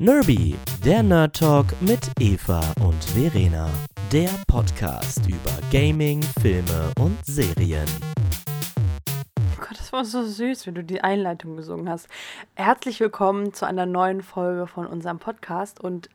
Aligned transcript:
Nerby, 0.00 0.54
der 0.84 1.02
Nerd 1.02 1.34
Talk 1.34 1.66
mit 1.80 1.98
Eva 2.20 2.60
und 2.80 3.02
Verena. 3.02 3.68
Der 4.12 4.30
Podcast 4.46 5.26
über 5.26 5.50
Gaming, 5.72 6.22
Filme 6.40 6.92
und 7.00 7.18
Serien. 7.26 7.88
Oh 9.08 9.60
Gott, 9.60 9.76
das 9.76 9.92
war 9.92 10.04
so 10.04 10.22
süß, 10.22 10.68
wie 10.68 10.72
du 10.72 10.84
die 10.84 11.00
Einleitung 11.00 11.56
gesungen 11.56 11.88
hast. 11.88 12.06
Herzlich 12.54 13.00
willkommen 13.00 13.52
zu 13.52 13.66
einer 13.66 13.86
neuen 13.86 14.22
Folge 14.22 14.68
von 14.68 14.86
unserem 14.86 15.18
Podcast. 15.18 15.80
Und 15.80 16.08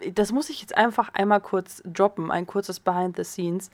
äh, 0.00 0.12
das 0.12 0.32
muss 0.32 0.50
ich 0.50 0.60
jetzt 0.60 0.76
einfach 0.76 1.08
einmal 1.14 1.40
kurz 1.40 1.82
droppen, 1.86 2.30
ein 2.30 2.46
kurzes 2.46 2.78
Behind 2.78 3.16
the 3.16 3.24
Scenes. 3.24 3.70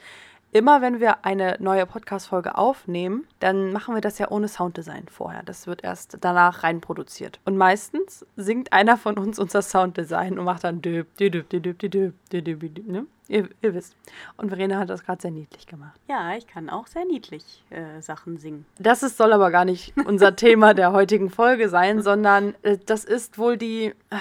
Immer 0.56 0.80
wenn 0.80 1.00
wir 1.00 1.26
eine 1.26 1.58
neue 1.60 1.84
Podcast-Folge 1.84 2.56
aufnehmen, 2.56 3.26
dann 3.40 3.74
machen 3.74 3.94
wir 3.94 4.00
das 4.00 4.18
ja 4.18 4.30
ohne 4.30 4.48
Sounddesign 4.48 5.04
vorher. 5.06 5.42
Das 5.42 5.66
wird 5.66 5.84
erst 5.84 6.16
danach 6.22 6.62
reinproduziert. 6.62 7.40
Und 7.44 7.58
meistens 7.58 8.24
singt 8.36 8.72
einer 8.72 8.96
von 8.96 9.18
uns 9.18 9.38
unser 9.38 9.60
Sounddesign 9.60 10.38
und 10.38 10.46
macht 10.46 10.64
dann 10.64 10.80
döp, 10.80 11.14
döp, 11.18 11.30
döp, 11.50 11.50
döp, 11.50 11.78
döp, 11.78 12.14
döp, 12.30 12.42
döp, 12.42 12.86
ne? 12.86 13.04
Ihr, 13.28 13.50
ihr 13.60 13.74
wisst. 13.74 13.96
Und 14.38 14.48
Verena 14.48 14.78
hat 14.78 14.88
das 14.88 15.04
gerade 15.04 15.20
sehr 15.20 15.30
niedlich 15.30 15.66
gemacht. 15.66 16.00
Ja, 16.08 16.34
ich 16.34 16.46
kann 16.46 16.70
auch 16.70 16.86
sehr 16.86 17.04
niedlich 17.04 17.62
äh, 17.68 18.00
Sachen 18.00 18.38
singen. 18.38 18.64
Das 18.78 19.02
ist, 19.02 19.18
soll 19.18 19.34
aber 19.34 19.50
gar 19.50 19.66
nicht 19.66 19.92
unser 20.06 20.36
Thema 20.36 20.72
der 20.72 20.92
heutigen 20.92 21.28
Folge 21.28 21.68
sein, 21.68 22.00
sondern 22.00 22.54
äh, 22.62 22.78
das 22.86 23.04
ist 23.04 23.36
wohl 23.36 23.58
die, 23.58 23.92
äh, 24.08 24.16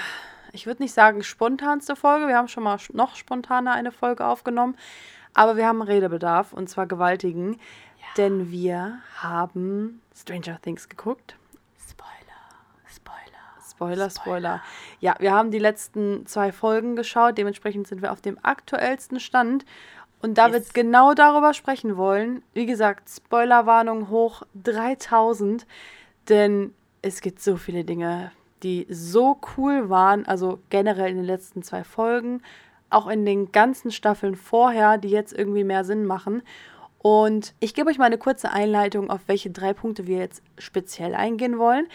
ich 0.52 0.66
würde 0.66 0.82
nicht 0.82 0.92
sagen 0.92 1.22
spontanste 1.22 1.96
Folge. 1.96 2.28
Wir 2.28 2.36
haben 2.36 2.48
schon 2.48 2.64
mal 2.64 2.76
noch 2.92 3.16
spontaner 3.16 3.72
eine 3.72 3.90
Folge 3.90 4.26
aufgenommen. 4.26 4.76
Aber 5.36 5.58
wir 5.58 5.66
haben 5.66 5.82
Redebedarf 5.82 6.54
und 6.54 6.70
zwar 6.70 6.86
gewaltigen, 6.86 7.52
ja. 7.52 8.06
denn 8.16 8.50
wir 8.50 9.00
haben 9.18 10.00
Stranger 10.16 10.58
Things 10.62 10.88
geguckt. 10.88 11.36
Spoiler, 11.78 12.08
Spoiler. 12.88 13.20
Spoiler, 13.70 14.10
Spoiler. 14.10 14.62
Ja, 14.98 15.14
wir 15.18 15.34
haben 15.34 15.50
die 15.50 15.58
letzten 15.58 16.24
zwei 16.24 16.52
Folgen 16.52 16.96
geschaut, 16.96 17.36
dementsprechend 17.36 17.86
sind 17.86 18.00
wir 18.00 18.12
auf 18.12 18.22
dem 18.22 18.38
aktuellsten 18.42 19.20
Stand. 19.20 19.66
Und 20.22 20.38
da 20.38 20.48
yes. 20.48 20.54
wir 20.54 20.82
genau 20.82 21.12
darüber 21.12 21.52
sprechen 21.52 21.98
wollen, 21.98 22.42
wie 22.54 22.64
gesagt, 22.64 23.10
Spoilerwarnung 23.10 24.08
hoch 24.08 24.40
3000, 24.54 25.66
denn 26.30 26.72
es 27.02 27.20
gibt 27.20 27.42
so 27.42 27.58
viele 27.58 27.84
Dinge, 27.84 28.32
die 28.62 28.86
so 28.88 29.38
cool 29.58 29.90
waren, 29.90 30.24
also 30.24 30.60
generell 30.70 31.10
in 31.10 31.16
den 31.16 31.26
letzten 31.26 31.62
zwei 31.62 31.84
Folgen, 31.84 32.40
auch 32.90 33.06
in 33.08 33.24
den 33.24 33.52
ganzen 33.52 33.90
Staffeln 33.90 34.34
vorher, 34.36 34.98
die 34.98 35.10
jetzt 35.10 35.32
irgendwie 35.32 35.64
mehr 35.64 35.84
Sinn 35.84 36.04
machen. 36.06 36.42
Und 36.98 37.54
ich 37.60 37.74
gebe 37.74 37.90
euch 37.90 37.98
mal 37.98 38.06
eine 38.06 38.18
kurze 38.18 38.50
Einleitung, 38.50 39.10
auf 39.10 39.20
welche 39.26 39.50
drei 39.50 39.72
Punkte 39.72 40.06
wir 40.06 40.18
jetzt 40.18 40.42
speziell 40.58 41.14
eingehen 41.14 41.58
wollen. 41.58 41.86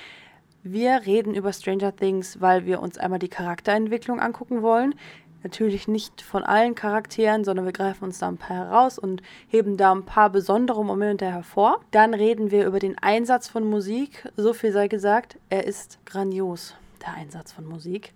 Wir 0.63 1.05
reden 1.05 1.33
über 1.33 1.51
Stranger 1.53 1.95
Things, 1.95 2.39
weil 2.39 2.65
wir 2.65 2.81
uns 2.81 2.97
einmal 2.97 3.19
die 3.19 3.29
Charakterentwicklung 3.29 4.19
angucken 4.19 4.61
wollen. 4.61 4.95
Natürlich 5.43 5.87
nicht 5.87 6.21
von 6.21 6.43
allen 6.43 6.75
Charakteren, 6.75 7.43
sondern 7.43 7.65
wir 7.65 7.73
greifen 7.73 8.03
uns 8.03 8.19
da 8.19 8.27
ein 8.27 8.37
paar 8.37 8.57
heraus 8.57 8.99
und 8.99 9.23
heben 9.47 9.75
da 9.75 9.91
ein 9.91 10.05
paar 10.05 10.29
besondere 10.29 10.85
Momente 10.85 11.25
hervor. 11.25 11.81
Dann 11.89 12.13
reden 12.13 12.51
wir 12.51 12.67
über 12.67 12.77
den 12.77 12.95
Einsatz 12.99 13.47
von 13.47 13.67
Musik. 13.67 14.29
So 14.37 14.53
viel 14.53 14.71
sei 14.71 14.87
gesagt, 14.87 15.39
er 15.49 15.65
ist 15.65 15.97
grandios, 16.05 16.75
der 17.01 17.15
Einsatz 17.15 17.51
von 17.51 17.65
Musik. 17.65 18.13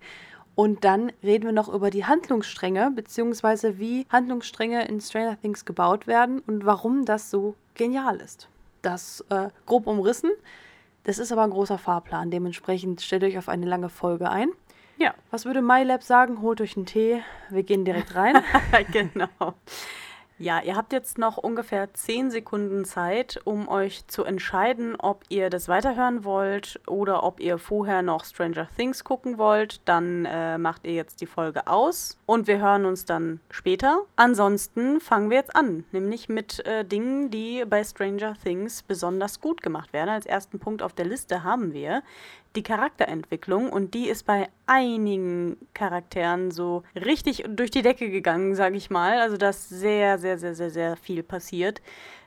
Und 0.56 0.84
dann 0.84 1.12
reden 1.22 1.44
wir 1.44 1.52
noch 1.52 1.72
über 1.72 1.90
die 1.90 2.06
Handlungsstränge, 2.06 2.90
beziehungsweise 2.90 3.78
wie 3.78 4.06
Handlungsstränge 4.08 4.88
in 4.88 5.02
Stranger 5.02 5.38
Things 5.40 5.66
gebaut 5.66 6.06
werden 6.06 6.40
und 6.46 6.64
warum 6.64 7.04
das 7.04 7.30
so 7.30 7.54
genial 7.74 8.16
ist. 8.16 8.48
Das 8.80 9.24
äh, 9.28 9.50
grob 9.66 9.86
umrissen. 9.86 10.30
Das 11.04 11.18
ist 11.18 11.30
aber 11.30 11.44
ein 11.44 11.50
großer 11.50 11.76
Fahrplan. 11.76 12.30
Dementsprechend 12.30 13.02
stellt 13.02 13.22
euch 13.22 13.36
auf 13.36 13.50
eine 13.50 13.66
lange 13.66 13.90
Folge 13.90 14.30
ein. 14.30 14.48
Ja. 14.96 15.14
Was 15.30 15.44
würde 15.44 15.60
MyLab 15.60 16.02
sagen? 16.02 16.40
Holt 16.40 16.62
euch 16.62 16.74
einen 16.76 16.86
Tee. 16.86 17.22
Wir 17.50 17.62
gehen 17.62 17.84
direkt 17.84 18.14
rein. 18.14 18.42
genau. 18.92 19.54
Ja, 20.38 20.60
ihr 20.60 20.76
habt 20.76 20.92
jetzt 20.92 21.16
noch 21.16 21.38
ungefähr 21.38 21.94
10 21.94 22.30
Sekunden 22.30 22.84
Zeit, 22.84 23.40
um 23.44 23.68
euch 23.68 24.06
zu 24.06 24.22
entscheiden, 24.22 24.94
ob 24.96 25.22
ihr 25.30 25.48
das 25.48 25.66
weiterhören 25.66 26.24
wollt 26.24 26.78
oder 26.86 27.22
ob 27.22 27.40
ihr 27.40 27.56
vorher 27.56 28.02
noch 28.02 28.26
Stranger 28.26 28.68
Things 28.76 29.02
gucken 29.02 29.38
wollt. 29.38 29.80
Dann 29.86 30.26
äh, 30.26 30.58
macht 30.58 30.84
ihr 30.84 30.92
jetzt 30.92 31.22
die 31.22 31.26
Folge 31.26 31.66
aus 31.66 32.18
und 32.26 32.48
wir 32.48 32.58
hören 32.58 32.84
uns 32.84 33.06
dann 33.06 33.40
später. 33.50 34.02
Ansonsten 34.16 35.00
fangen 35.00 35.30
wir 35.30 35.38
jetzt 35.38 35.56
an, 35.56 35.84
nämlich 35.90 36.28
mit 36.28 36.66
äh, 36.66 36.84
Dingen, 36.84 37.30
die 37.30 37.64
bei 37.64 37.82
Stranger 37.82 38.34
Things 38.44 38.82
besonders 38.82 39.40
gut 39.40 39.62
gemacht 39.62 39.94
werden. 39.94 40.10
Als 40.10 40.26
ersten 40.26 40.58
Punkt 40.58 40.82
auf 40.82 40.92
der 40.92 41.06
Liste 41.06 41.44
haben 41.44 41.72
wir 41.72 42.02
die 42.56 42.62
Charakterentwicklung 42.62 43.70
und 43.70 43.94
die 43.94 44.08
ist 44.08 44.24
bei 44.24 44.48
einigen 44.66 45.56
Charakteren 45.74 46.50
so 46.50 46.82
richtig 46.94 47.44
durch 47.48 47.70
die 47.70 47.82
Decke 47.82 48.10
gegangen, 48.10 48.54
sage 48.54 48.76
ich 48.76 48.90
mal. 48.90 49.20
Also 49.20 49.36
dass 49.36 49.68
sehr, 49.68 50.18
sehr, 50.18 50.38
sehr, 50.38 50.54
sehr, 50.54 50.70
sehr 50.70 50.96
viel 50.96 51.22
passiert. 51.22 51.82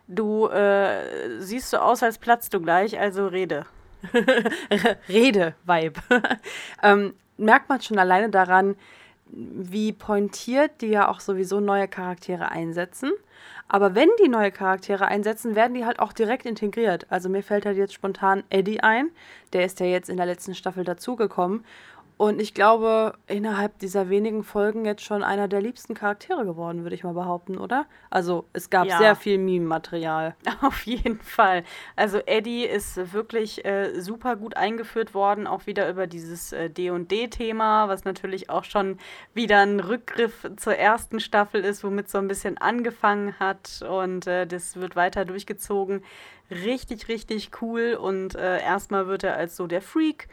Du 0.08 0.48
äh, 0.48 1.40
siehst 1.40 1.70
so 1.70 1.78
aus, 1.78 2.02
als 2.02 2.18
platzt 2.18 2.54
du 2.54 2.62
gleich, 2.62 3.00
also 3.00 3.28
rede. 3.28 3.66
rede, 5.10 5.56
Vibe. 5.66 6.00
ähm, 6.84 7.14
merkt 7.38 7.70
man 7.70 7.82
schon 7.82 8.00
alleine 8.00 8.30
daran, 8.30 8.76
wie 9.32 9.94
pointiert 9.94 10.82
die 10.82 10.88
ja 10.88 11.10
auch 11.10 11.20
sowieso 11.20 11.60
neue 11.60 11.88
Charaktere 11.88 12.50
einsetzen. 12.50 13.12
Aber 13.72 13.94
wenn 13.94 14.10
die 14.22 14.28
neue 14.28 14.52
Charaktere 14.52 15.08
einsetzen, 15.08 15.56
werden 15.56 15.76
die 15.76 15.86
halt 15.86 16.00
auch 16.00 16.12
direkt 16.12 16.46
integriert. 16.46 17.06
Also 17.10 17.30
mir 17.30 17.44
fällt 17.44 17.68
halt 17.68 17.78
jetzt 17.78 17.94
spontan 17.94 18.44
Eddie 18.50 18.82
ein. 18.82 19.12
Der 19.54 19.64
ist 19.64 19.80
ja 19.80 19.86
jetzt 19.86 20.10
in 20.10 20.18
der 20.18 20.26
letzten 20.26 20.56
Staffel 20.56 20.84
dazugekommen. 20.84 21.64
Und 22.20 22.42
ich 22.42 22.54
glaube, 22.54 23.14
innerhalb 23.28 23.80
dieser 23.80 24.10
wenigen 24.10 24.44
Folgen 24.44 24.84
jetzt 24.84 25.06
schon 25.06 25.24
einer 25.24 25.48
der 25.48 25.62
liebsten 25.62 25.94
Charaktere 25.94 26.44
geworden, 26.44 26.84
würde 26.84 26.94
ich 26.94 27.06
mal 27.06 27.14
behaupten, 27.14 27.58
oder? 27.58 27.86
Also 28.10 28.44
es 28.52 28.70
gab 28.70 28.88
ja. 28.88 28.98
sehr 28.98 29.16
viel 29.16 29.38
Meme-Material. 29.38 30.36
Auf 30.62 30.86
jeden 30.86 31.22
Fall. 31.22 31.64
Also 31.96 32.18
Eddie 32.26 32.66
ist 32.66 33.14
wirklich 33.14 33.64
äh, 33.64 34.02
super 34.02 34.36
gut 34.36 34.58
eingeführt 34.58 35.14
worden, 35.14 35.48
auch 35.48 35.66
wieder 35.66 35.90
über 35.90 36.08
dieses 36.08 36.52
äh, 36.52 36.70
D&D-Thema, 36.70 37.88
was 37.88 38.04
natürlich 38.04 38.50
auch 38.50 38.66
schon 38.66 38.98
wieder 39.34 39.62
ein 39.62 39.80
Rückgriff 39.80 40.46
zur 40.58 40.76
ersten 40.76 41.22
Staffel 41.22 41.64
ist, 41.64 41.86
womit 41.86 42.10
so 42.10 42.18
ein 42.18 42.28
bisschen 42.28 42.58
angefangen 42.58 43.40
hat 43.40 43.82
und 43.90 44.28
äh, 44.28 44.46
das 44.46 44.76
wird 44.76 44.98
weiter 44.98 45.24
durchgezogen. 45.24 46.04
Richtig, 46.52 47.08
richtig 47.08 47.52
cool 47.62 47.94
und 47.94 48.36
äh, 48.36 48.62
erstmal 48.62 49.08
wird 49.08 49.24
er 49.24 49.38
als 49.38 49.56
so 49.56 49.68
der 49.68 49.82
Freak 49.82 50.28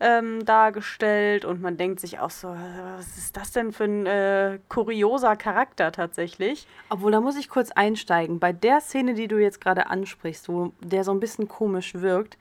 ähm, 0.00 0.44
dargestellt 0.44 1.44
und 1.44 1.60
man 1.60 1.76
denkt 1.76 2.00
sich 2.00 2.18
auch 2.18 2.30
so, 2.30 2.48
was 2.48 3.18
ist 3.18 3.36
das 3.36 3.52
denn 3.52 3.72
für 3.72 3.84
ein 3.84 4.06
äh, 4.06 4.58
kurioser 4.68 5.36
Charakter 5.36 5.92
tatsächlich? 5.92 6.66
Obwohl, 6.88 7.12
da 7.12 7.20
muss 7.20 7.36
ich 7.36 7.48
kurz 7.48 7.70
einsteigen. 7.70 8.40
Bei 8.40 8.52
der 8.52 8.80
Szene, 8.80 9.14
die 9.14 9.28
du 9.28 9.38
jetzt 9.38 9.60
gerade 9.60 9.88
ansprichst, 9.88 10.48
wo 10.48 10.72
der 10.80 11.04
so 11.04 11.12
ein 11.12 11.20
bisschen 11.20 11.48
komisch 11.48 11.94
wirkt, 11.94 12.38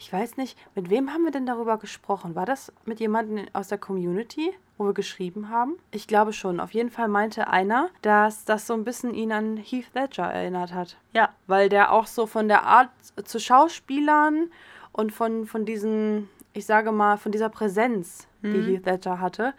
ich 0.00 0.12
weiß 0.12 0.36
nicht, 0.36 0.56
mit 0.76 0.90
wem 0.90 1.12
haben 1.12 1.24
wir 1.24 1.32
denn 1.32 1.46
darüber 1.46 1.76
gesprochen? 1.76 2.36
War 2.36 2.46
das 2.46 2.72
mit 2.84 3.00
jemandem 3.00 3.46
aus 3.52 3.66
der 3.66 3.78
Community, 3.78 4.52
wo 4.76 4.84
wir 4.86 4.94
geschrieben 4.94 5.48
haben? 5.48 5.76
Ich 5.90 6.06
glaube 6.06 6.32
schon. 6.32 6.60
Auf 6.60 6.72
jeden 6.72 6.90
Fall 6.90 7.08
meinte 7.08 7.48
einer, 7.48 7.90
dass 8.02 8.44
das 8.44 8.68
so 8.68 8.74
ein 8.74 8.84
bisschen 8.84 9.12
ihn 9.12 9.32
an 9.32 9.56
Heath 9.56 9.92
Ledger 9.94 10.30
erinnert 10.32 10.72
hat. 10.72 10.96
Ja. 11.14 11.30
Weil 11.48 11.68
der 11.68 11.90
auch 11.90 12.06
so 12.06 12.26
von 12.26 12.46
der 12.46 12.62
Art 12.62 12.90
zu 13.24 13.40
Schauspielern 13.40 14.52
und 14.92 15.12
von, 15.12 15.46
von 15.46 15.64
diesen 15.64 16.28
ich 16.52 16.66
sage 16.66 16.92
mal, 16.92 17.16
von 17.16 17.32
dieser 17.32 17.48
Präsenz, 17.48 18.26
mhm. 18.42 18.52
die 18.52 18.62
Heath 18.62 18.86
Ledger 18.86 19.20
hatte, 19.20 19.54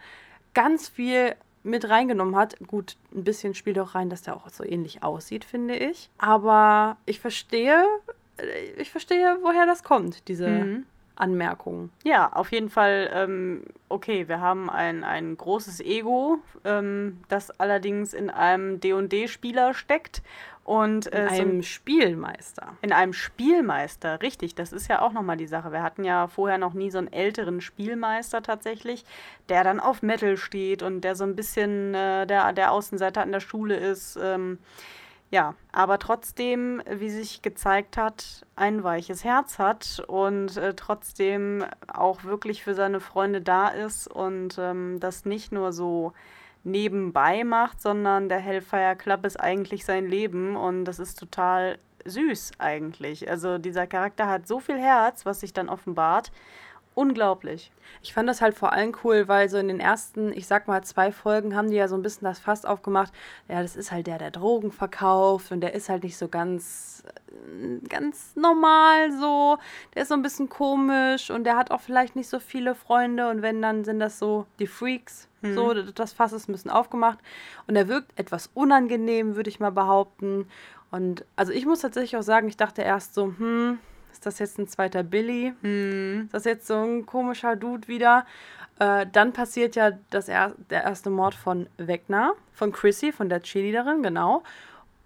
ganz 0.54 0.88
viel 0.88 1.34
mit 1.62 1.88
reingenommen 1.88 2.36
hat. 2.36 2.56
Gut, 2.66 2.96
ein 3.14 3.24
bisschen 3.24 3.54
spielt 3.54 3.78
auch 3.78 3.94
rein, 3.94 4.10
dass 4.10 4.22
der 4.22 4.36
auch 4.36 4.48
so 4.48 4.64
ähnlich 4.64 5.02
aussieht, 5.02 5.44
finde 5.44 5.76
ich. 5.76 6.10
Aber 6.18 6.96
ich 7.06 7.20
verstehe, 7.20 7.84
äh, 8.38 8.80
ich 8.80 8.90
verstehe, 8.90 9.38
woher 9.42 9.66
das 9.66 9.82
kommt, 9.82 10.28
diese 10.28 10.48
mhm. 10.48 10.86
Anmerkungen. 11.16 11.90
Ja, 12.02 12.32
auf 12.32 12.50
jeden 12.50 12.70
Fall, 12.70 13.10
ähm, 13.12 13.62
okay, 13.88 14.26
wir 14.28 14.40
haben 14.40 14.70
ein, 14.70 15.04
ein 15.04 15.36
großes 15.36 15.80
Ego, 15.80 16.38
ähm, 16.64 17.18
das 17.28 17.50
allerdings 17.60 18.14
in 18.14 18.30
einem 18.30 18.80
DD-Spieler 18.80 19.74
steckt 19.74 20.22
und, 20.70 21.12
äh, 21.12 21.22
in 21.22 21.28
einem 21.28 21.62
so, 21.62 21.66
Spielmeister. 21.66 22.76
In 22.80 22.92
einem 22.92 23.12
Spielmeister, 23.12 24.22
richtig. 24.22 24.54
Das 24.54 24.72
ist 24.72 24.86
ja 24.86 25.02
auch 25.02 25.10
nochmal 25.10 25.36
die 25.36 25.48
Sache. 25.48 25.72
Wir 25.72 25.82
hatten 25.82 26.04
ja 26.04 26.28
vorher 26.28 26.58
noch 26.58 26.74
nie 26.74 26.92
so 26.92 26.98
einen 26.98 27.12
älteren 27.12 27.60
Spielmeister 27.60 28.40
tatsächlich, 28.40 29.04
der 29.48 29.64
dann 29.64 29.80
auf 29.80 30.02
Metal 30.02 30.36
steht 30.36 30.84
und 30.84 31.00
der 31.00 31.16
so 31.16 31.24
ein 31.24 31.34
bisschen 31.34 31.92
äh, 31.96 32.24
der, 32.24 32.52
der 32.52 32.70
Außenseiter 32.70 33.20
an 33.20 33.32
der 33.32 33.40
Schule 33.40 33.78
ist. 33.78 34.16
Ähm, 34.22 34.58
ja, 35.32 35.56
aber 35.72 35.98
trotzdem, 35.98 36.80
wie 36.88 37.10
sich 37.10 37.42
gezeigt 37.42 37.96
hat, 37.96 38.46
ein 38.54 38.84
weiches 38.84 39.24
Herz 39.24 39.58
hat 39.58 40.04
und 40.06 40.56
äh, 40.56 40.74
trotzdem 40.74 41.64
auch 41.92 42.22
wirklich 42.22 42.62
für 42.62 42.74
seine 42.76 43.00
Freunde 43.00 43.40
da 43.40 43.66
ist 43.66 44.06
und 44.06 44.56
ähm, 44.56 45.00
das 45.00 45.24
nicht 45.24 45.50
nur 45.50 45.72
so 45.72 46.12
nebenbei 46.64 47.44
macht, 47.44 47.80
sondern 47.80 48.28
der 48.28 48.38
Hellfire 48.38 48.96
Club 48.96 49.24
ist 49.24 49.38
eigentlich 49.40 49.84
sein 49.84 50.06
Leben 50.06 50.56
und 50.56 50.84
das 50.84 50.98
ist 50.98 51.18
total 51.18 51.78
süß 52.04 52.52
eigentlich. 52.58 53.30
Also 53.30 53.58
dieser 53.58 53.86
Charakter 53.86 54.26
hat 54.28 54.46
so 54.46 54.60
viel 54.60 54.78
Herz, 54.78 55.26
was 55.26 55.40
sich 55.40 55.52
dann 55.52 55.68
offenbart 55.68 56.32
unglaublich. 56.94 57.70
Ich 58.02 58.12
fand 58.12 58.28
das 58.28 58.40
halt 58.40 58.54
vor 58.54 58.72
allem 58.72 58.94
cool, 59.04 59.28
weil 59.28 59.48
so 59.48 59.58
in 59.58 59.68
den 59.68 59.80
ersten, 59.80 60.32
ich 60.32 60.46
sag 60.46 60.68
mal, 60.68 60.82
zwei 60.82 61.12
Folgen 61.12 61.56
haben 61.56 61.70
die 61.70 61.76
ja 61.76 61.88
so 61.88 61.94
ein 61.94 62.02
bisschen 62.02 62.24
das 62.24 62.38
Fass 62.38 62.64
aufgemacht. 62.64 63.12
Ja, 63.48 63.62
das 63.62 63.76
ist 63.76 63.92
halt 63.92 64.06
der, 64.06 64.18
der 64.18 64.30
Drogen 64.30 64.72
verkauft 64.72 65.52
und 65.52 65.60
der 65.60 65.74
ist 65.74 65.88
halt 65.88 66.02
nicht 66.02 66.16
so 66.16 66.28
ganz, 66.28 67.02
äh, 67.34 67.86
ganz 67.88 68.34
normal 68.36 69.12
so. 69.12 69.58
Der 69.94 70.02
ist 70.02 70.08
so 70.08 70.14
ein 70.14 70.22
bisschen 70.22 70.48
komisch 70.48 71.30
und 71.30 71.44
der 71.44 71.56
hat 71.56 71.70
auch 71.70 71.80
vielleicht 71.80 72.16
nicht 72.16 72.28
so 72.28 72.38
viele 72.38 72.74
Freunde 72.74 73.28
und 73.30 73.42
wenn, 73.42 73.62
dann 73.62 73.84
sind 73.84 74.00
das 74.00 74.18
so 74.18 74.46
die 74.58 74.66
Freaks. 74.66 75.28
Mhm. 75.42 75.54
So, 75.54 75.74
das 75.74 76.12
Fass 76.12 76.32
ist 76.32 76.48
ein 76.48 76.52
bisschen 76.52 76.70
aufgemacht 76.70 77.18
und 77.66 77.76
er 77.76 77.88
wirkt 77.88 78.18
etwas 78.18 78.50
unangenehm, 78.54 79.36
würde 79.36 79.50
ich 79.50 79.60
mal 79.60 79.72
behaupten. 79.72 80.48
Und 80.90 81.24
also 81.36 81.52
ich 81.52 81.66
muss 81.66 81.80
tatsächlich 81.80 82.16
auch 82.16 82.22
sagen, 82.22 82.48
ich 82.48 82.56
dachte 82.56 82.82
erst 82.82 83.14
so, 83.14 83.26
hm, 83.26 83.78
ist 84.20 84.26
das 84.26 84.38
jetzt 84.38 84.58
ein 84.58 84.68
zweiter 84.68 85.02
Billy? 85.02 85.54
Hm. 85.62 86.24
Ist 86.24 86.34
das 86.34 86.44
jetzt 86.44 86.66
so 86.66 86.74
ein 86.74 87.06
komischer 87.06 87.56
Dude 87.56 87.88
wieder? 87.88 88.26
Äh, 88.78 89.06
dann 89.10 89.32
passiert 89.32 89.76
ja 89.76 89.92
das 90.10 90.28
er 90.28 90.52
der 90.68 90.84
erste 90.84 91.08
Mord 91.08 91.34
von 91.34 91.68
Wegner, 91.78 92.34
von 92.52 92.70
Chrissy, 92.70 93.12
von 93.12 93.30
der 93.30 93.40
Cheerleaderin, 93.40 94.02
genau. 94.02 94.42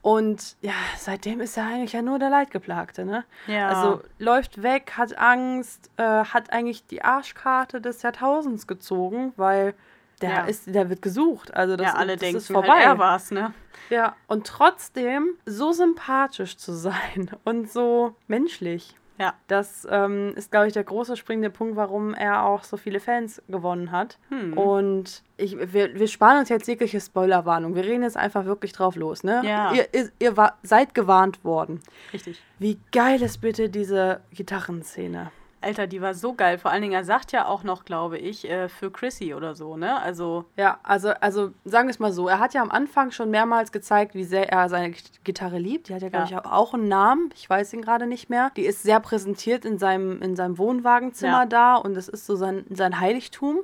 Und 0.03 0.57
ja, 0.63 0.73
seitdem 0.99 1.41
ist 1.41 1.57
er 1.57 1.65
eigentlich 1.65 1.93
ja 1.93 2.03
nur 2.03 2.19
der 2.19 2.29
Leidgeplagte, 2.29 3.05
ne? 3.05 3.25
Ja. 3.47 3.69
Also 3.69 4.03
läuft 4.19 4.65
weg, 4.65 4.95
hat 4.97 5.17
Angst, 5.17 5.91
äh, 5.97 6.03
hat 6.03 6.53
eigentlich 6.53 6.85
die 6.89 7.03
Arschkarte 7.03 7.81
des 7.81 8.03
Jahrtausends 8.03 8.67
gezogen, 8.67 9.33
weil 9.37 9.75
der 10.23 10.31
ja. 10.31 10.45
ist, 10.47 10.67
der 10.67 10.91
wird 10.91 11.03
gesucht. 11.03 11.55
Also 11.55 11.77
das, 11.77 11.87
ja, 11.87 11.95
alle 11.95 12.15
das 12.15 12.21
denken, 12.21 12.39
ist 12.39 12.49
vorbei. 12.49 12.69
Halt 12.69 12.85
er 12.85 12.99
war's, 12.99 13.31
ne? 13.31 13.55
Ja, 13.91 14.17
und 14.27 14.47
trotzdem 14.47 15.37
so 15.47 15.71
sympathisch 15.71 16.57
zu 16.57 16.73
sein 16.75 17.31
und 17.45 17.71
so 17.71 18.17
menschlich. 18.27 18.97
Ja. 19.19 19.35
Das 19.47 19.87
ähm, 19.91 20.33
ist, 20.37 20.51
glaube 20.51 20.67
ich, 20.67 20.73
der 20.73 20.85
große 20.85 21.17
springende 21.17 21.51
Punkt, 21.51 21.77
warum 21.77 22.15
er 22.15 22.45
auch 22.45 22.65
so 22.65 22.77
viele 22.77 23.01
Fans 23.01 23.43
gewonnen 23.49 23.93
hat. 23.93 24.19
Hm. 24.29 24.57
Und 24.59 25.23
ich, 25.37 25.57
wir, 25.73 25.95
wir 25.95 26.09
sparen 26.09 26.41
uns 26.41 26.49
jetzt 26.49 26.67
jegliche 26.67 27.01
Spoilerwarnung. 27.01 27.75
Wir 27.75 27.85
reden 27.85 28.03
jetzt 28.03 28.17
einfach 28.17 28.45
wirklich 28.45 28.73
drauf 28.73 28.97
los. 28.97 29.23
Ne? 29.23 29.43
Ja. 29.45 29.73
Ihr, 29.73 29.87
ihr, 29.93 30.11
ihr 30.19 30.37
war, 30.37 30.59
seid 30.63 30.95
gewarnt 30.95 31.45
worden. 31.45 31.81
Richtig. 32.13 32.43
Wie 32.59 32.79
geil 32.93 33.23
ist 33.23 33.41
bitte 33.41 33.69
diese 33.69 34.21
Gitarrenszene? 34.33 35.31
Alter, 35.65 35.87
die 35.87 36.01
war 36.01 36.15
so 36.15 36.35
geil. 36.35 36.59
Vor 36.59 36.71
allen 36.71 36.83
Dingen, 36.83 36.95
er 36.95 37.05
sagt 37.05 37.33
ja 37.33 37.47
auch 37.47 37.65
noch, 37.65 37.85
glaube 37.85 38.19
ich, 38.19 38.49
äh, 38.49 38.69
für 38.69 38.91
Chrissy 38.91 39.35
oder 39.35 39.55
so, 39.55 39.77
ne? 39.77 40.01
Also. 40.01 40.45
Ja, 40.57 40.79
also, 40.83 41.11
also 41.21 41.53
sagen 41.65 41.89
wir 41.89 41.91
es 41.93 41.99
mal 41.99 42.13
so. 42.13 42.29
Er 42.29 42.39
hat 42.39 42.55
ja 42.55 42.63
am 42.63 42.71
Anfang 42.71 43.11
schon 43.11 43.31
mehrmals 43.31 43.73
gezeigt, 43.73 44.15
wie 44.15 44.25
sehr 44.25 44.51
er 44.51 44.69
seine 44.69 44.95
Gitarre 45.25 45.59
liebt. 45.59 45.89
Die 45.89 45.95
hat 45.95 46.03
ja, 46.03 46.09
glaube 46.09 46.31
ja. 46.31 46.41
ich, 46.41 46.47
auch 46.47 46.75
einen 46.75 46.89
Namen. 46.89 47.31
Ich 47.35 47.49
weiß 47.49 47.73
ihn 47.73 47.83
gerade 47.83 48.07
nicht 48.07 48.31
mehr. 48.31 48.51
Die 48.57 48.67
ist 48.67 48.83
sehr 48.83 49.01
präsentiert 49.01 49.65
in 49.65 49.79
seinem, 49.79 50.23
in 50.23 50.37
seinem 50.37 50.59
Wohnwagenzimmer 50.59 51.43
ja. 51.43 51.47
da 51.47 51.77
und 51.77 51.95
das 51.95 52.09
ist 52.09 52.27
so 52.27 52.37
sein, 52.37 52.65
sein 52.71 53.01
Heiligtum. 53.01 53.61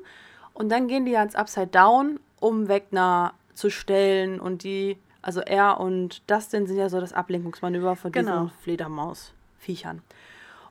Und 0.55 0.71
dann 0.71 0.89
gehen 0.89 1.05
die 1.05 1.13
ja 1.13 1.23
ins 1.23 1.37
Upside 1.37 1.69
Down, 1.69 2.21
um 2.39 2.69
Wegner 2.69 3.35
zu 3.55 3.71
stellen 3.71 4.41
und 4.41 4.65
die. 4.65 4.97
Also 5.23 5.41
er 5.41 5.81
und 5.81 6.23
Dustin 6.31 6.67
sind 6.67 6.79
ja 6.79 6.89
so 6.89 6.99
das 6.99 7.13
Ablenkungsmanöver 7.13 7.95
von 7.95 8.11
genau. 8.11 8.45
diesen 8.45 8.51
Fledermaus-Viechern. 8.63 10.01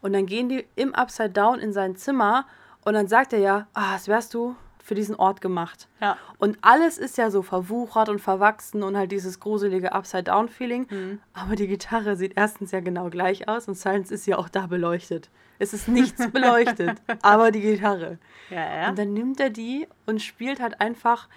Und 0.01 0.13
dann 0.13 0.25
gehen 0.25 0.49
die 0.49 0.65
im 0.75 0.95
Upside 0.95 1.31
Down 1.31 1.59
in 1.59 1.73
sein 1.73 1.95
Zimmer 1.95 2.45
und 2.85 2.93
dann 2.93 3.07
sagt 3.07 3.33
er 3.33 3.39
ja, 3.39 3.67
ah, 3.73 3.93
das 3.93 4.07
wärst 4.07 4.33
du 4.33 4.55
für 4.89 4.95
diesen 4.95 5.15
Ort 5.15 5.39
gemacht. 5.39 5.87
Ja. 6.01 6.17
Und 6.39 6.57
alles 6.61 6.97
ist 6.97 7.17
ja 7.19 7.29
so 7.29 7.43
verwuchert 7.43 8.09
und 8.09 8.19
verwachsen 8.19 8.81
und 8.81 8.97
halt 8.97 9.11
dieses 9.11 9.39
gruselige 9.39 9.91
Upside-Down-Feeling. 9.91 10.87
Mhm. 10.89 11.19
Aber 11.33 11.55
die 11.55 11.67
Gitarre 11.67 12.15
sieht 12.15 12.33
erstens 12.35 12.71
ja 12.71 12.79
genau 12.79 13.09
gleich 13.11 13.47
aus 13.47 13.67
und 13.67 13.75
Silence 13.75 14.11
ist 14.11 14.25
ja 14.25 14.37
auch 14.39 14.49
da 14.49 14.65
beleuchtet. 14.65 15.29
Es 15.59 15.73
ist 15.73 15.89
nichts 15.89 16.27
beleuchtet, 16.31 16.97
aber 17.21 17.51
die 17.51 17.61
Gitarre. 17.61 18.17
Ja, 18.49 18.81
ja. 18.81 18.89
Und 18.89 18.97
dann 18.97 19.13
nimmt 19.13 19.39
er 19.39 19.51
die 19.51 19.87
und 20.07 20.23
spielt 20.23 20.59
halt 20.59 20.81
einfach 20.81 21.27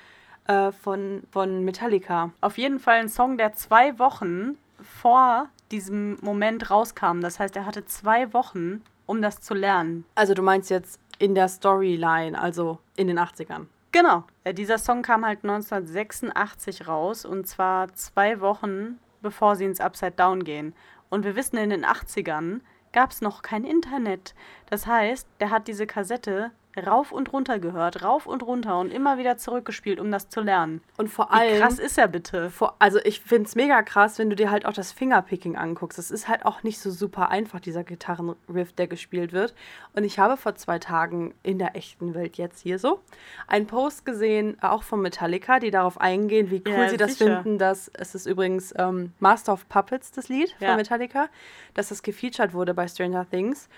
äh, 0.47 0.73
von, 0.73 1.23
von 1.31 1.63
Metallica. 1.63 2.31
Auf 2.41 2.57
jeden 2.57 2.79
Fall 2.79 3.01
ein 3.01 3.09
Song, 3.11 3.37
der 3.37 3.53
zwei 3.53 3.99
Wochen 3.99 4.57
vor 4.81 5.49
diesem 5.73 6.19
Moment 6.21 6.71
rauskam. 6.71 7.21
Das 7.21 7.41
heißt, 7.41 7.57
er 7.57 7.67
hatte 7.67 7.85
zwei 7.85 8.33
Wochen, 8.33 8.83
um 9.07 9.21
das 9.21 9.41
zu 9.41 9.55
lernen. 9.55 10.05
Also 10.15 10.35
du 10.35 10.43
meinst 10.43 10.71
jetzt 10.71 11.01
in 11.19 11.35
der 11.35 11.49
Storyline, 11.49 12.41
also 12.41 12.79
in 12.97 13.09
den 13.09 13.19
80ern. 13.19 13.67
Genau. 13.91 14.25
Dieser 14.47 14.79
Song 14.79 15.03
kam 15.03 15.25
halt 15.27 15.41
1986 15.43 16.87
raus 16.87 17.25
und 17.25 17.47
zwar 17.47 17.93
zwei 17.95 18.41
Wochen 18.41 18.99
bevor 19.23 19.57
sie 19.57 19.65
ins 19.65 19.81
Upside 19.81 20.13
Down 20.13 20.45
gehen. 20.45 20.75
Und 21.09 21.25
wir 21.25 21.37
wissen, 21.37 21.57
in 21.57 21.71
den 21.71 21.87
80ern 21.87 22.61
gab 22.93 23.13
es 23.13 23.23
noch 23.23 23.43
kein 23.43 23.65
Internet. 23.65 24.35
Das 24.69 24.87
heißt, 24.87 25.27
der 25.41 25.51
hat 25.51 25.69
diese 25.69 25.87
Kassette 25.87 26.51
rauf 26.77 27.13
und 27.13 27.33
runter 27.33 27.59
gehört, 27.59 28.03
rauf 28.03 28.27
und 28.27 28.43
runter 28.43 28.79
und 28.79 28.93
immer 28.93 29.19
wieder 29.19 29.37
zurückgespielt, 29.37 30.01
um 30.01 30.11
das 30.11 30.29
zu 30.29 30.41
lernen. 30.41 30.81
Und 30.97 31.09
vor 31.09 31.33
allem. 31.33 31.57
Wie 31.57 31.61
krass 31.61 31.79
ist 31.79 31.99
er 31.99 32.09
bitte? 32.09 32.51
Vor, 32.51 32.77
also, 32.79 32.99
ich 33.05 33.21
finde 33.21 33.49
es 33.49 33.55
mega 33.55 33.83
krass, 33.83 34.19
wenn 34.19 34.31
du 34.31 34.37
dir 34.37 34.51
halt 34.51 34.67
auch 34.67 34.73
das 34.73 34.93
Fingerpicking 34.93 35.57
anguckst. 35.57 35.99
Das 35.99 36.11
ist 36.11 36.29
halt 36.29 36.47
auch 36.47 36.63
nicht 36.63 36.79
so 36.79 36.91
super 36.91 37.31
einfach, 37.31 37.61
dieser 37.61 37.85
Gitarrenriff, 37.85 38.73
der 38.73 38.87
gespielt 38.87 39.33
wird. 39.33 39.55
Und 39.95 40.05
ich 40.05 40.19
habe 40.19 40.37
vor 40.37 40.55
zwei 40.55 40.79
Tagen 40.79 41.35
in 41.43 41.59
der 41.59 41.77
echten 41.77 42.15
Welt 42.15 42.37
jetzt 42.37 42.61
hier 42.61 42.79
so 42.79 43.01
einen 43.47 43.67
Post 43.67 44.05
gesehen, 44.05 44.57
auch 44.63 44.83
von 44.83 45.03
Metallica, 45.03 45.59
die 45.59 45.71
darauf 45.71 46.01
eingehen, 46.01 46.51
wie 46.51 46.63
cool 46.67 46.73
ja, 46.73 46.89
sie 46.89 46.97
das 46.97 47.19
sicher. 47.19 47.43
finden, 47.43 47.59
dass 47.59 47.91
es 47.95 48.15
ist 48.15 48.27
übrigens 48.27 48.75
ähm, 48.79 49.13
Master 49.21 49.53
of 49.53 49.69
Puppets, 49.69 50.13
das 50.13 50.29
Lied 50.29 50.55
ja. 50.59 50.69
von 50.69 50.77
Metallica, 50.77 51.29
dass 51.75 51.89
das 51.89 52.03
gefeatured 52.03 52.55
wurde 52.55 52.75
bei 52.75 52.89
Stranger 52.89 53.29
Things. 53.29 53.69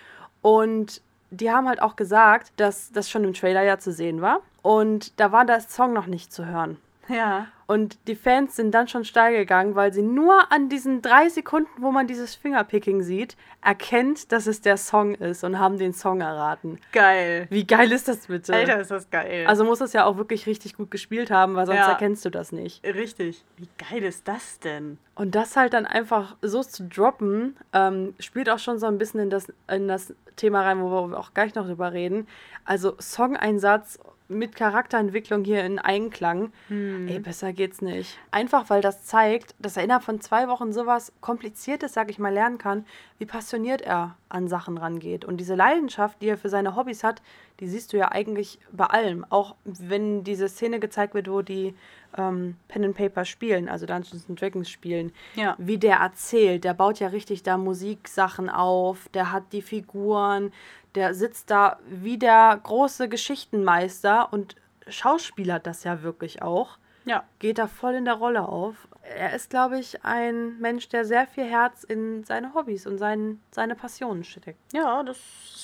Und 0.43 1.01
die 1.41 1.51
haben 1.51 1.69
halt 1.69 1.83
auch 1.83 1.97
gesagt, 1.97 2.53
dass 2.57 2.93
das 2.93 3.11
schon 3.11 3.25
im 3.25 3.35
Trailer 3.35 3.63
ja 3.63 3.79
zu 3.79 3.93
sehen 3.93 4.21
war. 4.21 4.41
Und 4.63 5.19
da 5.21 5.33
war 5.33 5.45
das 5.45 5.75
Song 5.75 5.93
noch 5.93 6.07
nicht 6.07 6.33
zu 6.33 6.47
hören. 6.47 6.79
Ja. 7.09 7.49
Und 7.67 7.97
die 8.09 8.15
Fans 8.15 8.57
sind 8.57 8.73
dann 8.73 8.89
schon 8.89 9.05
steil 9.05 9.35
gegangen, 9.35 9.75
weil 9.75 9.93
sie 9.93 10.03
nur 10.03 10.53
an 10.53 10.69
diesen 10.69 11.01
drei 11.01 11.29
Sekunden, 11.31 11.71
wo 11.79 11.91
man 11.93 12.07
dieses 12.07 12.35
Fingerpicking 12.35 13.03
sieht, 13.03 13.37
erkennt, 13.63 14.33
dass 14.33 14.47
es 14.47 14.61
der 14.61 14.77
Song 14.77 15.15
ist 15.15 15.45
und 15.45 15.59
haben 15.59 15.79
den 15.79 15.95
Song 15.95 16.21
erraten. 16.21 16.79
Geil. 16.93 17.47
Wie 17.49 17.67
geil 17.67 17.91
ist 17.93 18.07
das 18.07 18.27
bitte? 18.27 18.53
Alter, 18.53 18.81
ist 18.81 18.91
das 18.91 19.09
geil. 19.09 19.47
Also 19.47 19.65
muss 19.65 19.81
es 19.81 19.95
ja 19.95 20.05
auch 20.05 20.19
wirklich 20.19 20.47
richtig 20.47 20.77
gut 20.77 20.91
gespielt 20.91 21.31
haben, 21.31 21.55
weil 21.55 21.65
sonst 21.65 21.79
ja. 21.79 21.89
erkennst 21.89 22.25
du 22.27 22.31
das 22.31 22.53
nicht. 22.53 22.85
Richtig. 22.85 23.43
Wie 23.57 23.69
geil 23.79 24.03
ist 24.03 24.29
das 24.29 24.59
denn? 24.61 24.99
Und 25.15 25.35
das 25.35 25.57
halt 25.57 25.73
dann 25.73 25.87
einfach 25.87 26.37
so 26.43 26.63
zu 26.63 26.85
droppen, 26.85 27.57
ähm, 27.73 28.15
spielt 28.19 28.51
auch 28.51 28.59
schon 28.59 28.79
so 28.79 28.87
ein 28.87 28.99
bisschen 28.99 29.21
in 29.21 29.31
das, 29.31 29.51
in 29.71 29.89
das 29.89 30.13
Thema 30.37 30.63
rein, 30.63 30.83
wo 30.83 30.91
wir 31.09 31.19
auch 31.19 31.33
gleich 31.33 31.55
noch 31.55 31.65
drüber 31.65 31.93
reden. 31.93 32.27
Also 32.65 32.95
Song-Einsatz 32.99 33.99
mit 34.29 34.57
Charakterentwicklung 34.57 35.45
hier 35.45 35.65
in 35.65 35.79
Einklang. 35.79 36.53
Hm. 36.69 37.09
Ey, 37.09 37.19
besser 37.19 37.53
geht's 37.53 37.83
nicht. 37.83 38.19
Einfach 38.31 38.71
weil 38.71 38.81
das 38.81 39.05
zeigt, 39.05 39.55
dass 39.59 39.77
er 39.77 39.85
innerhalb 39.85 40.05
von 40.05 40.21
zwei 40.21 40.49
Wochen 40.49 40.73
sowas 40.73 41.13
Kompliziertes, 41.21 41.93
sag 41.93 42.11
ich 42.11 42.19
mal, 42.19 42.33
lernen 42.33 42.59
kann, 42.59 42.87
wie 43.19 43.27
passioniert 43.27 43.83
er 43.83 44.17
an 44.29 44.49
Sachen 44.49 44.79
rangeht. 44.79 45.25
Und 45.25 45.37
diese 45.37 45.55
Leidenschaft, 45.55 46.23
die 46.23 46.29
er 46.29 46.39
für 46.39 46.49
seine 46.49 46.75
Hobbys 46.75 47.05
hat, 47.05 47.23
die 47.61 47.69
siehst 47.69 47.93
du 47.93 47.99
ja 47.99 48.11
eigentlich 48.11 48.59
bei 48.73 48.87
allem. 48.87 49.27
Auch 49.29 49.55
wenn 49.65 50.25
diese 50.25 50.49
Szene 50.49 50.81
gezeigt 50.81 51.15
wird, 51.15 51.31
wo 51.31 51.43
die 51.43 51.75
ähm, 52.17 52.57
Pen 52.69 52.85
and 52.85 52.97
Paper 52.97 53.25
spielen, 53.25 53.69
also 53.69 53.87
Dungeons 53.87 54.29
and 54.29 54.41
Dragons 54.41 54.69
spielen, 54.69 55.13
ja. 55.35 55.55
wie 55.59 55.79
der 55.79 55.97
erzählt. 55.97 56.65
Der 56.65 56.75
baut 56.75 56.99
ja 56.99 57.09
richtig 57.09 57.43
da 57.43 57.57
Musiksachen 57.57 58.49
auf, 58.49 59.09
der 59.15 59.33
hat 59.33 59.53
die 59.53 59.63
Figuren, 59.63 60.53
der 60.95 61.15
sitzt 61.15 61.51
da 61.51 61.79
wie 61.87 62.19
der 62.19 62.59
große 62.63 63.09
Geschichtenmeister 63.09 64.33
und 64.33 64.57
schauspielert 64.89 65.67
das 65.67 65.85
ja 65.85 66.03
wirklich 66.03 66.43
auch. 66.43 66.79
Ja. 67.05 67.25
Geht 67.39 67.59
da 67.59 67.67
voll 67.67 67.95
in 67.95 68.05
der 68.05 68.15
Rolle 68.15 68.49
auf. 68.49 68.89
Er 69.03 69.35
ist, 69.35 69.51
glaube 69.51 69.79
ich, 69.79 70.05
ein 70.05 70.59
Mensch, 70.59 70.89
der 70.89 71.05
sehr 71.05 71.27
viel 71.27 71.45
Herz 71.45 71.85
in 71.85 72.25
seine 72.25 72.55
Hobbys 72.55 72.87
und 72.87 72.97
sein, 72.97 73.41
seine 73.51 73.75
Passionen 73.75 74.25
steckt. 74.25 74.59
Ja, 74.73 75.03
das 75.03 75.19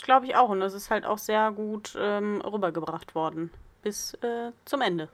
glaube 0.05 0.27
ich 0.27 0.37
auch. 0.37 0.51
Und 0.51 0.61
das 0.61 0.75
ist 0.75 0.91
halt 0.91 1.07
auch 1.07 1.19
sehr 1.19 1.51
gut 1.53 1.97
ähm, 1.99 2.43
rübergebracht 2.43 3.15
worden. 3.15 3.51
Bis 3.83 4.15
äh, 4.23 4.53
zum 4.67 4.83
Ende. 4.83 5.09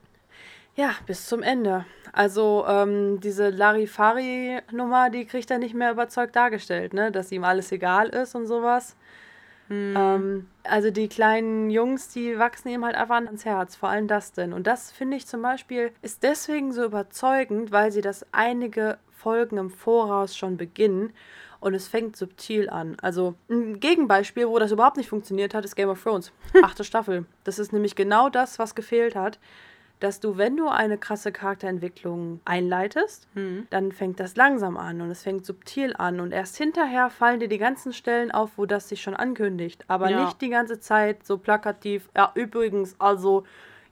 Ja, 0.74 0.90
bis 1.06 1.26
zum 1.26 1.42
Ende. 1.42 1.86
Also 2.12 2.64
ähm, 2.68 3.20
diese 3.20 3.50
Larifari-Nummer, 3.50 5.10
die 5.10 5.24
kriegt 5.24 5.50
er 5.50 5.58
nicht 5.58 5.74
mehr 5.74 5.92
überzeugt 5.92 6.34
dargestellt, 6.34 6.92
ne? 6.92 7.12
Dass 7.12 7.32
ihm 7.32 7.44
alles 7.44 7.70
egal 7.70 8.08
ist 8.08 8.34
und 8.34 8.46
sowas. 8.46 8.96
Mhm. 9.68 9.94
Ähm, 9.96 10.46
also 10.64 10.90
die 10.90 11.08
kleinen 11.08 11.70
Jungs, 11.70 12.08
die 12.08 12.38
wachsen 12.38 12.68
ihm 12.68 12.84
halt 12.84 12.94
einfach 12.94 13.16
ans 13.16 13.44
Herz, 13.44 13.76
vor 13.76 13.88
allem 13.88 14.08
das 14.08 14.32
denn. 14.32 14.52
Und 14.52 14.66
das 14.66 14.92
finde 14.92 15.16
ich 15.16 15.26
zum 15.26 15.42
Beispiel 15.42 15.92
ist 16.02 16.22
deswegen 16.22 16.72
so 16.72 16.84
überzeugend, 16.84 17.72
weil 17.72 17.92
sie 17.92 18.00
das 18.00 18.26
einige 18.32 18.98
Folgen 19.10 19.58
im 19.58 19.70
Voraus 19.70 20.36
schon 20.36 20.56
beginnen 20.56 21.12
und 21.60 21.74
es 21.74 21.88
fängt 21.88 22.16
subtil 22.16 22.70
an. 22.70 22.96
Also 23.02 23.34
ein 23.50 23.80
Gegenbeispiel, 23.80 24.48
wo 24.48 24.58
das 24.58 24.72
überhaupt 24.72 24.96
nicht 24.96 25.08
funktioniert 25.08 25.54
hat, 25.54 25.64
ist 25.64 25.74
Game 25.74 25.88
of 25.88 26.02
Thrones. 26.02 26.32
Achte 26.62 26.84
Staffel. 26.84 27.26
Das 27.44 27.58
ist 27.58 27.72
nämlich 27.72 27.96
genau 27.96 28.28
das, 28.28 28.58
was 28.58 28.74
gefehlt 28.74 29.16
hat. 29.16 29.38
Dass 30.00 30.20
du, 30.20 30.36
wenn 30.36 30.56
du 30.56 30.68
eine 30.68 30.98
krasse 30.98 31.32
Charakterentwicklung 31.32 32.40
einleitest, 32.44 33.26
Hm. 33.34 33.66
dann 33.70 33.92
fängt 33.92 34.20
das 34.20 34.36
langsam 34.36 34.76
an 34.76 35.00
und 35.00 35.10
es 35.10 35.22
fängt 35.22 35.46
subtil 35.46 35.94
an 35.96 36.20
und 36.20 36.32
erst 36.32 36.56
hinterher 36.56 37.10
fallen 37.10 37.40
dir 37.40 37.48
die 37.48 37.58
ganzen 37.58 37.92
Stellen 37.92 38.30
auf, 38.30 38.58
wo 38.58 38.66
das 38.66 38.88
sich 38.88 39.00
schon 39.02 39.14
ankündigt, 39.16 39.84
aber 39.88 40.10
Ja. 40.10 40.20
nicht 40.24 40.40
die 40.40 40.50
ganze 40.50 40.80
Zeit 40.80 41.24
so 41.26 41.38
plakativ. 41.38 42.08
Ja, 42.16 42.30
übrigens, 42.34 42.94
also 43.00 43.44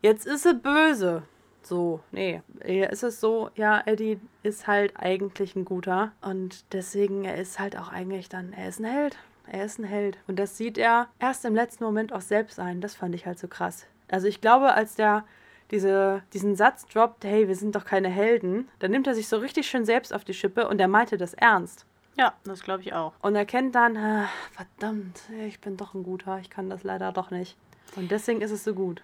jetzt 0.03 0.27
ist 0.27 0.43
sie 0.43 0.55
böse. 0.55 1.23
So, 1.63 2.01
nee, 2.13 2.43
eher 2.61 2.91
ist 2.91 3.03
es 3.03 3.21
so, 3.21 3.49
ja, 3.55 3.83
Eddie 3.87 4.21
ist 4.43 4.67
halt 4.67 4.93
eigentlich 4.97 5.57
ein 5.57 5.65
guter 5.65 6.13
und 6.21 6.65
deswegen, 6.75 7.25
er 7.25 7.37
ist 7.37 7.59
halt 7.59 7.79
auch 7.79 7.91
eigentlich 7.91 8.29
dann, 8.29 8.53
er 8.53 8.69
ist 8.69 8.81
ein 8.81 8.85
Held. 8.85 9.17
Er 9.47 9.65
ist 9.65 9.79
ein 9.79 9.85
Held. 9.85 10.19
Und 10.27 10.39
das 10.39 10.57
sieht 10.59 10.77
er 10.79 11.09
erst 11.19 11.45
im 11.47 11.55
letzten 11.55 11.85
Moment 11.85 12.13
auch 12.15 12.23
selbst 12.23 12.59
ein. 12.59 12.81
Das 12.81 12.95
fand 12.95 13.15
ich 13.15 13.27
halt 13.27 13.39
so 13.39 13.47
krass. 13.49 13.87
Also 14.11 14.27
ich 14.27 14.41
glaube, 14.41 14.73
als 14.73 14.95
der 14.95 15.25
diese, 15.75 16.23
diesen 16.33 16.55
Satz 16.55 16.87
droppt, 16.87 17.25
hey, 17.25 17.49
wir 17.49 17.57
sind 17.57 17.75
doch 17.75 17.85
keine 17.85 18.09
Helden, 18.09 18.69
dann 18.79 18.93
nimmt 18.93 19.07
er 19.07 19.15
sich 19.15 19.29
so 19.29 19.37
richtig 19.39 19.67
schön 19.69 19.85
selbst 19.85 20.15
auf 20.15 20.25
die 20.25 20.33
Schippe 20.33 20.69
und 20.69 20.81
er 20.81 20.89
meinte 20.89 21.19
das 21.19 21.35
ernst. 21.35 21.85
Ja, 22.17 22.33
das 22.45 22.63
glaube 22.63 22.83
ich 22.83 22.93
auch. 22.93 23.13
Und 23.21 23.35
erkennt 23.35 23.75
dann, 23.75 23.97
ah, 23.97 24.29
verdammt, 24.53 25.21
ich 25.47 25.61
bin 25.61 25.77
doch 25.77 25.95
ein 25.95 26.05
guter, 26.05 26.39
ich 26.39 26.49
kann 26.49 26.71
das 26.71 26.85
leider 26.85 27.11
doch 27.11 27.33
nicht. 27.33 27.57
Und 27.97 28.11
deswegen 28.11 28.41
ist 28.41 28.53
es 28.53 28.65
so 28.65 28.73
gut. 28.73 29.03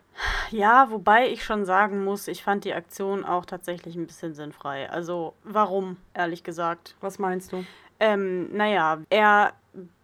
Ja, 0.50 0.90
wobei 0.90 1.28
ich 1.28 1.44
schon 1.44 1.64
sagen 1.64 2.04
muss, 2.04 2.28
ich 2.28 2.42
fand 2.42 2.64
die 2.64 2.74
Aktion 2.74 3.24
auch 3.24 3.44
tatsächlich 3.44 3.96
ein 3.96 4.06
bisschen 4.06 4.34
sinnfrei. 4.34 4.88
Also, 4.90 5.34
warum, 5.44 5.96
ehrlich 6.14 6.44
gesagt? 6.44 6.94
Was 7.00 7.18
meinst 7.18 7.52
du? 7.52 7.64
Ähm, 8.00 8.54
naja, 8.57 8.99
er 9.11 9.52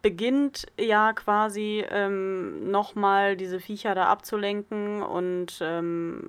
beginnt 0.02 0.66
ja 0.78 1.12
quasi 1.12 1.84
ähm, 1.90 2.70
nochmal 2.70 3.36
diese 3.36 3.58
Viecher 3.58 3.94
da 3.96 4.04
abzulenken 4.06 5.02
und 5.02 5.58
ähm, 5.60 6.22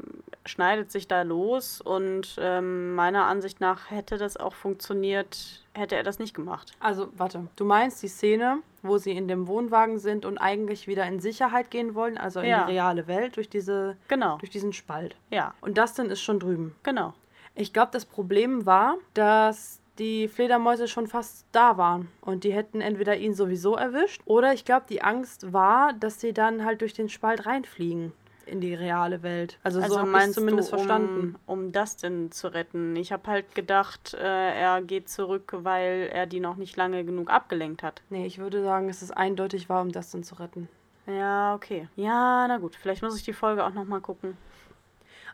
schneidet 0.45 0.91
sich 0.91 1.07
da 1.07 1.21
los. 1.21 1.79
Und 1.81 2.37
ähm, 2.41 2.95
meiner 2.95 3.25
Ansicht 3.25 3.61
nach 3.61 3.91
hätte 3.91 4.17
das 4.17 4.37
auch 4.37 4.53
funktioniert, 4.55 5.63
hätte 5.75 5.95
er 5.95 6.01
das 6.03 6.17
nicht 6.17 6.33
gemacht. 6.33 6.71
Also, 6.79 7.09
warte, 7.17 7.47
du 7.55 7.65
meinst 7.65 8.01
die 8.01 8.07
Szene, 8.07 8.59
wo 8.81 8.97
sie 8.97 9.11
in 9.11 9.27
dem 9.27 9.47
Wohnwagen 9.47 9.99
sind 9.99 10.25
und 10.25 10.39
eigentlich 10.39 10.87
wieder 10.87 11.05
in 11.05 11.19
Sicherheit 11.19 11.69
gehen 11.69 11.93
wollen, 11.93 12.17
also 12.17 12.39
in 12.39 12.47
Ja. 12.49 12.65
die 12.65 12.71
reale 12.73 13.05
Welt 13.07 13.35
durch, 13.35 13.49
diese, 13.49 13.97
Genau, 14.07 14.37
durch 14.37 14.49
diesen 14.49 14.73
Spalt. 14.73 15.15
ja, 15.29 15.53
Und 15.61 15.77
Dustin 15.77 16.07
ist 16.07 16.21
schon 16.21 16.39
drüben. 16.39 16.75
genau. 16.81 17.13
Ich 17.59 17.73
glaube, 17.73 17.89
das 17.91 18.05
Problem 18.05 18.65
war, 18.67 18.97
dass 19.15 19.81
die 19.99 20.27
Fledermäuse 20.27 20.87
schon 20.87 21.07
fast 21.07 21.45
da 21.51 21.77
waren 21.77 22.09
und 22.21 22.43
die 22.43 22.53
hätten 22.53 22.81
entweder 22.81 23.17
ihn 23.17 23.33
sowieso 23.33 23.75
erwischt 23.75 24.21
oder 24.25 24.53
ich 24.53 24.65
glaube, 24.65 24.85
die 24.89 25.01
Angst 25.01 25.53
war, 25.53 25.93
dass 25.93 26.19
sie 26.21 26.33
dann 26.33 26.65
halt 26.65 26.81
durch 26.81 26.93
den 26.93 27.09
Spalt 27.09 27.45
reinfliegen 27.45 28.13
in 28.47 28.61
die 28.61 28.73
reale 28.73 29.23
Welt. 29.23 29.59
Also, 29.63 29.81
so 29.81 29.99
habe 29.99 30.09
ich 30.11 30.17
es 30.17 30.31
zumindest 30.31 30.71
du, 30.71 30.75
um, 30.75 30.79
verstanden. 30.79 31.35
um 31.45 31.71
Dustin 31.71 32.31
zu 32.31 32.47
retten? 32.53 32.95
Ich 32.95 33.11
habe 33.11 33.29
halt 33.29 33.53
gedacht, 33.55 34.13
äh, 34.13 34.59
er 34.59 34.81
geht 34.81 35.09
zurück, 35.09 35.53
weil 35.59 36.09
er 36.11 36.25
die 36.25 36.39
noch 36.39 36.55
nicht 36.55 36.75
lange 36.77 37.03
genug 37.03 37.29
abgelenkt 37.29 37.83
hat. 37.83 38.01
Nee, 38.09 38.25
ich 38.25 38.39
würde 38.39 38.63
sagen, 38.63 38.87
dass 38.87 39.01
es 39.01 39.11
eindeutig 39.11 39.69
war, 39.69 39.81
um 39.81 39.91
Dustin 39.91 40.23
zu 40.23 40.35
retten. 40.35 40.69
Ja, 41.07 41.55
okay. 41.55 41.87
Ja, 41.95 42.47
na 42.47 42.57
gut. 42.57 42.75
Vielleicht 42.75 43.01
muss 43.01 43.17
ich 43.17 43.23
die 43.23 43.33
Folge 43.33 43.65
auch 43.65 43.73
nochmal 43.73 44.01
gucken. 44.01 44.37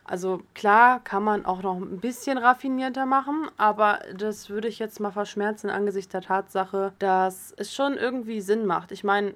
Also 0.04 0.42
klar 0.54 1.00
kann 1.02 1.22
man 1.24 1.46
auch 1.46 1.62
noch 1.62 1.76
ein 1.76 1.98
bisschen 1.98 2.36
raffinierter 2.36 3.06
machen, 3.06 3.48
aber 3.56 4.00
das 4.14 4.50
würde 4.50 4.68
ich 4.68 4.78
jetzt 4.78 5.00
mal 5.00 5.10
verschmerzen 5.10 5.70
angesichts 5.70 6.12
der 6.12 6.20
Tatsache, 6.20 6.92
dass 6.98 7.54
es 7.56 7.74
schon 7.74 7.96
irgendwie 7.96 8.42
Sinn 8.42 8.66
macht. 8.66 8.92
Ich 8.92 9.02
meine, 9.02 9.34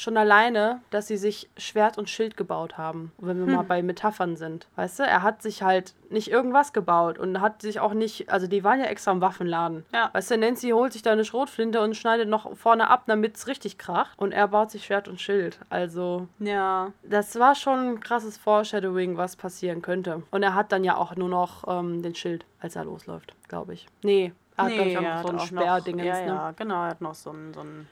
schon 0.00 0.16
alleine, 0.16 0.80
dass 0.90 1.06
sie 1.08 1.16
sich 1.16 1.48
Schwert 1.56 1.98
und 1.98 2.10
Schild 2.10 2.36
gebaut 2.36 2.78
haben, 2.78 3.12
wenn 3.18 3.44
wir 3.44 3.54
mal 3.54 3.62
bei 3.62 3.82
Metaphern 3.82 4.36
sind. 4.36 4.66
Weißt 4.76 4.98
du, 4.98 5.02
er 5.02 5.22
hat 5.22 5.42
sich 5.42 5.62
halt 5.62 5.94
nicht 6.10 6.30
irgendwas 6.30 6.72
gebaut 6.72 7.18
und 7.18 7.40
hat 7.40 7.62
sich 7.62 7.80
auch 7.80 7.94
nicht, 7.94 8.30
also 8.30 8.46
die 8.46 8.64
waren 8.64 8.80
ja 8.80 8.86
extra 8.86 9.12
im 9.12 9.20
Waffenladen. 9.20 9.84
Ja. 9.92 10.10
Weißt 10.12 10.30
du, 10.30 10.38
Nancy 10.38 10.70
holt 10.70 10.92
sich 10.92 11.02
da 11.02 11.12
eine 11.12 11.24
Schrotflinte 11.24 11.80
und 11.80 11.96
schneidet 11.96 12.28
noch 12.28 12.56
vorne 12.56 12.88
ab, 12.88 13.04
damit 13.06 13.36
es 13.36 13.46
richtig 13.46 13.78
kracht. 13.78 14.18
Und 14.18 14.32
er 14.32 14.48
baut 14.48 14.70
sich 14.70 14.84
Schwert 14.84 15.08
und 15.08 15.20
Schild. 15.20 15.58
Also, 15.68 16.28
Ja, 16.38 16.92
das 17.02 17.38
war 17.38 17.54
schon 17.54 17.94
ein 17.94 18.00
krasses 18.00 18.38
Foreshadowing, 18.38 19.16
was 19.16 19.36
passieren 19.36 19.82
könnte. 19.82 20.22
Und 20.30 20.42
er 20.42 20.54
hat 20.54 20.72
dann 20.72 20.84
ja 20.84 20.96
auch 20.96 21.16
nur 21.16 21.28
noch 21.28 21.64
ähm, 21.66 22.02
den 22.02 22.14
Schild, 22.14 22.44
als 22.60 22.76
er 22.76 22.84
losläuft, 22.84 23.34
glaube 23.48 23.74
ich. 23.74 23.86
Nee, 24.02 24.32
er 24.56 24.64
hat, 24.64 24.72
glaube 24.72 24.90
ich, 24.90 24.98
auch 24.98 25.22
so 25.22 25.28
ein 25.28 25.40
Sperrdingens, 25.40 26.06
ja, 26.06 26.20
ne? 26.20 26.26
ja, 26.26 26.50
genau, 26.52 26.82
er 26.82 26.90
hat 26.90 27.00
noch 27.00 27.14
so 27.14 27.30
ein, 27.30 27.52
so 27.52 27.60
ein 27.60 27.86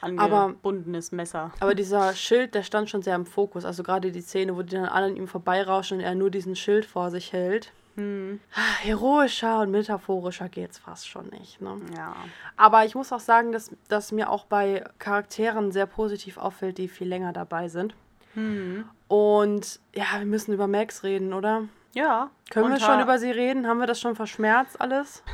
Aber- 0.00 0.42
angebundenes 0.44 1.12
Messer. 1.12 1.50
Aber 1.60 1.74
dieser 1.74 2.14
Schild, 2.14 2.54
der 2.54 2.62
stand 2.62 2.88
schon 2.90 3.02
sehr 3.02 3.14
im 3.16 3.26
Fokus. 3.26 3.64
Also 3.64 3.82
gerade 3.82 4.12
die 4.12 4.20
Szene, 4.20 4.56
wo 4.56 4.62
die 4.62 4.76
dann 4.76 4.84
alle 4.86 5.06
an 5.06 5.16
ihm 5.16 5.28
vorbeirauschen 5.28 5.98
und 5.98 6.04
er 6.04 6.14
nur 6.14 6.30
diesen 6.30 6.56
Schild 6.56 6.84
vor 6.86 7.10
sich 7.10 7.32
hält. 7.32 7.72
Hm, 7.96 8.38
Ah, 8.54 8.78
Heroischer 8.80 9.60
und 9.60 9.72
metaphorischer 9.72 10.48
geht's 10.48 10.78
fast 10.78 11.08
schon 11.08 11.26
nicht. 11.30 11.60
Ne? 11.60 11.76
ja. 11.96 12.14
Aber 12.56 12.84
ich 12.84 12.94
muss 12.94 13.12
auch 13.12 13.18
sagen, 13.20 13.50
dass, 13.50 13.70
dass 13.88 14.12
mir 14.12 14.30
auch 14.30 14.44
bei 14.44 14.84
Charakteren 15.00 15.72
sehr 15.72 15.86
positiv 15.86 16.38
auffällt, 16.38 16.78
die 16.78 16.86
viel 16.88 17.08
länger 17.08 17.32
dabei 17.32 17.68
sind. 17.68 17.96
Hm. 18.34 18.84
Und 19.08 19.80
ja, 19.94 20.04
wir 20.18 20.26
müssen 20.26 20.52
über 20.52 20.68
Max 20.68 21.02
reden, 21.02 21.32
oder? 21.32 21.64
Ja. 21.94 22.30
Können 22.50 22.70
wir 22.70 22.78
schon 22.78 23.00
über 23.00 23.18
sie 23.18 23.30
reden? 23.32 23.66
Haben 23.66 23.80
wir 23.80 23.86
das 23.88 24.00
schon 24.00 24.14
verschmerzt 24.14 24.80
alles? 24.80 25.24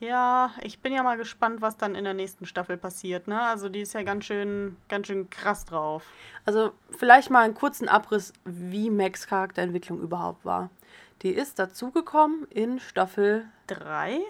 Ja, 0.00 0.52
ich 0.62 0.78
bin 0.80 0.92
ja 0.92 1.02
mal 1.02 1.16
gespannt, 1.16 1.60
was 1.60 1.76
dann 1.76 1.94
in 1.94 2.04
der 2.04 2.14
nächsten 2.14 2.46
Staffel 2.46 2.76
passiert, 2.76 3.26
ne? 3.26 3.40
Also 3.40 3.68
die 3.68 3.80
ist 3.80 3.94
ja 3.94 4.02
ganz 4.02 4.24
schön, 4.24 4.76
ganz 4.88 5.08
schön 5.08 5.28
krass 5.28 5.64
drauf. 5.64 6.04
Also 6.44 6.72
vielleicht 6.90 7.30
mal 7.30 7.44
einen 7.44 7.54
kurzen 7.54 7.88
Abriss, 7.88 8.32
wie 8.44 8.90
Max 8.90 9.26
Charakterentwicklung 9.26 10.00
überhaupt 10.00 10.44
war. 10.44 10.70
Die 11.22 11.30
ist 11.30 11.58
dazugekommen 11.58 12.46
in 12.50 12.78
Staffel 12.78 13.48
Drei? 13.68 14.20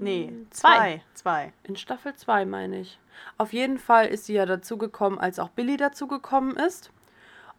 Nee, 0.00 0.32
zwei. 0.50 0.76
zwei. 0.76 1.02
Zwei. 1.14 1.52
In 1.62 1.76
Staffel 1.76 2.14
2, 2.14 2.44
meine 2.44 2.80
ich. 2.80 2.98
Auf 3.38 3.52
jeden 3.52 3.78
Fall 3.78 4.06
ist 4.06 4.26
sie 4.26 4.34
ja 4.34 4.44
dazugekommen, 4.44 5.18
als 5.18 5.38
auch 5.38 5.50
Billy 5.50 5.76
dazugekommen 5.76 6.56
ist. 6.56 6.90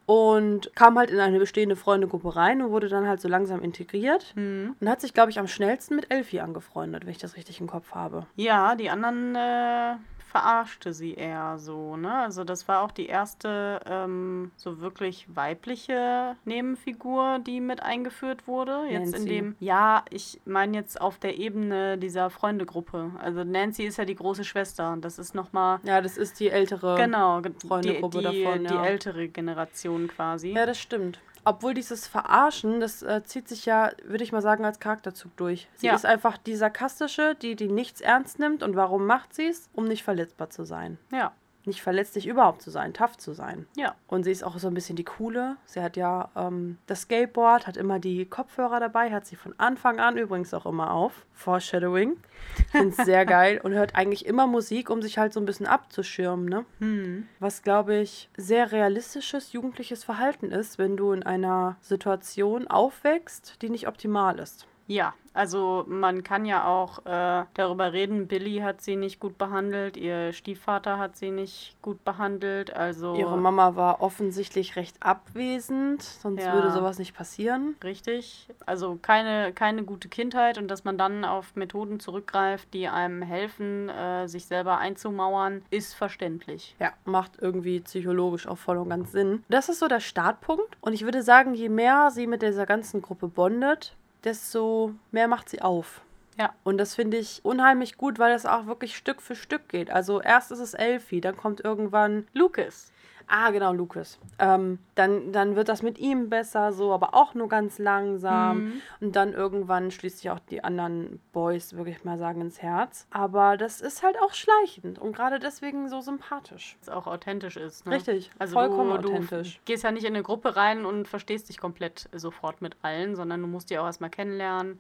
Und 0.08 0.74
kam 0.74 0.98
halt 0.98 1.12
in 1.12 1.20
eine 1.20 1.38
bestehende 1.38 1.76
Freundegruppe 1.76 2.34
rein 2.38 2.62
und 2.62 2.72
wurde 2.72 2.88
dann 2.88 3.08
halt 3.08 3.20
so 3.20 3.28
langsam 3.28 3.62
integriert. 3.62 4.34
Hm. 4.36 4.74
Und 4.80 4.90
hat 4.90 5.02
sich, 5.02 5.14
glaube 5.14 5.32
ich, 5.32 5.38
am 5.38 5.48
schnellsten 5.48 5.98
mit 5.98 6.10
Elfie 6.10 6.40
angefreundet, 6.40 7.04
wenn 7.04 7.12
ich 7.12 7.18
das 7.18 7.36
richtig 7.36 7.60
im 7.60 7.68
Kopf 7.68 7.92
habe. 7.92 8.26
Ja, 8.38 8.76
die 8.76 8.90
anderen 8.90 9.36
äh, 9.36 9.96
verarschte 10.42 10.94
sie 10.94 11.14
eher 11.14 11.58
so, 11.58 11.98
ne? 11.98 12.14
Also 12.20 12.44
das 12.44 12.68
war 12.68 12.82
auch 12.82 12.92
die 12.92 13.08
erste 13.08 13.80
ähm, 13.86 14.52
so 14.56 14.80
wirklich 14.82 15.26
weibliche 15.34 16.36
Nebenfigur, 16.46 17.40
die 17.46 17.60
mit 17.60 17.82
eingeführt 17.82 18.48
wurde. 18.48 18.84
Jetzt 18.90 19.06
in 19.08 19.12
Nancy. 19.12 19.28
dem, 19.28 19.56
ja, 19.60 20.04
ich 20.10 20.40
meine 20.46 20.78
jetzt 20.78 21.00
auf 21.02 21.18
der 21.18 21.38
Ebene 21.38 21.98
dieser 21.98 22.30
Freundegruppe. 22.30 23.12
Also 23.20 23.44
Nancy 23.44 23.84
ist 23.86 23.98
ja 23.98 24.06
die 24.06 24.16
große 24.16 24.44
Schwester 24.44 24.92
und 24.94 25.04
das 25.04 25.20
ist 25.20 25.34
nochmal, 25.36 25.80
Ja, 25.84 26.02
das 26.02 26.18
ist 26.18 26.40
die 26.40 26.50
ältere. 26.50 26.96
genau, 26.98 27.42
ge- 27.42 27.54
die, 27.62 27.68
Freundegruppe 27.68 28.18
die, 28.20 28.24
davon, 28.44 28.66
die 28.66 28.74
ja. 28.74 28.86
ältere 28.86 29.28
Generation 29.28 30.08
quasi. 30.08 30.52
Ja, 30.52 30.66
das 30.66 30.78
stimmt. 30.80 31.20
Obwohl 31.48 31.74
dieses 31.74 32.08
Verarschen, 32.08 32.80
das 32.80 33.02
äh, 33.04 33.24
zieht 33.24 33.48
sich 33.48 33.66
ja, 33.66 33.92
würde 34.04 34.24
ich 34.24 34.32
mal 34.32 34.42
sagen, 34.42 34.66
als 34.66 34.80
Charakterzug 34.80 35.36
durch. 35.38 35.68
Sie 35.76 35.88
Ja. 35.88 35.96
ist 35.96 36.06
einfach 36.06 36.38
die 36.38 36.56
sarkastische, 36.56 37.36
die, 37.36 37.56
die 37.56 37.70
nichts 37.70 38.02
ernst 38.02 38.38
nimmt. 38.40 38.64
Und 38.64 38.76
warum 38.76 39.06
macht 39.06 39.34
sie 39.34 39.48
es? 39.48 39.70
Um 39.74 39.86
nicht 39.86 40.04
verletzbar 40.04 40.50
zu 40.50 40.66
sein. 40.66 40.98
Ja, 41.12 41.32
Nicht 41.68 41.82
verletzlich 41.82 42.26
überhaupt 42.28 42.62
zu 42.62 42.72
sein, 42.72 42.94
tough 42.94 43.18
zu 43.18 43.34
sein. 43.34 43.68
ja. 43.76 43.94
Und 44.08 44.24
sie 44.24 44.32
ist 44.32 44.44
auch 44.44 44.58
so 44.58 44.70
ein 44.70 44.74
bisschen 44.74 44.96
die 44.96 45.04
coole. 45.04 45.58
Sie 45.66 45.82
hat 45.82 45.98
ja 45.98 46.30
ähm, 46.36 46.78
das 46.88 47.02
Skateboard, 47.02 47.68
hat 47.68 47.76
immer 47.76 48.00
die 48.00 48.26
Kopfhörer 48.26 48.80
dabei, 48.80 49.12
hat 49.12 49.26
sie 49.26 49.36
von 49.36 49.54
Anfang 49.58 50.00
an 50.00 50.18
übrigens 50.18 50.54
auch 50.54 50.66
immer 50.66 50.92
auf. 50.92 51.26
Foreshadowing. 51.34 52.18
Ich 52.58 52.72
finde 52.72 52.96
es 52.98 52.98
sehr 53.06 53.26
geil 53.26 53.60
und 53.62 53.74
hört 53.74 53.96
eigentlich 53.96 54.26
immer 54.26 54.48
Musik, 54.48 54.90
um 54.90 55.02
sich 55.02 55.18
halt 55.18 55.34
so 55.34 55.42
ein 55.42 55.46
bisschen 55.46 55.68
abzuschirmen, 55.68 56.46
ne? 56.46 56.66
Hm. 56.80 57.28
Was, 57.40 57.64
glaube 57.64 57.98
ich, 57.98 58.30
sehr 58.38 58.72
realistisches 58.72 59.52
jugendliches 59.52 60.06
Verhalten 60.06 60.52
ist, 60.52 60.78
wenn 60.78 60.96
du 60.96 61.12
in 61.12 61.24
einer 61.24 61.76
Situation 61.82 62.68
aufwächst, 62.68 63.62
die 63.62 63.70
nicht 63.70 63.88
optimal 63.88 64.40
ist. 64.40 64.68
Ja, 64.88 65.14
also 65.34 65.84
man 65.88 66.24
kann 66.24 66.46
ja 66.46 66.66
auch 66.66 67.06
äh, 67.06 67.46
darüber 67.54 67.94
reden, 67.94 68.28
Billy 68.28 68.60
hat 68.60 68.82
sie 68.82 68.96
nicht 68.96 69.20
gut 69.20 69.38
behandelt, 69.38 69.98
ihr 69.98 70.34
Stiefvater 70.34 70.98
hat 70.98 71.16
sie 71.18 71.30
nicht 71.30 71.76
gut 71.82 72.04
behandelt, 72.04 72.74
also 72.74 73.14
Ihre 73.14 73.38
Mama 73.38 73.76
war 73.76 74.02
offensichtlich 74.02 74.76
recht 74.78 74.96
abwesend, 75.04 76.02
sonst 76.02 76.44
Ja. 76.44 76.54
würde 76.54 76.72
sowas 76.72 76.98
nicht 77.00 77.14
passieren. 77.16 77.76
richtig, 77.84 78.48
also 78.66 78.98
keine, 79.02 79.54
keine 79.54 79.84
gute 79.84 80.08
Kindheit 80.08 80.58
und 80.58 80.70
dass 80.70 80.86
man 80.86 80.98
dann 80.98 81.26
auf 81.26 81.56
Methoden 81.56 82.00
zurückgreift, 82.00 82.74
die 82.74 82.88
einem 82.88 83.22
helfen, 83.22 83.90
äh, 83.90 84.28
sich 84.28 84.46
selber 84.46 84.78
einzumauern, 84.78 85.64
ist 85.70 85.94
verständlich. 85.94 86.76
Ja, 86.80 86.94
macht 87.06 87.34
irgendwie 87.40 87.82
psychologisch 87.82 88.48
auch 88.48 88.58
voll 88.58 88.78
und 88.78 88.90
ganz 88.90 89.12
Sinn. 89.12 89.44
Das 89.50 89.70
ist 89.70 89.80
so 89.80 89.88
der 89.88 90.00
Startpunkt. 90.00 90.78
Und 90.82 90.94
ich 90.94 91.04
würde 91.04 91.22
sagen, 91.22 91.54
je 91.54 91.70
mehr 91.70 92.10
sie 92.12 92.26
mit 92.26 92.42
dieser 92.42 92.66
ganzen 92.66 93.02
Gruppe 93.02 93.28
bondet, 93.28 93.96
desto 94.28 94.94
mehr 95.12 95.30
macht 95.30 95.48
sie 95.48 95.62
auf. 95.62 96.02
Ja. 96.38 96.54
Und 96.64 96.78
das 96.78 96.94
finde 96.94 97.18
ich 97.18 97.40
unheimlich 97.44 97.98
gut, 97.98 98.20
weil 98.20 98.34
es 98.34 98.46
auch 98.46 98.68
wirklich 98.68 98.96
Stück 98.96 99.22
für 99.22 99.36
Stück 99.36 99.70
geht. 99.70 99.90
Also 99.90 100.22
erst 100.22 100.52
ist 100.52 100.60
es 100.60 100.74
Elfie, 100.74 101.22
dann 101.22 101.38
kommt 101.38 101.62
irgendwann 101.64 102.28
Lucas. 102.34 102.92
Ah, 103.30 103.52
genau, 103.52 103.74
Lucas. 103.74 104.18
Ähm, 104.40 104.80
dann, 104.96 105.34
dann 105.34 105.58
wird 105.58 105.68
das 105.68 105.82
mit 105.82 106.00
ihm 106.00 106.30
besser, 106.30 106.72
so, 106.72 106.94
aber 106.94 107.14
auch 107.14 107.34
nur 107.34 107.50
ganz 107.50 107.78
langsam. 107.78 108.58
Mhm. 108.58 108.82
Und 109.02 109.16
dann 109.18 109.34
irgendwann 109.34 109.92
schließt 109.92 110.20
sich 110.20 110.30
auch 110.32 110.40
die 110.40 110.64
anderen 110.64 111.20
Boys, 111.34 111.74
würde 111.74 111.92
ich 111.92 112.06
mal 112.06 112.18
sagen, 112.18 112.40
ins 112.40 112.62
Herz. 112.62 113.06
Aber 113.12 113.58
das 113.58 113.82
ist 113.82 114.02
halt 114.02 114.16
auch 114.22 114.34
schleichend 114.34 114.98
und 114.98 115.14
gerade 115.14 115.40
deswegen 115.40 115.90
so 115.90 116.00
sympathisch. 116.00 116.78
Was 116.80 116.90
auch 116.90 117.06
authentisch 117.06 117.58
ist. 117.58 117.86
Ne? 117.86 117.96
Richtig, 117.96 118.32
Also 118.40 118.54
vollkommen 118.54 119.02
du, 119.02 119.10
authentisch. 119.10 119.58
Du 119.58 119.62
gehst 119.66 119.84
ja 119.84 119.92
nicht 119.92 120.06
in 120.06 120.14
eine 120.14 120.24
Gruppe 120.24 120.56
rein 120.56 120.86
und 120.86 121.10
verstehst 121.10 121.50
dich 121.50 121.58
komplett 121.58 122.10
sofort 122.14 122.62
mit 122.62 122.78
allen, 122.82 123.18
sondern 123.18 123.42
du 123.42 123.48
musst 123.48 123.70
die 123.70 123.78
auch 123.78 123.86
erstmal 123.86 124.10
kennenlernen, 124.10 124.80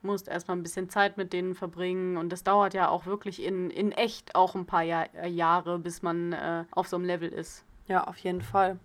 musst 0.00 0.28
erstmal 0.28 0.56
ein 0.56 0.62
bisschen 0.62 0.88
Zeit 0.88 1.18
mit 1.18 1.34
denen 1.34 1.54
verbringen. 1.54 2.16
Und 2.16 2.30
das 2.30 2.42
dauert 2.42 2.72
ja 2.72 2.88
auch 2.88 3.04
wirklich 3.04 3.42
in, 3.42 3.70
in 3.70 3.92
echt 3.92 4.34
auch 4.34 4.54
ein 4.54 4.64
paar 4.64 4.82
Jahr, 4.82 5.08
Jahre, 5.26 5.78
bis 5.78 6.00
man 6.00 6.32
äh, 6.32 6.64
auf 6.70 6.88
so 6.88 6.96
einem 6.96 7.04
Level 7.04 7.28
ist. 7.28 7.66
Ja, 7.86 8.04
auf 8.04 8.18
jeden 8.18 8.42
Fall. 8.42 8.78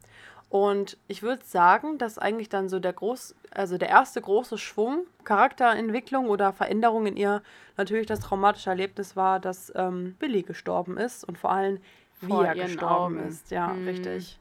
Und 0.50 0.98
ich 1.08 1.24
würde 1.24 1.44
sagen, 1.44 1.98
dass 1.98 2.18
eigentlich 2.18 2.48
dann 2.50 2.70
so 2.70 2.80
der 2.80 2.94
groß, 2.94 3.36
also 3.52 3.78
der 3.78 3.90
erste 3.90 4.22
große 4.22 4.58
Schwung, 4.58 5.06
Charakterentwicklung 5.26 6.30
oder 6.30 6.54
Veränderung 6.54 7.06
in 7.06 7.18
ihr 7.18 7.42
natürlich 7.76 8.08
das 8.08 8.22
traumatische 8.22 8.70
Erlebnis 8.70 9.16
war, 9.18 9.40
dass 9.42 9.74
ähm, 9.76 10.16
Billy 10.20 10.44
gestorben 10.44 10.98
ist 10.98 11.26
und 11.26 11.38
vor 11.38 11.52
allem 11.52 11.80
wie 12.22 12.28
Vor 12.28 12.46
er 12.46 12.56
gestorben 12.56 13.18
Augen. 13.18 13.28
ist. 13.28 13.52
Ja, 13.52 13.74
Hm. 13.74 13.88
richtig. 13.88 14.40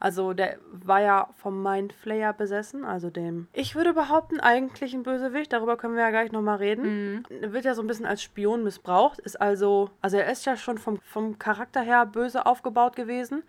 Also 0.00 0.32
der 0.32 0.58
war 0.70 1.00
ja 1.00 1.28
vom 1.36 1.60
Mindflayer 1.60 2.32
besessen, 2.32 2.84
also 2.84 3.10
dem, 3.10 3.48
ich 3.52 3.74
würde 3.74 3.94
behaupten, 3.94 4.38
eigentlichen 4.38 5.02
Bösewicht, 5.02 5.52
darüber 5.52 5.76
können 5.76 5.96
wir 5.96 6.02
ja 6.02 6.10
gleich 6.10 6.30
nochmal 6.30 6.58
reden. 6.58 7.24
Er 7.42 7.52
wird 7.52 7.64
ja 7.64 7.74
so 7.74 7.82
ein 7.82 7.88
bisschen 7.88 8.06
als 8.06 8.22
Spion 8.22 8.62
missbraucht, 8.62 9.18
ist 9.18 9.40
also, 9.40 9.90
also 10.00 10.16
er 10.16 10.30
ist 10.30 10.46
ja 10.46 10.56
schon 10.56 10.78
vom, 10.78 11.00
vom 11.00 11.40
Charakter 11.40 11.80
her 11.80 12.06
böse 12.06 12.46
aufgebaut 12.46 12.94
gewesen. 12.94 13.42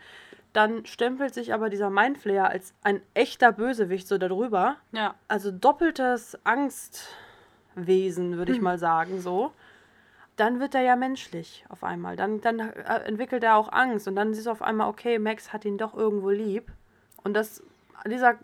Dann 0.53 0.85
stempelt 0.85 1.33
sich 1.33 1.53
aber 1.53 1.69
dieser 1.69 1.89
Mindflayer 1.89 2.49
als 2.49 2.73
ein 2.81 3.01
echter 3.13 3.51
Bösewicht 3.51 4.07
so 4.07 4.17
darüber. 4.17 4.77
Ja. 4.91 5.15
Also 5.27 5.51
doppeltes 5.51 6.37
Angstwesen, 6.43 8.37
würde 8.37 8.53
ich 8.53 8.61
mal 8.61 8.79
sagen, 8.79 9.21
so. 9.21 9.51
Dann 10.37 10.59
wird 10.59 10.73
er 10.73 10.81
ja 10.81 10.95
menschlich 10.95 11.65
auf 11.69 11.83
einmal. 11.83 12.15
Dann, 12.15 12.41
dann 12.41 12.59
äh, 12.59 13.03
entwickelt 13.05 13.43
er 13.43 13.57
auch 13.57 13.71
Angst 13.71 14.07
und 14.07 14.15
dann 14.15 14.33
siehst 14.33 14.47
du 14.47 14.51
auf 14.51 14.61
einmal, 14.61 14.89
okay, 14.89 15.19
Max 15.19 15.53
hat 15.53 15.65
ihn 15.65 15.77
doch 15.77 15.93
irgendwo 15.93 16.29
lieb. 16.29 16.71
Und 17.23 17.33
das, 17.33 17.61
dieser 18.07 18.35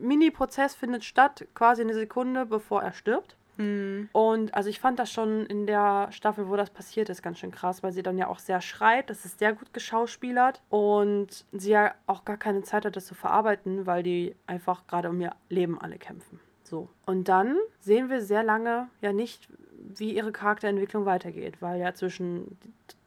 Mini-Prozess 0.00 0.74
findet 0.74 1.04
statt, 1.04 1.46
quasi 1.54 1.82
eine 1.82 1.94
Sekunde, 1.94 2.46
bevor 2.46 2.82
er 2.82 2.92
stirbt. 2.92 3.36
Hm. 3.60 4.08
Und 4.12 4.54
also 4.54 4.70
ich 4.70 4.80
fand 4.80 4.98
das 4.98 5.12
schon 5.12 5.44
in 5.44 5.66
der 5.66 6.08
Staffel, 6.12 6.48
wo 6.48 6.56
das 6.56 6.70
passiert 6.70 7.10
ist, 7.10 7.22
ganz 7.22 7.38
schön 7.38 7.50
krass, 7.50 7.82
weil 7.82 7.92
sie 7.92 8.02
dann 8.02 8.16
ja 8.16 8.28
auch 8.28 8.38
sehr 8.38 8.62
schreit. 8.62 9.10
Das 9.10 9.26
ist 9.26 9.38
sehr 9.38 9.52
gut 9.52 9.74
geschauspielert 9.74 10.62
und 10.70 11.44
sie 11.52 11.72
ja 11.72 11.94
auch 12.06 12.24
gar 12.24 12.38
keine 12.38 12.62
Zeit 12.62 12.86
hat, 12.86 12.96
das 12.96 13.04
zu 13.04 13.14
verarbeiten, 13.14 13.84
weil 13.84 14.02
die 14.02 14.34
einfach 14.46 14.86
gerade 14.86 15.10
um 15.10 15.20
ihr 15.20 15.34
Leben 15.50 15.78
alle 15.78 15.98
kämpfen. 15.98 16.40
So. 16.62 16.88
Und 17.04 17.28
dann 17.28 17.58
sehen 17.80 18.08
wir 18.08 18.22
sehr 18.22 18.42
lange 18.42 18.88
ja 19.02 19.12
nicht, 19.12 19.48
wie 19.96 20.14
ihre 20.14 20.32
Charakterentwicklung 20.32 21.04
weitergeht, 21.04 21.60
weil 21.60 21.80
ja 21.80 21.92
zwischen 21.92 22.56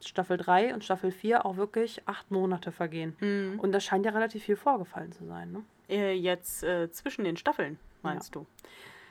Staffel 0.01 0.37
3 0.37 0.75
und 0.75 0.83
Staffel 0.83 1.11
4 1.11 1.45
auch 1.45 1.57
wirklich 1.57 2.01
acht 2.05 2.29
Monate 2.29 2.71
vergehen. 2.71 3.15
Hm. 3.19 3.59
Und 3.59 3.71
da 3.71 3.79
scheint 3.79 4.05
ja 4.05 4.11
relativ 4.11 4.43
viel 4.43 4.55
vorgefallen 4.55 5.13
zu 5.13 5.25
sein. 5.25 5.51
Ne? 5.51 5.63
Äh, 5.89 6.13
Jetzt 6.13 6.63
äh, 6.63 6.91
zwischen 6.91 7.23
den 7.23 7.37
Staffeln, 7.37 7.79
meinst 8.03 8.35
du? 8.35 8.45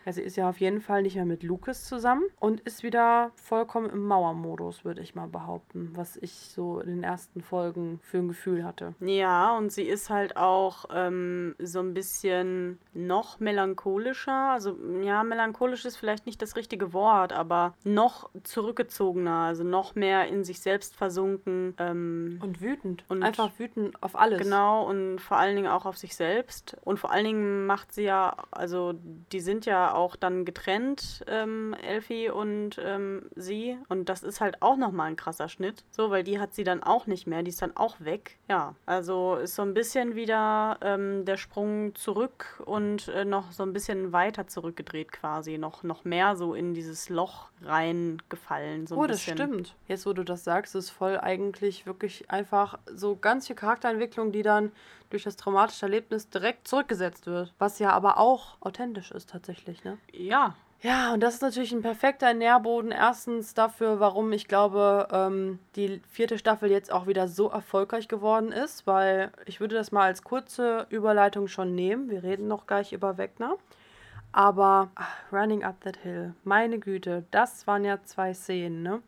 Ja, 0.05 0.13
sie 0.13 0.23
ist 0.23 0.37
ja 0.37 0.49
auf 0.49 0.59
jeden 0.61 0.81
Fall 0.81 1.03
nicht 1.03 1.17
mehr 1.17 1.25
mit 1.25 1.43
Lucas 1.43 1.85
zusammen 1.85 2.23
und 2.41 2.61
ist 2.61 2.83
wieder 2.83 3.31
vollkommen 3.37 3.89
im 3.91 4.05
Mauermodus, 4.07 4.85
würde 4.85 5.01
ich 5.01 5.15
mal 5.15 5.29
behaupten, 5.29 5.91
was 5.95 6.17
ich 6.17 6.33
so 6.33 6.81
in 6.81 6.89
den 6.89 7.03
ersten 7.05 7.41
Folgen 7.41 8.01
für 8.03 8.19
ein 8.19 8.29
Gefühl 8.29 8.65
hatte. 8.65 8.95
Ja, 9.01 9.57
und 9.57 9.71
sie 9.73 9.83
ist 9.85 10.11
halt 10.11 10.37
auch 10.37 10.87
ähm, 10.93 11.55
so 11.59 11.81
ein 11.81 11.95
bisschen 11.95 12.79
noch 12.95 13.39
melancholischer. 13.41 14.51
Also, 14.53 14.77
ja, 15.03 15.23
melancholisch 15.25 15.85
ist 15.85 15.97
vielleicht 15.97 16.27
nicht 16.27 16.43
das 16.43 16.57
richtige 16.57 16.93
Wort, 16.93 17.33
aber 17.33 17.75
noch 17.85 18.31
zurückgezogener, 18.43 19.37
also 19.47 19.65
noch 19.65 19.95
mehr 19.95 20.29
in 20.29 20.45
sich 20.45 20.61
selbst 20.61 20.95
versunken. 20.97 21.75
Ähm, 21.79 22.39
Und 22.43 22.61
wütend. 22.61 23.05
Und- 23.09 23.23
Einfach 23.23 23.51
wütend 23.59 24.03
auf 24.03 24.17
alles. 24.19 24.41
Genau, 24.43 24.89
und 24.89 25.21
vor 25.21 25.37
allen 25.37 25.57
Dingen 25.57 25.69
auch 25.69 25.87
auf 25.87 25.97
sich 25.97 26.17
selbst. 26.17 26.77
Und 26.85 26.99
vor 26.99 27.11
allen 27.13 27.25
Dingen 27.25 27.67
macht 27.67 27.93
sie 27.93 28.05
ja, 28.05 28.37
also 28.51 28.95
die 29.33 29.41
sind 29.41 29.67
ja 29.67 29.92
auch 29.95 30.17
dann 30.17 30.45
getrennt, 30.45 31.25
ähm, 31.27 31.75
Elfie 31.83 32.31
und 32.31 32.81
ähm, 32.83 33.27
sie. 33.37 33.79
Und 33.89 34.09
das 34.09 34.23
ist 34.23 34.41
halt 34.41 34.61
auch 34.63 34.77
nochmal 34.77 35.09
ein 35.09 35.17
krasser 35.17 35.49
Schnitt. 35.49 35.85
So, 35.91 36.11
weil 36.11 36.25
die 36.25 36.39
hat 36.39 36.55
sie 36.55 36.65
dann 36.65 36.83
auch 36.83 37.07
nicht 37.07 37.27
mehr, 37.27 37.43
die 37.43 37.51
ist 37.51 37.63
dann 37.63 37.77
auch 37.77 37.97
weg. 38.01 38.39
Ja, 38.49 38.75
also 38.87 39.37
ist 39.37 39.55
so 39.55 39.63
ein 39.63 39.75
bisschen 39.75 40.15
wieder 40.15 40.79
ähm, 40.83 41.25
der 41.25 41.37
Sprung 41.37 41.95
zurück 41.95 42.63
und 42.65 43.09
äh, 43.09 43.25
noch 43.25 43.53
so 43.53 43.63
ein 43.63 43.73
bisschen 43.73 44.13
weiter 44.13 44.47
zurückgedreht 44.47 45.13
quasi. 45.13 45.59
Noch, 45.59 45.83
noch 45.83 46.05
mehr 46.05 46.37
so 46.37 46.55
in 46.55 46.75
dieses 46.75 47.09
Loch 47.09 47.49
reingefallen. 47.65 48.87
So 48.87 48.95
ein 48.95 49.01
Oh, 49.01 49.07
das 49.07 49.19
bisschen. 49.19 49.37
stimmt. 49.39 49.77
Jetzt, 49.89 50.07
wo 50.07 50.13
du 50.13 50.25
das 50.25 50.45
sagst, 50.45 50.75
ist 50.75 50.91
voll 50.91 51.19
eigentlich 51.19 51.87
wirklich 51.87 52.31
einfach 52.31 52.79
so 52.95 53.17
ganz 53.17 53.47
viel 53.47 53.57
Charakterentwicklung, 53.57 54.33
die 54.33 54.43
dann 54.43 54.73
durch 55.13 55.25
das 55.25 55.37
traumatische 55.37 55.87
Erlebnis 55.87 56.29
direkt 56.29 56.67
zurückgesetzt 56.67 57.27
wird. 57.27 57.53
Was 57.59 57.79
ja 57.79 57.91
aber 57.91 58.19
auch 58.19 58.57
authentisch 58.61 59.11
ist 59.11 59.31
tatsächlich, 59.31 59.85
ne? 59.85 59.99
Ja, 60.13 60.55
Ja, 60.83 61.13
und 61.13 61.21
das 61.21 61.35
ist 61.35 61.43
natürlich 61.43 61.71
ein 61.71 61.81
perfekter 61.83 62.35
Nährboden. 62.35 62.91
Erstens 62.91 63.55
dafür, 63.55 64.01
warum 64.01 64.33
ich 64.33 64.49
glaube, 64.49 65.07
ähm, 65.13 65.61
die 65.77 66.03
vierte 66.11 66.39
Staffel 66.39 66.73
jetzt 66.73 66.91
auch 66.91 67.07
wieder 67.07 67.29
so 67.29 67.49
erfolgreich 67.49 68.09
geworden 68.09 68.51
ist, 68.51 68.85
weil 68.85 69.31
ich 69.47 69.61
würde 69.61 69.77
das 69.77 69.93
mal 69.93 70.03
als 70.07 70.25
kurze 70.25 70.87
Überleitung 70.91 71.47
schon 71.47 71.77
nehmen. 71.77 72.11
Wir 72.11 72.25
reden 72.25 72.49
noch 72.49 72.67
gleich 72.67 72.93
über 72.93 73.17
Wegner. 73.17 73.57
Aber 74.33 74.91
ach, 74.97 75.15
Running 75.31 75.63
Up 75.63 75.81
That 75.83 75.99
Hill, 75.99 76.35
meine 76.43 76.81
Güte, 76.81 77.25
das 77.31 77.67
waren 77.69 77.85
ja 77.85 78.03
zwei 78.03 78.35
Szenen, 78.35 78.83
ne? 78.83 79.03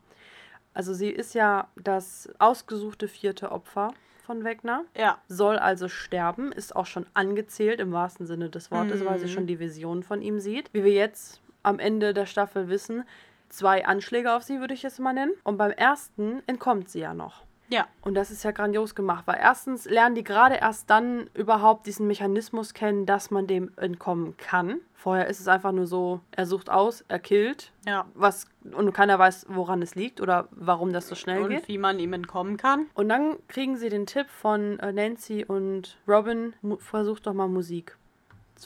Also 0.74 0.92
sie 0.92 1.08
ist 1.08 1.34
ja 1.34 1.68
das 1.76 2.28
ausgesuchte 2.38 3.08
vierte 3.08 3.50
Opfer 3.50 3.94
von 4.24 4.42
Wegner 4.44 4.84
ja. 4.96 5.18
soll 5.28 5.58
also 5.58 5.88
sterben, 5.88 6.50
ist 6.52 6.74
auch 6.74 6.86
schon 6.86 7.06
angezählt 7.14 7.78
im 7.80 7.92
wahrsten 7.92 8.26
Sinne 8.26 8.50
des 8.50 8.70
Wortes, 8.70 9.04
weil 9.04 9.18
sie 9.18 9.26
Mhm. 9.26 9.30
schon 9.30 9.46
die 9.46 9.60
Vision 9.60 10.02
von 10.02 10.22
ihm 10.22 10.40
sieht. 10.40 10.70
Wie 10.72 10.82
wir 10.84 10.92
jetzt 10.92 11.40
am 11.62 11.78
Ende 11.78 12.12
der 12.14 12.26
Staffel 12.26 12.68
wissen, 12.68 13.04
zwei 13.48 13.86
Anschläge 13.86 14.32
auf 14.32 14.42
sie, 14.42 14.60
würde 14.60 14.74
ich 14.74 14.84
es 14.84 14.98
mal 14.98 15.12
nennen. 15.12 15.32
Und 15.44 15.56
beim 15.58 15.70
ersten 15.70 16.42
entkommt 16.46 16.88
sie 16.88 17.00
ja 17.00 17.14
noch. 17.14 17.42
Ja. 17.68 17.86
Und 18.02 18.14
das 18.14 18.30
ist 18.30 18.44
ja 18.44 18.50
grandios 18.50 18.94
gemacht, 18.94 19.26
weil 19.26 19.38
erstens 19.40 19.86
lernen 19.86 20.14
die 20.14 20.22
gerade 20.24 20.56
erst 20.56 20.90
dann 20.90 21.28
überhaupt 21.34 21.86
diesen 21.86 22.06
Mechanismus 22.06 22.74
kennen, 22.74 23.06
dass 23.06 23.30
man 23.30 23.46
dem 23.46 23.72
entkommen 23.76 24.36
kann. 24.36 24.80
Vorher 24.94 25.26
ist 25.28 25.40
es 25.40 25.48
einfach 25.48 25.72
nur 25.72 25.86
so, 25.86 26.20
er 26.30 26.46
sucht 26.46 26.70
aus, 26.70 27.04
er 27.08 27.18
killt, 27.18 27.72
Ja. 27.86 28.06
was 28.14 28.46
und 28.72 28.92
keiner 28.92 29.18
weiß, 29.18 29.46
woran 29.48 29.82
es 29.82 29.94
liegt 29.94 30.20
oder 30.20 30.48
warum 30.50 30.92
das 30.92 31.08
so 31.08 31.14
schnell 31.14 31.46
geht. 31.48 31.60
Und 31.62 31.68
wie 31.68 31.78
man 31.78 31.98
ihm 31.98 32.12
entkommen 32.12 32.56
kann. 32.56 32.86
Und 32.94 33.08
dann 33.08 33.36
kriegen 33.48 33.76
sie 33.76 33.88
den 33.88 34.06
Tipp 34.06 34.28
von 34.28 34.78
äh, 34.80 34.92
Nancy 34.92 35.44
und 35.44 35.98
Robin, 36.06 36.54
versuch 36.78 37.20
doch 37.20 37.34
mal 37.34 37.48
Musik. 37.48 37.96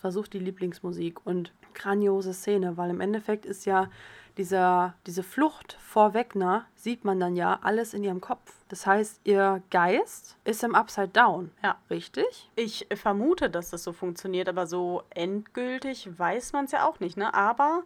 Versucht 0.01 0.33
die 0.33 0.39
Lieblingsmusik 0.39 1.25
und 1.27 1.53
grandiose 1.75 2.33
Szene, 2.35 2.77
weil 2.77 2.91
im 2.91 3.01
Endeffekt 3.01 3.47
ist 3.47 3.65
ja 3.65 3.89
dieser, 4.39 4.95
diese 5.07 5.23
Flucht 5.23 5.77
vor 5.81 6.15
Wegner, 6.15 6.67
sieht 6.77 7.05
man 7.05 7.21
dann 7.21 7.37
ja 7.37 7.59
alles 7.63 7.93
in 7.93 8.05
ihrem 8.05 8.21
Kopf. 8.21 8.55
Das 8.69 8.87
heißt, 8.87 9.21
ihr 9.25 9.63
Geist 9.71 10.37
ist 10.45 10.63
im 10.63 10.75
Upside 10.75 11.09
Down. 11.09 11.51
Ja. 11.63 11.77
Richtig? 11.91 12.51
Ich 12.55 12.87
vermute, 12.95 13.51
dass 13.51 13.71
das 13.71 13.83
so 13.83 13.93
funktioniert, 13.93 14.49
aber 14.49 14.67
so 14.67 15.03
endgültig 15.11 16.19
weiß 16.19 16.53
man 16.53 16.67
es 16.67 16.73
ja 16.73 16.87
auch 16.87 17.01
nicht, 17.01 17.17
ne? 17.17 17.35
Aber 17.35 17.83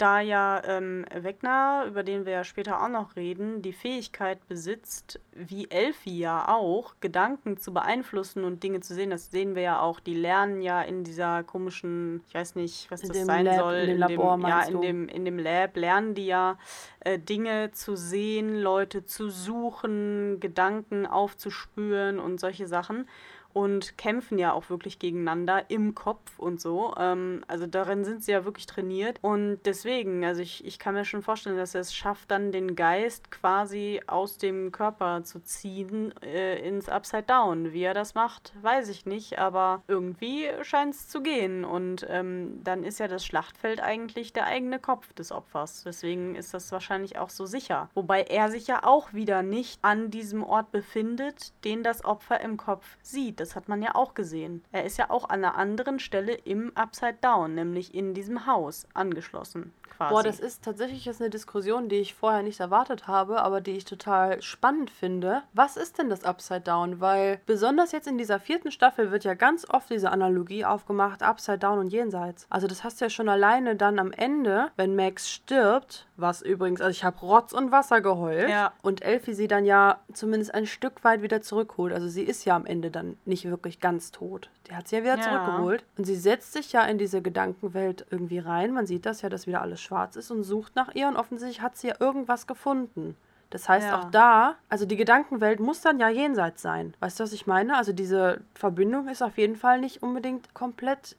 da 0.00 0.20
ja 0.20 0.62
ähm, 0.64 1.04
Wegner, 1.14 1.84
über 1.86 2.02
den 2.02 2.24
wir 2.24 2.32
ja 2.32 2.44
später 2.44 2.82
auch 2.82 2.88
noch 2.88 3.16
reden, 3.16 3.62
die 3.62 3.72
Fähigkeit 3.72 4.46
besitzt, 4.48 5.20
wie 5.32 5.70
Elfie 5.70 6.18
ja 6.18 6.48
auch, 6.48 6.94
Gedanken 7.00 7.56
zu 7.56 7.72
beeinflussen 7.72 8.44
und 8.44 8.62
Dinge 8.62 8.80
zu 8.80 8.94
sehen, 8.94 9.10
das 9.10 9.30
sehen 9.30 9.54
wir 9.54 9.62
ja 9.62 9.80
auch. 9.80 10.00
Die 10.00 10.14
lernen 10.14 10.62
ja 10.62 10.82
in 10.82 11.04
dieser 11.04 11.42
komischen, 11.42 12.22
ich 12.28 12.34
weiß 12.34 12.54
nicht, 12.54 12.90
was 12.90 13.02
In 13.02 13.08
das 13.08 13.18
dem 13.18 13.26
sein 13.26 13.44
Lab, 13.44 13.58
soll. 13.58 13.74
in 13.74 13.88
dem 13.88 13.98
Labor, 13.98 14.30
ja, 14.32 14.36
meinst 14.36 14.68
in 14.68 14.74
du? 14.74 14.80
dem, 14.80 15.08
in 15.08 15.24
dem 15.24 15.38
Lab 15.38 15.76
lernen 15.76 16.14
die 16.14 16.26
ja 16.26 16.58
äh, 17.00 17.18
Dinge 17.18 17.70
zu 17.72 17.96
sehen, 17.96 18.56
Leute 18.60 19.04
zu 19.04 19.28
suchen, 19.28 20.40
Gedanken 20.40 21.06
aufzuspüren 21.06 22.18
und 22.18 22.40
solche 22.40 22.66
Sachen. 22.66 23.06
Und 23.52 23.98
kämpfen 23.98 24.38
ja 24.38 24.52
auch 24.52 24.70
wirklich 24.70 24.98
gegeneinander 24.98 25.70
im 25.70 25.94
Kopf 25.94 26.38
und 26.38 26.60
so. 26.60 26.94
Ähm, 26.98 27.44
also 27.48 27.66
darin 27.66 28.04
sind 28.04 28.22
sie 28.22 28.32
ja 28.32 28.44
wirklich 28.44 28.66
trainiert. 28.66 29.18
Und 29.22 29.60
deswegen, 29.64 30.24
also 30.24 30.42
ich, 30.42 30.64
ich 30.64 30.78
kann 30.78 30.94
mir 30.94 31.04
schon 31.04 31.22
vorstellen, 31.22 31.56
dass 31.56 31.74
er 31.74 31.80
es 31.80 31.94
schafft, 31.94 32.30
dann 32.30 32.52
den 32.52 32.76
Geist 32.76 33.30
quasi 33.30 34.00
aus 34.06 34.38
dem 34.38 34.72
Körper 34.72 35.24
zu 35.24 35.40
ziehen 35.40 36.14
äh, 36.22 36.58
ins 36.66 36.88
Upside 36.88 37.24
Down. 37.24 37.72
Wie 37.72 37.82
er 37.82 37.94
das 37.94 38.14
macht, 38.14 38.52
weiß 38.62 38.88
ich 38.88 39.06
nicht, 39.06 39.38
aber 39.38 39.82
irgendwie 39.88 40.48
scheint 40.62 40.94
es 40.94 41.08
zu 41.08 41.22
gehen. 41.22 41.64
Und 41.64 42.06
ähm, 42.08 42.60
dann 42.62 42.84
ist 42.84 43.00
ja 43.00 43.08
das 43.08 43.24
Schlachtfeld 43.24 43.80
eigentlich 43.82 44.32
der 44.32 44.46
eigene 44.46 44.78
Kopf 44.78 45.12
des 45.14 45.32
Opfers. 45.32 45.82
Deswegen 45.84 46.36
ist 46.36 46.54
das 46.54 46.70
wahrscheinlich 46.72 47.18
auch 47.18 47.30
so 47.30 47.46
sicher. 47.46 47.90
Wobei 47.94 48.22
er 48.22 48.50
sich 48.50 48.66
ja 48.66 48.84
auch 48.84 49.12
wieder 49.12 49.42
nicht 49.42 49.78
an 49.82 50.10
diesem 50.10 50.42
Ort 50.44 50.70
befindet, 50.70 51.52
den 51.64 51.82
das 51.82 52.04
Opfer 52.04 52.40
im 52.40 52.56
Kopf 52.56 52.96
sieht. 53.02 53.39
Das 53.40 53.56
hat 53.56 53.68
man 53.68 53.82
ja 53.82 53.94
auch 53.94 54.14
gesehen. 54.14 54.62
Er 54.72 54.84
ist 54.84 54.98
ja 54.98 55.10
auch 55.10 55.28
an 55.28 55.44
einer 55.44 55.56
anderen 55.56 55.98
Stelle 55.98 56.34
im 56.34 56.76
Upside 56.76 57.18
Down, 57.20 57.54
nämlich 57.54 57.94
in 57.94 58.14
diesem 58.14 58.46
Haus 58.46 58.86
angeschlossen 58.94 59.72
quasi. 60.00 60.14
Boah, 60.14 60.22
das 60.22 60.40
ist 60.40 60.64
tatsächlich 60.64 61.04
jetzt 61.04 61.20
eine 61.20 61.30
Diskussion, 61.30 61.88
die 61.88 61.96
ich 61.96 62.14
vorher 62.14 62.42
nicht 62.42 62.60
erwartet 62.60 63.06
habe, 63.06 63.42
aber 63.42 63.60
die 63.60 63.72
ich 63.72 63.84
total 63.84 64.40
spannend 64.40 64.90
finde. 64.90 65.42
Was 65.52 65.76
ist 65.76 65.98
denn 65.98 66.08
das 66.08 66.24
Upside 66.24 66.62
Down? 66.62 67.00
Weil 67.00 67.40
besonders 67.46 67.92
jetzt 67.92 68.08
in 68.08 68.16
dieser 68.16 68.40
vierten 68.40 68.70
Staffel 68.70 69.10
wird 69.10 69.24
ja 69.24 69.34
ganz 69.34 69.68
oft 69.68 69.90
diese 69.90 70.10
Analogie 70.10 70.64
aufgemacht, 70.64 71.22
Upside 71.22 71.58
Down 71.58 71.78
und 71.78 71.88
Jenseits. 71.88 72.46
Also 72.48 72.66
das 72.66 72.82
hast 72.82 73.00
du 73.00 73.04
ja 73.04 73.10
schon 73.10 73.28
alleine 73.28 73.76
dann 73.76 73.98
am 73.98 74.12
Ende, 74.12 74.70
wenn 74.76 74.96
Max 74.96 75.28
stirbt, 75.30 76.06
was 76.16 76.42
übrigens, 76.42 76.80
also 76.80 76.90
ich 76.90 77.04
habe 77.04 77.18
Rotz 77.20 77.52
und 77.52 77.70
Wasser 77.70 78.00
geheult. 78.00 78.48
Ja. 78.48 78.72
Und 78.82 79.02
Elfie 79.02 79.34
sie 79.34 79.48
dann 79.48 79.64
ja 79.64 80.00
zumindest 80.12 80.54
ein 80.54 80.66
Stück 80.66 81.04
weit 81.04 81.22
wieder 81.22 81.42
zurückholt. 81.42 81.92
Also 81.92 82.08
sie 82.08 82.22
ist 82.22 82.44
ja 82.44 82.56
am 82.56 82.66
Ende 82.66 82.90
dann 82.90 83.18
nicht 83.30 83.46
wirklich 83.46 83.80
ganz 83.80 84.10
tot. 84.10 84.50
Die 84.66 84.76
hat 84.76 84.88
sie 84.88 84.96
ja 84.96 85.02
wieder 85.02 85.16
ja. 85.16 85.22
zurückgeholt. 85.22 85.84
Und 85.96 86.04
sie 86.04 86.16
setzt 86.16 86.52
sich 86.52 86.72
ja 86.72 86.84
in 86.84 86.98
diese 86.98 87.22
Gedankenwelt 87.22 88.04
irgendwie 88.10 88.38
rein. 88.38 88.74
Man 88.74 88.86
sieht 88.86 89.06
das 89.06 89.22
ja, 89.22 89.30
dass 89.30 89.46
wieder 89.46 89.62
alles 89.62 89.80
schwarz 89.80 90.16
ist 90.16 90.30
und 90.30 90.42
sucht 90.44 90.76
nach 90.76 90.94
ihr. 90.94 91.08
Und 91.08 91.16
offensichtlich 91.16 91.62
hat 91.62 91.78
sie 91.78 91.88
ja 91.88 91.94
irgendwas 91.98 92.46
gefunden. 92.46 93.16
Das 93.48 93.68
heißt, 93.68 93.88
ja. 93.88 93.98
auch 93.98 94.10
da, 94.10 94.56
also 94.68 94.86
die 94.86 94.96
Gedankenwelt 94.96 95.58
muss 95.58 95.80
dann 95.80 95.98
ja 95.98 96.08
jenseits 96.08 96.62
sein. 96.62 96.94
Weißt 97.00 97.18
du, 97.18 97.24
was 97.24 97.32
ich 97.32 97.46
meine? 97.46 97.76
Also 97.76 97.92
diese 97.92 98.42
Verbindung 98.54 99.08
ist 99.08 99.22
auf 99.22 99.38
jeden 99.38 99.56
Fall 99.56 99.80
nicht 99.80 100.02
unbedingt 100.02 100.54
komplett 100.54 101.16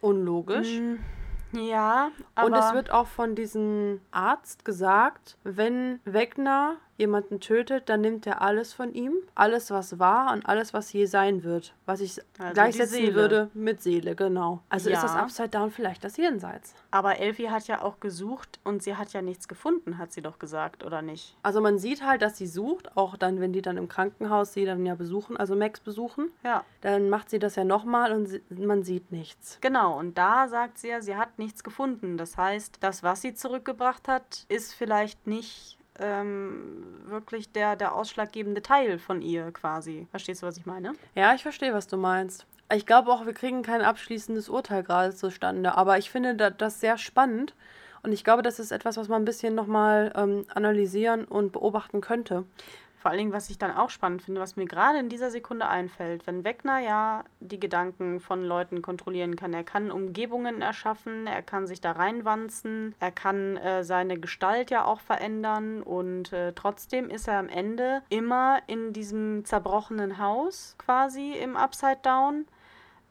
unlogisch. 0.00 0.80
Mm. 0.80 0.96
Ja, 1.52 2.10
aber. 2.34 2.46
Und 2.46 2.54
es 2.54 2.72
wird 2.72 2.90
auch 2.90 3.06
von 3.06 3.34
diesem 3.34 4.00
Arzt 4.10 4.64
gesagt, 4.64 5.36
wenn 5.44 6.00
Wegner 6.04 6.76
jemanden 6.96 7.40
tötet, 7.40 7.88
dann 7.88 8.00
nimmt 8.00 8.26
er 8.26 8.42
alles 8.42 8.72
von 8.72 8.92
ihm, 8.92 9.14
alles 9.34 9.70
was 9.70 9.98
war 9.98 10.32
und 10.32 10.46
alles 10.46 10.74
was 10.74 10.92
je 10.92 11.06
sein 11.06 11.42
wird, 11.42 11.74
was 11.86 12.00
ich 12.00 12.20
also 12.38 12.54
gleichsetzen 12.54 13.14
würde 13.14 13.50
mit 13.54 13.82
Seele, 13.82 14.14
genau. 14.14 14.62
Also 14.68 14.90
ja. 14.90 14.96
ist 14.96 15.02
das 15.02 15.16
Upside 15.16 15.48
Down 15.48 15.70
vielleicht 15.70 16.04
das 16.04 16.16
Jenseits. 16.16 16.74
Aber 16.90 17.18
Elfie 17.18 17.50
hat 17.50 17.66
ja 17.66 17.82
auch 17.82 18.00
gesucht 18.00 18.60
und 18.64 18.82
sie 18.82 18.96
hat 18.96 19.12
ja 19.12 19.22
nichts 19.22 19.48
gefunden, 19.48 19.98
hat 19.98 20.12
sie 20.12 20.22
doch 20.22 20.38
gesagt, 20.38 20.84
oder 20.84 21.02
nicht? 21.02 21.36
Also 21.42 21.60
man 21.60 21.78
sieht 21.78 22.04
halt, 22.04 22.22
dass 22.22 22.36
sie 22.36 22.46
sucht, 22.46 22.96
auch 22.96 23.16
dann, 23.16 23.40
wenn 23.40 23.52
die 23.52 23.62
dann 23.62 23.76
im 23.76 23.88
Krankenhaus 23.88 24.52
sie 24.52 24.64
dann 24.64 24.84
ja 24.86 24.94
besuchen, 24.94 25.36
also 25.36 25.56
Max 25.56 25.80
besuchen. 25.80 26.30
Ja. 26.44 26.64
Dann 26.80 27.08
macht 27.08 27.30
sie 27.30 27.38
das 27.38 27.56
ja 27.56 27.64
nochmal 27.64 28.12
und 28.12 28.26
sie, 28.26 28.42
man 28.50 28.82
sieht 28.82 29.12
nichts. 29.12 29.58
Genau, 29.60 29.98
und 29.98 30.18
da 30.18 30.48
sagt 30.48 30.78
sie 30.78 30.88
ja, 30.88 31.00
sie 31.00 31.16
hat 31.16 31.38
nichts 31.38 31.64
gefunden. 31.64 32.16
Das 32.16 32.36
heißt, 32.36 32.78
das, 32.80 33.02
was 33.02 33.22
sie 33.22 33.34
zurückgebracht 33.34 34.08
hat, 34.08 34.44
ist 34.48 34.74
vielleicht 34.74 35.26
nicht 35.26 35.78
ähm, 36.02 36.84
wirklich 37.06 37.52
der, 37.52 37.76
der 37.76 37.94
ausschlaggebende 37.94 38.62
Teil 38.62 38.98
von 38.98 39.22
ihr 39.22 39.52
quasi. 39.52 40.06
Verstehst 40.10 40.42
du, 40.42 40.46
was 40.46 40.56
ich 40.56 40.66
meine? 40.66 40.92
Ja, 41.14 41.34
ich 41.34 41.42
verstehe, 41.42 41.72
was 41.72 41.86
du 41.86 41.96
meinst. 41.96 42.46
Ich 42.74 42.86
glaube 42.86 43.10
auch, 43.12 43.26
wir 43.26 43.34
kriegen 43.34 43.62
kein 43.62 43.82
abschließendes 43.82 44.48
Urteil 44.48 44.82
gerade 44.82 45.14
zustande, 45.14 45.76
aber 45.76 45.98
ich 45.98 46.10
finde 46.10 46.52
das 46.52 46.80
sehr 46.80 46.96
spannend 46.96 47.54
und 48.02 48.12
ich 48.12 48.24
glaube, 48.24 48.42
das 48.42 48.58
ist 48.58 48.72
etwas, 48.72 48.96
was 48.96 49.08
man 49.08 49.22
ein 49.22 49.26
bisschen 49.26 49.54
nochmal 49.54 50.12
ähm, 50.16 50.46
analysieren 50.54 51.24
und 51.24 51.52
beobachten 51.52 52.00
könnte. 52.00 52.44
Vor 53.02 53.10
allen 53.10 53.18
Dingen, 53.18 53.32
was 53.32 53.50
ich 53.50 53.58
dann 53.58 53.72
auch 53.72 53.90
spannend 53.90 54.22
finde, 54.22 54.40
was 54.40 54.54
mir 54.54 54.66
gerade 54.66 55.00
in 55.00 55.08
dieser 55.08 55.32
Sekunde 55.32 55.66
einfällt, 55.66 56.24
wenn 56.28 56.44
Wegner 56.44 56.78
ja 56.78 57.24
die 57.40 57.58
Gedanken 57.58 58.20
von 58.20 58.44
Leuten 58.44 58.80
kontrollieren 58.80 59.34
kann. 59.34 59.52
Er 59.52 59.64
kann 59.64 59.90
Umgebungen 59.90 60.62
erschaffen, 60.62 61.26
er 61.26 61.42
kann 61.42 61.66
sich 61.66 61.80
da 61.80 61.90
reinwanzen, 61.90 62.94
er 63.00 63.10
kann 63.10 63.56
äh, 63.56 63.82
seine 63.82 64.20
Gestalt 64.20 64.70
ja 64.70 64.84
auch 64.84 65.00
verändern 65.00 65.82
und 65.82 66.32
äh, 66.32 66.52
trotzdem 66.52 67.10
ist 67.10 67.26
er 67.26 67.40
am 67.40 67.48
Ende 67.48 68.02
immer 68.08 68.60
in 68.68 68.92
diesem 68.92 69.44
zerbrochenen 69.44 70.18
Haus 70.18 70.76
quasi 70.78 71.32
im 71.32 71.56
Upside 71.56 71.98
Down 72.04 72.46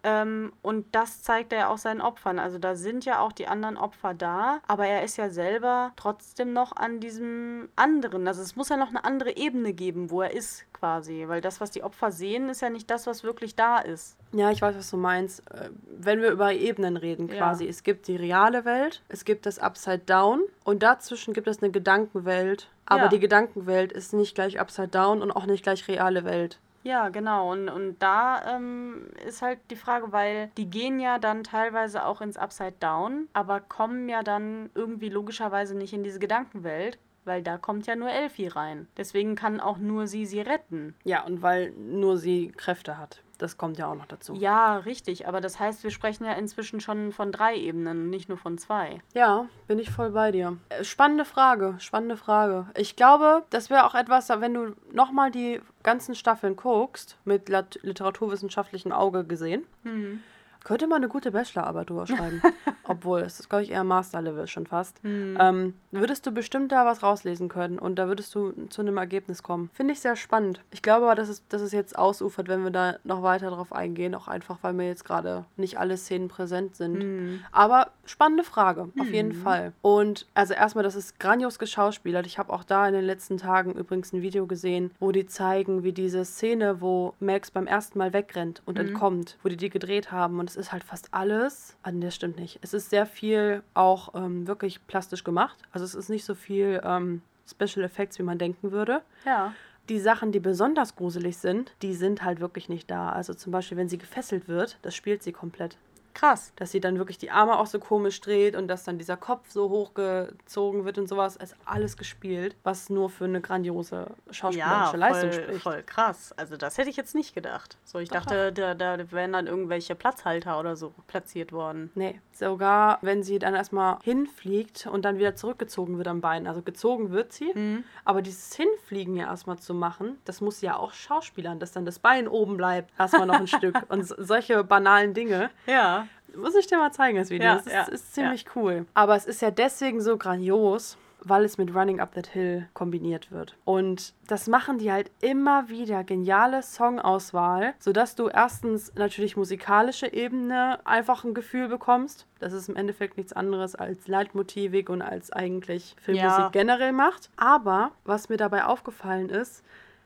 ähm, 0.04 0.52
und 0.62 0.96
das 0.96 1.22
zeigt 1.22 1.54
er 1.54 1.60
ja 1.60 1.68
auch 1.70 1.78
seinen 1.78 2.02
Opfern. 2.02 2.40
Also 2.40 2.58
da 2.58 2.76
sind 2.76 3.06
ja 3.06 3.20
auch 3.20 3.32
die 3.32 3.48
anderen 3.48 3.78
Opfer 3.78 4.14
da, 4.14 4.60
aber 4.68 4.88
er 4.88 5.04
ist 5.04 5.18
ja 5.18 5.30
selber 5.30 5.92
trotzdem 5.96 6.54
noch 6.54 6.76
an 6.76 7.00
diesem 7.00 7.70
anderen. 7.76 8.28
Also 8.28 8.42
es 8.42 8.56
muss 8.56 8.70
ja 8.70 8.78
noch 8.78 8.90
eine 8.90 9.04
andere 9.04 9.38
Ebene 9.38 9.74
geben, 9.74 10.10
wo 10.10 10.22
er 10.22 10.34
ist 10.34 10.66
quasi. 10.74 11.26
Weil 11.28 11.42
das, 11.42 11.62
was 11.62 11.72
die 11.72 11.84
Opfer 11.84 12.12
sehen, 12.12 12.50
ist 12.50 12.62
ja 12.62 12.70
nicht 12.70 12.90
das, 12.90 13.06
was 13.06 13.24
wirklich 13.24 13.56
da 13.56 13.78
ist. 13.78 14.18
Ja, 14.32 14.50
ich 14.50 14.62
weiß, 14.62 14.76
was 14.76 14.90
du 14.90 14.98
meinst. 14.98 15.42
Äh, 15.52 15.70
wenn 15.86 16.22
wir 16.22 16.32
über 16.32 16.54
Ebenen 16.54 16.98
reden 16.98 17.28
quasi. 17.28 17.66
Ja. 17.66 17.70
Es 17.70 17.84
gibt 17.84 18.08
die 18.08 18.16
reale 18.16 18.66
Welt, 18.66 19.04
es 19.08 19.26
gibt 19.26 19.46
das 19.46 19.60
Upside 19.60 20.00
Down 20.00 20.42
und 20.64 20.82
dazwischen 20.82 21.34
gibt 21.34 21.48
es 21.48 21.62
eine 21.62 21.72
Gedankenwelt. 21.72 22.70
Aber 22.86 23.04
ja. 23.04 23.08
die 23.10 23.20
Gedankenwelt 23.20 23.92
ist 23.92 24.14
nicht 24.14 24.36
gleich 24.36 24.60
Upside 24.60 24.90
Down 24.90 25.22
und 25.22 25.32
auch 25.32 25.46
nicht 25.46 25.64
gleich 25.64 25.88
reale 25.88 26.26
Welt. 26.26 26.60
Ja, 26.84 27.10
genau. 27.10 27.52
Und, 27.52 27.70
und 27.70 27.98
da 28.00 28.56
ähm, 28.56 29.08
ist 29.26 29.42
halt 29.42 29.60
die 29.70 29.76
Frage, 29.76 30.12
weil 30.12 30.52
die 30.58 30.70
gehen 30.70 31.00
ja 31.00 31.20
dann 31.20 31.44
teilweise 31.44 32.06
auch 32.06 32.22
ins 32.22 32.38
Upside 32.38 32.76
Down, 32.80 33.28
aber 33.34 33.60
kommen 33.60 34.10
ja 34.10 34.24
dann 34.24 34.70
irgendwie 34.74 35.10
logischerweise 35.10 35.78
nicht 35.78 35.94
in 35.94 36.04
diese 36.04 36.20
Gedankenwelt, 36.20 36.98
weil 37.26 37.44
da 37.44 37.58
kommt 37.58 37.88
ja 37.88 37.96
nur 37.96 38.10
Elfie 38.10 38.48
rein. 38.48 38.88
Deswegen 38.98 39.36
kann 39.36 39.60
auch 39.60 39.78
nur 39.78 40.08
sie 40.08 40.26
sie 40.26 40.42
retten. 40.42 40.96
Ja, 41.04 41.24
und 41.24 41.42
weil 41.42 41.72
nur 41.72 42.18
sie 42.18 42.52
Kräfte 42.58 42.98
hat. 42.98 43.22
Das 43.42 43.58
kommt 43.58 43.80
ja 43.80 43.88
auch 43.88 43.96
noch 43.96 44.06
dazu. 44.06 44.36
Ja, 44.36 44.78
richtig. 44.78 45.28
Aber 45.28 45.42
das 45.42 45.60
heißt, 45.60 45.84
wir 45.84 45.90
sprechen 45.90 46.26
ja 46.26 46.34
inzwischen 46.34 46.80
schon 46.80 47.12
von 47.12 47.32
drei 47.32 47.56
Ebenen, 47.56 48.12
nicht 48.12 48.30
nur 48.30 48.38
von 48.38 48.60
zwei. 48.60 49.02
Ja, 49.16 49.48
bin 49.66 49.80
ich 49.80 49.90
voll 49.90 50.12
bei 50.12 50.32
dir. 50.32 50.58
Äh, 50.70 50.84
spannende 50.84 51.26
Frage, 51.26 51.74
spannende 51.80 52.18
Frage. 52.18 52.68
Ich 52.78 52.96
glaube, 52.96 53.42
das 53.50 53.72
wäre 53.72 53.88
auch 53.88 53.96
etwas, 53.96 54.30
wenn 54.30 54.54
du 54.54 54.76
nochmal 54.92 55.32
die 55.32 55.60
ganzen 55.82 56.14
Staffeln 56.14 56.56
guckst, 56.56 57.18
mit 57.26 57.50
literaturwissenschaftlichem 57.50 58.92
Auge 58.92 59.24
gesehen. 59.24 59.66
Mhm 59.82 60.22
könnte 60.64 60.88
man 60.88 60.98
eine 60.98 61.08
gute 61.08 61.32
Bachelorarbeit 61.32 61.90
drüber 61.90 62.08
schreiben. 62.08 62.42
Obwohl, 62.84 63.22
es 63.22 63.40
ist, 63.40 63.50
glaube 63.50 63.64
ich, 63.64 63.72
eher 63.72 63.84
Masterlevel 63.84 64.48
schon 64.48 64.68
fast. 64.68 65.04
Mhm. 65.04 65.38
Ähm, 65.40 65.74
würdest 65.92 66.26
du 66.26 66.32
bestimmt 66.32 66.72
da 66.72 66.86
was 66.86 67.04
rauslesen 67.04 67.48
können 67.48 67.80
und 67.80 67.96
da 67.96 68.08
würdest 68.08 68.34
du 68.36 68.52
zu 68.70 68.82
einem 68.82 68.98
Ergebnis 68.98 69.44
kommen. 69.44 69.70
Finde 69.74 69.94
ich 69.94 70.02
sehr 70.02 70.16
spannend. 70.16 70.62
Ich 70.72 70.82
glaube 70.82 71.06
aber, 71.06 71.16
dass 71.16 71.30
es, 71.30 71.48
dass 71.48 71.62
es 71.62 71.72
jetzt 71.72 71.98
ausufert, 71.98 72.48
wenn 72.48 72.64
wir 72.64 72.72
da 72.72 72.96
noch 73.04 73.24
weiter 73.24 73.50
drauf 73.50 73.74
eingehen. 73.74 74.14
Auch 74.14 74.28
einfach, 74.28 74.58
weil 74.62 74.74
mir 74.74 74.88
jetzt 74.88 75.06
gerade 75.06 75.46
nicht 75.58 75.80
alle 75.80 75.98
Szenen 75.98 76.28
präsent 76.28 76.76
sind. 76.76 77.00
Mhm. 77.00 77.40
Aber 77.52 77.92
spannende 78.06 78.44
Frage, 78.44 78.90
auf 79.00 79.08
mhm. 79.08 79.14
jeden 79.14 79.34
Fall. 79.34 79.74
Und 79.82 80.28
also 80.34 80.54
erstmal, 80.54 80.84
das 80.84 80.96
ist 80.96 81.20
grandios 81.20 81.60
geschauspielert. 81.60 82.26
Ich 82.26 82.38
habe 82.38 82.52
auch 82.52 82.64
da 82.64 82.88
in 82.88 82.94
den 82.94 83.06
letzten 83.06 83.38
Tagen 83.38 83.74
übrigens 83.74 84.14
ein 84.14 84.22
Video 84.22 84.48
gesehen, 84.48 84.92
wo 85.00 85.12
die 85.12 85.26
zeigen, 85.26 85.84
wie 85.84 85.94
diese 85.94 86.26
Szene, 86.26 86.82
wo 86.82 87.14
Max 87.20 87.52
beim 87.52 87.68
ersten 87.68 87.98
Mal 88.00 88.14
wegrennt 88.14 88.62
und 88.66 88.78
mhm. 88.78 88.88
entkommt, 88.88 89.38
wo 89.44 89.50
die 89.50 89.58
die 89.58 89.70
gedreht 89.70 90.12
haben. 90.12 90.40
Und 90.40 90.51
es 90.52 90.58
ist 90.58 90.72
halt 90.72 90.84
fast 90.84 91.14
alles, 91.14 91.78
ah, 91.84 91.92
das 91.92 92.16
stimmt 92.16 92.38
nicht. 92.38 92.60
Es 92.62 92.74
ist 92.74 92.90
sehr 92.90 93.06
viel 93.06 93.64
auch 93.74 94.14
ähm, 94.16 94.48
wirklich 94.48 94.86
plastisch 94.88 95.24
gemacht. 95.24 95.58
Also 95.72 95.86
es 95.86 95.96
ist 95.96 96.10
nicht 96.10 96.26
so 96.26 96.36
viel 96.36 96.82
ähm, 96.84 97.22
Special 97.50 97.86
Effects, 97.86 98.20
wie 98.20 98.24
man 98.24 98.38
denken 98.38 98.72
würde. 98.72 99.02
Ja. 99.26 99.54
Die 99.90 100.00
Sachen, 100.00 100.32
die 100.32 100.40
besonders 100.40 100.96
gruselig 100.96 101.38
sind, 101.38 101.74
die 101.82 101.94
sind 101.94 102.24
halt 102.24 102.40
wirklich 102.40 102.70
nicht 102.70 102.92
da. 102.92 103.12
Also 103.12 103.34
zum 103.34 103.52
Beispiel, 103.52 103.78
wenn 103.78 103.90
sie 103.90 103.98
gefesselt 103.98 104.48
wird, 104.48 104.78
das 104.82 104.96
spielt 104.96 105.24
sie 105.24 105.32
komplett. 105.32 105.78
Krass. 106.14 106.54
Dass 106.56 106.72
sie 106.72 106.80
dann 106.80 106.98
wirklich 106.98 107.18
die 107.18 107.32
Arme 107.32 107.58
auch 107.58 107.66
so 107.66 107.80
komisch 107.80 108.20
dreht 108.22 108.56
und 108.56 108.68
dass 108.68 108.84
dann 108.84 108.98
dieser 108.98 109.18
Kopf 109.18 109.50
so 109.50 109.70
hochgezogen 109.70 110.86
wird 110.86 110.98
und 110.98 111.08
sowas. 111.08 111.36
ist 111.36 111.56
alles 111.66 111.98
gespielt, 111.98 112.56
was 112.64 112.90
nur 112.90 113.10
für 113.10 113.26
eine 113.26 113.42
grandiose 113.42 114.08
schauspielerische 114.30 114.98
ja, 114.98 115.10
Leistung 115.10 115.32
spricht. 115.32 115.62
voll 115.62 115.84
krass. 115.84 116.34
Also 116.38 116.58
das 116.58 116.78
hätte 116.78 116.90
ich 116.90 116.98
jetzt 116.98 117.16
nicht 117.16 117.34
gedacht. 117.34 117.78
So, 117.84 118.00
ich 118.00 118.10
doch, 118.10 118.26
dachte, 118.26 118.52
da, 118.52 118.74
da 118.74 119.12
wären 119.12 119.34
dann 119.34 119.48
irgendwelche 119.48 119.96
Platzhalter 119.96 120.60
oder 120.60 120.76
so 120.76 120.94
platziert 121.08 121.52
worden. 121.52 121.92
Nee, 121.96 122.20
sogar 122.32 123.00
wenn 123.02 123.24
sie 123.24 123.40
dann 123.40 123.56
erstmal 123.56 123.98
hinfliegt 124.04 124.88
und 124.88 125.06
dann 125.06 125.18
wieder 125.18 125.36
zurückgezogen 125.36 125.98
wird 125.98 126.08
am 126.08 126.22
Bein. 126.22 126.48
Also 126.48 126.62
gezogen 126.62 127.12
wird 127.12 127.34
sie, 127.34 127.52
mhm. 127.54 127.84
aber 128.06 128.22
dieses 128.22 128.56
Hinfliegen 128.56 129.16
ja 129.16 129.26
erstmal 129.26 129.58
zu 129.60 129.74
machen, 129.74 130.18
das 130.26 130.42
muss 130.42 130.62
ja 130.62 130.78
auch 130.78 130.94
Schauspielern, 130.94 131.60
dass 131.60 131.72
dann 131.72 131.86
das 131.86 132.00
Bein 132.00 132.28
oben 132.28 132.58
bleibt, 132.58 132.92
erstmal 132.98 133.28
noch 133.28 133.40
ein 133.40 133.48
Stück. 133.48 133.76
Und 133.90 134.06
solche 134.06 134.64
banalen 134.64 135.14
Dinge. 135.14 135.50
Ja. 135.68 136.01
Muss 136.36 136.56
ich 136.56 136.68
dir 136.68 136.78
mal 136.78 136.92
zeigen, 136.92 137.18
das 137.18 137.30
Video. 137.30 137.48
Ja, 137.48 137.56
das 137.56 137.66
ist, 137.66 137.74
ja, 137.74 137.84
ist 137.88 138.14
ziemlich 138.14 138.44
ja. 138.44 138.52
cool. 138.56 138.86
Aber 138.94 139.16
es 139.16 139.26
ist 139.26 139.42
ja 139.42 139.52
deswegen 139.52 140.02
so 140.02 140.18
grandios, 140.18 140.98
weil 141.24 141.44
es 141.46 141.58
mit 141.58 141.76
Running 141.76 142.00
Up 142.00 142.14
That 142.16 142.28
Hill 142.28 142.68
kombiniert 142.74 143.32
wird. 143.32 143.56
Und 143.64 144.14
das 144.28 144.48
machen 144.48 144.80
die 144.80 144.92
halt 144.92 145.12
immer 145.22 145.70
wieder. 145.70 146.04
Geniale 146.04 146.64
Songauswahl, 146.64 147.74
sodass 147.80 148.16
du 148.16 148.28
erstens 148.28 148.94
natürlich 148.96 149.38
musikalische 149.38 150.12
Ebene 150.12 150.80
einfach 150.86 151.24
ein 151.24 151.34
Gefühl 151.34 151.68
bekommst. 151.68 152.26
Das 152.40 152.54
ist 152.54 152.70
im 152.70 152.76
Endeffekt 152.76 153.18
nichts 153.18 153.34
anderes 153.34 153.76
als 153.76 154.08
Leitmotivik 154.08 154.90
und 154.90 155.02
als 155.04 155.32
eigentlich 155.32 155.96
Filmmusik 156.02 156.40
Ja. 156.40 156.50
generell 156.52 156.92
macht. 156.92 157.30
Aber 157.38 157.92
was 158.04 158.30
mir 158.30 158.38
dabei 158.38 158.66
aufgefallen 158.66 159.30
ist, 159.30 159.64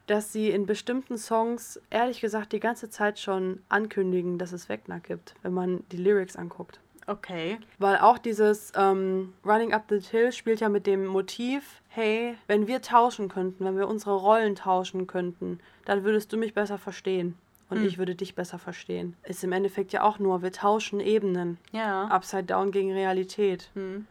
dass 0.08 0.32
sie 0.32 0.50
in 0.50 0.66
bestimmten 0.66 1.18
Songs 1.18 1.80
ehrlich 1.90 2.22
gesagt 2.22 2.54
die 2.54 2.60
ganze 2.60 2.90
Zeit 2.90 3.20
schon 3.20 3.62
ankündigen, 3.70 4.38
dass 4.38 4.52
es 4.54 4.70
Wegner 4.70 5.00
gibt, 5.00 5.36
wenn 5.42 5.54
man 5.54 5.84
die 5.92 5.98
Lyrics 5.98 6.36
anguckt. 6.36 6.80
Okay. 7.08 7.60
Weil 7.78 7.98
auch 7.98 8.18
dieses 8.18 8.72
ähm, 8.76 9.34
Running 9.46 9.74
Up 9.74 9.84
the 9.90 10.00
Hill 10.00 10.32
spielt 10.32 10.60
ja 10.60 10.70
mit 10.70 10.88
dem 10.88 11.06
Motiv, 11.06 11.82
hey, 11.88 12.36
wenn 12.48 12.68
wir 12.68 12.82
tauschen 12.82 13.30
könnten, 13.30 13.64
wenn 13.64 13.78
wir 13.78 13.88
unsere 13.88 14.16
Rollen 14.16 14.56
tauschen 14.56 15.06
könnten, 15.06 15.60
dann 15.86 16.04
würdest 16.04 16.34
du 16.34 16.38
mich 16.38 16.54
besser 16.54 16.78
verstehen. 16.78 17.36
Und 17.70 17.80
Hm. 17.80 17.88
ich 17.88 17.98
würde 17.98 18.16
dich 18.16 18.36
besser 18.36 18.60
verstehen. 18.60 19.16
Ist 19.24 19.44
im 19.44 19.52
Endeffekt 19.52 19.92
ja 19.92 20.04
auch 20.04 20.20
nur, 20.20 20.42
wir 20.44 20.52
tauschen 20.52 21.00
Ebenen. 21.00 21.58
Ja. 21.72 22.06
Upside 22.08 22.44
Down 22.44 22.72
gegen 22.72 22.92
Realität. 22.92 23.70
Hm. 23.74 24.06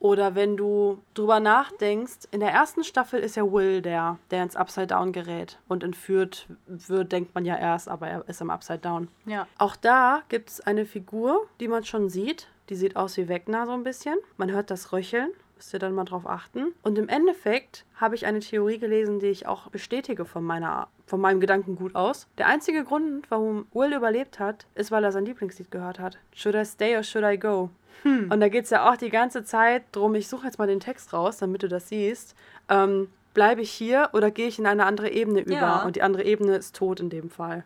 Oder 0.00 0.34
wenn 0.34 0.56
du 0.56 1.02
drüber 1.14 1.40
nachdenkst, 1.40 2.28
in 2.30 2.40
der 2.40 2.50
ersten 2.50 2.84
Staffel 2.84 3.20
ist 3.20 3.36
ja 3.36 3.50
Will 3.50 3.82
der, 3.82 4.18
der 4.30 4.42
ins 4.42 4.56
Upside 4.56 4.88
Down 4.88 5.12
gerät. 5.12 5.58
Und 5.68 5.82
entführt 5.82 6.46
wird, 6.66 7.12
denkt 7.12 7.34
man 7.34 7.44
ja 7.44 7.56
erst, 7.56 7.88
aber 7.88 8.08
er 8.08 8.28
ist 8.28 8.40
im 8.40 8.50
Upside 8.50 8.78
Down. 8.78 9.08
Ja. 9.26 9.46
Auch 9.58 9.76
da 9.76 10.22
gibt 10.28 10.50
es 10.50 10.60
eine 10.60 10.86
Figur, 10.86 11.46
die 11.60 11.68
man 11.68 11.84
schon 11.84 12.08
sieht. 12.08 12.48
Die 12.68 12.76
sieht 12.76 12.96
aus 12.96 13.16
wie 13.16 13.28
Wegner 13.28 13.66
so 13.66 13.72
ein 13.72 13.82
bisschen. 13.82 14.18
Man 14.36 14.50
hört 14.50 14.70
das 14.70 14.92
Röcheln. 14.92 15.30
Müsst 15.56 15.74
ihr 15.74 15.80
dann 15.80 15.94
mal 15.94 16.04
drauf 16.04 16.24
achten. 16.24 16.72
Und 16.82 16.98
im 16.98 17.08
Endeffekt 17.08 17.84
habe 17.96 18.14
ich 18.14 18.26
eine 18.26 18.38
Theorie 18.38 18.78
gelesen, 18.78 19.18
die 19.18 19.26
ich 19.26 19.48
auch 19.48 19.68
bestätige 19.70 20.24
von, 20.24 20.44
meiner, 20.44 20.86
von 21.04 21.20
meinem 21.20 21.40
Gedankengut 21.40 21.96
aus. 21.96 22.28
Der 22.38 22.46
einzige 22.46 22.84
Grund, 22.84 23.28
warum 23.28 23.66
Will 23.72 23.92
überlebt 23.92 24.38
hat, 24.38 24.66
ist, 24.76 24.92
weil 24.92 25.02
er 25.02 25.10
sein 25.10 25.24
Lieblingslied 25.24 25.72
gehört 25.72 25.98
hat. 25.98 26.18
Should 26.32 26.54
I 26.54 26.64
stay 26.64 26.96
or 26.96 27.02
should 27.02 27.24
I 27.24 27.36
go? 27.36 27.70
Und 28.04 28.40
da 28.40 28.48
geht 28.48 28.64
es 28.64 28.70
ja 28.70 28.90
auch 28.90 28.96
die 28.96 29.10
ganze 29.10 29.44
Zeit 29.44 29.84
drum, 29.92 30.14
ich 30.14 30.28
suche 30.28 30.46
jetzt 30.46 30.58
mal 30.58 30.66
den 30.66 30.80
Text 30.80 31.12
raus, 31.12 31.38
damit 31.38 31.62
du 31.62 31.68
das 31.68 31.88
siehst. 31.88 32.34
Ähm, 32.68 33.08
Bleibe 33.34 33.60
ich 33.60 33.70
hier 33.70 34.10
oder 34.14 34.32
gehe 34.32 34.48
ich 34.48 34.58
in 34.58 34.66
eine 34.66 34.84
andere 34.84 35.10
Ebene 35.10 35.40
über? 35.40 35.52
Ja. 35.52 35.82
Und 35.84 35.94
die 35.94 36.02
andere 36.02 36.24
Ebene 36.24 36.56
ist 36.56 36.74
tot 36.74 36.98
in 36.98 37.08
dem 37.08 37.30
Fall. 37.30 37.64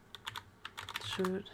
Should. 1.07 1.45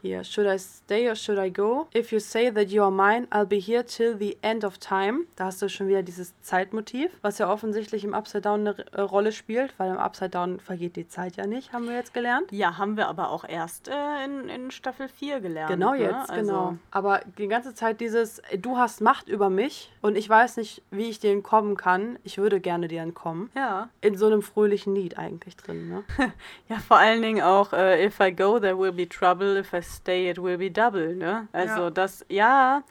Hier, 0.00 0.22
should 0.22 0.46
I 0.46 0.58
stay 0.58 1.08
or 1.08 1.16
should 1.16 1.38
I 1.38 1.50
go? 1.50 1.88
If 1.92 2.12
you 2.12 2.20
say 2.20 2.50
that 2.50 2.70
you 2.70 2.82
are 2.82 2.90
mine, 2.90 3.26
I'll 3.30 3.46
be 3.46 3.58
here 3.58 3.84
till 3.84 4.16
the 4.16 4.36
end 4.42 4.64
of 4.64 4.78
time. 4.78 5.26
Da 5.36 5.46
hast 5.46 5.60
du 5.60 5.68
schon 5.68 5.88
wieder 5.88 6.02
dieses 6.02 6.40
Zeitmotiv, 6.40 7.10
was 7.20 7.38
ja 7.38 7.50
offensichtlich 7.50 8.04
im 8.04 8.14
Upside 8.14 8.42
Down 8.42 8.60
eine 8.60 8.76
äh, 8.92 9.00
Rolle 9.00 9.32
spielt, 9.32 9.74
weil 9.78 9.90
im 9.90 9.98
Upside 9.98 10.30
Down 10.30 10.60
vergeht 10.60 10.94
die 10.96 11.08
Zeit 11.08 11.36
ja 11.36 11.46
nicht, 11.46 11.72
haben 11.72 11.86
wir 11.88 11.96
jetzt 11.96 12.14
gelernt. 12.14 12.52
Ja, 12.52 12.78
haben 12.78 12.96
wir 12.96 13.08
aber 13.08 13.30
auch 13.30 13.44
erst 13.44 13.88
äh, 13.88 14.24
in, 14.24 14.48
in 14.48 14.70
Staffel 14.70 15.08
4 15.08 15.40
gelernt. 15.40 15.70
Genau 15.70 15.92
ne? 15.92 16.02
jetzt, 16.02 16.30
Also, 16.30 16.52
genau. 16.52 16.76
Aber 16.90 17.20
die 17.36 17.48
ganze 17.48 17.74
Zeit 17.74 18.00
dieses, 18.00 18.38
äh, 18.38 18.58
du 18.58 18.76
hast 18.76 19.00
Macht 19.00 19.28
über 19.28 19.50
mich 19.50 19.92
und 20.00 20.16
ich 20.16 20.28
weiß 20.28 20.58
nicht, 20.58 20.82
wie 20.90 21.10
ich 21.10 21.18
dir 21.18 21.32
entkommen 21.32 21.76
kann. 21.76 22.18
Ich 22.22 22.38
würde 22.38 22.60
gerne 22.60 22.86
dir 22.86 23.02
entkommen. 23.02 23.50
Ja. 23.56 23.88
In 24.00 24.16
so 24.16 24.26
einem 24.26 24.42
fröhlichen 24.42 24.94
Lied 24.94 25.18
eigentlich 25.18 25.56
drin, 25.56 25.88
ne? 25.88 26.04
Ja, 26.68 26.78
vor 26.78 26.98
allen 26.98 27.22
Dingen 27.22 27.42
auch, 27.42 27.72
äh, 27.72 28.04
if 28.04 28.20
I 28.20 28.34
go, 28.34 28.58
there 28.60 28.78
will 28.78 28.92
be 28.92 29.08
trouble, 29.08 29.58
if 29.58 29.72
I 29.72 29.87
stay, 29.88 30.30
it 30.30 30.42
will 30.42 30.58
be 30.58 30.70
double, 30.70 31.14
ne? 31.14 31.48
Also 31.52 31.82
Ja. 31.84 31.90
das, 31.90 32.24
ja, 32.28 32.82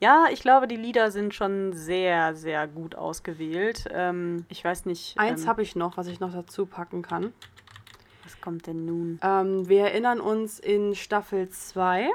ja, 0.00 0.26
ich 0.32 0.40
glaube, 0.40 0.66
die 0.68 0.76
Lieder 0.76 1.10
sind 1.10 1.34
schon 1.34 1.72
sehr, 1.72 2.34
sehr 2.34 2.66
gut 2.68 2.94
ausgewählt. 2.96 3.84
Ähm, 3.92 4.44
ich 4.48 4.64
weiß 4.64 4.86
nicht, 4.86 5.18
Eins 5.18 5.42
ähm, 5.42 5.48
habe 5.48 5.62
ich 5.62 5.76
noch, 5.76 5.96
was 5.96 6.06
ich 6.08 6.20
noch 6.20 6.32
dazu 6.32 6.66
packen 6.66 7.02
kann. 7.02 7.32
was 8.24 8.40
kommt 8.40 8.66
denn 8.66 8.84
nun? 8.84 9.20
Ähm, 9.22 9.68
wir 9.68 9.82
erinnern 9.84 10.20
uns 10.20 10.58
in 10.58 10.94
Staffel 10.94 11.48
2, 11.48 12.08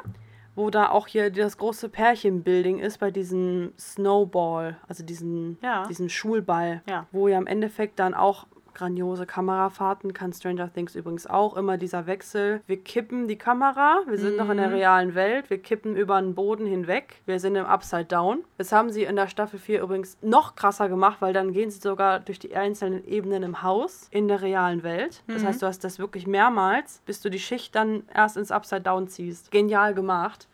wo 0.55 0.69
da 0.69 0.89
auch 0.89 1.07
hier 1.07 1.29
das 1.31 1.57
große 1.57 1.87
Pärchenbuilding 1.89 2.79
ist 2.79 2.99
bei 2.99 3.09
diesem 3.11 3.71
Snowball, 3.79 4.77
also 4.87 5.03
diesen, 5.05 5.57
Ja. 5.63 5.85
diesen 5.87 6.09
Schulball, 6.09 6.81
Ja. 6.87 7.07
wo 7.11 7.27
ja 7.29 7.37
im 7.37 7.47
Endeffekt 7.47 7.99
dann 7.99 8.13
auch 8.13 8.45
grandiose 8.73 9.25
Kamerafahrten 9.25 10.13
kann 10.13 10.33
Stranger 10.33 10.71
Things 10.71 10.95
übrigens 10.95 11.27
auch 11.27 11.55
immer 11.55 11.77
dieser 11.77 12.07
Wechsel. 12.07 12.61
Wir 12.67 12.77
kippen 12.77 13.27
die 13.27 13.37
Kamera, 13.37 14.01
wir 14.07 14.17
sind 14.17 14.37
noch 14.37 14.49
in 14.49 14.57
der 14.57 14.71
realen 14.71 15.15
Welt, 15.15 15.49
wir 15.49 15.57
kippen 15.57 15.95
über 15.95 16.21
den 16.21 16.35
Boden 16.35 16.65
hinweg, 16.65 17.21
wir 17.25 17.39
sind 17.39 17.55
im 17.55 17.65
Upside 17.65 18.05
Down. 18.05 18.43
Das 18.57 18.71
haben 18.71 18.91
sie 18.91 19.03
in 19.03 19.15
der 19.15 19.27
Staffel 19.27 19.59
4 19.59 19.81
übrigens 19.81 20.17
noch 20.21 20.55
krasser 20.55 20.89
gemacht, 20.89 21.17
weil 21.19 21.33
dann 21.33 21.53
gehen 21.53 21.69
sie 21.69 21.79
sogar 21.79 22.19
durch 22.19 22.39
die 22.39 22.55
einzelnen 22.55 23.05
Ebenen 23.07 23.43
im 23.43 23.63
Haus 23.63 24.07
in 24.11 24.27
der 24.27 24.41
realen 24.41 24.83
Welt. 24.83 25.23
Das 25.27 25.43
heißt, 25.43 25.61
du 25.61 25.65
hast 25.67 25.83
das 25.83 25.99
wirklich 25.99 26.27
mehrmals, 26.27 27.01
bis 27.05 27.21
du 27.21 27.29
die 27.29 27.39
Schicht 27.39 27.75
dann 27.75 28.03
erst 28.13 28.37
ins 28.37 28.51
Upside 28.51 28.81
Down 28.81 29.07
ziehst. 29.07 29.51
Genial 29.51 29.93
gemacht. 29.93 30.47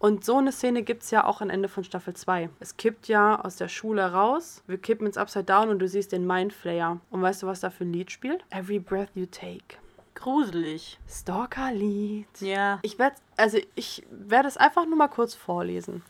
Und 0.00 0.24
so 0.24 0.38
eine 0.38 0.50
Szene 0.50 0.82
gibt 0.82 1.02
es 1.02 1.10
ja 1.10 1.26
auch 1.26 1.42
am 1.42 1.50
Ende 1.50 1.68
von 1.68 1.84
Staffel 1.84 2.14
2. 2.14 2.48
Es 2.58 2.78
kippt 2.78 3.06
ja 3.08 3.38
aus 3.38 3.56
der 3.56 3.68
Schule 3.68 4.10
raus, 4.12 4.62
wir 4.66 4.78
kippen 4.78 5.06
ins 5.06 5.18
Upside 5.18 5.44
Down 5.44 5.68
und 5.68 5.78
du 5.78 5.86
siehst 5.86 6.12
den 6.12 6.26
Mindflayer. 6.26 6.98
Und 7.10 7.20
weißt 7.20 7.42
du, 7.42 7.46
was 7.46 7.60
da 7.60 7.68
für 7.68 7.84
ein 7.84 7.92
Lied 7.92 8.10
spielt? 8.10 8.42
Every 8.48 8.78
Breath 8.78 9.10
You 9.14 9.26
Take. 9.26 9.76
Gruselig. 10.14 10.98
Stalker-Lied. 11.06 12.40
Ja. 12.40 12.78
Ich 12.80 12.98
werde, 12.98 13.16
also 13.36 13.58
ich 13.74 14.02
werde 14.10 14.48
es 14.48 14.56
einfach 14.56 14.86
nur 14.86 14.96
mal 14.96 15.08
kurz 15.08 15.34
vorlesen. 15.34 16.02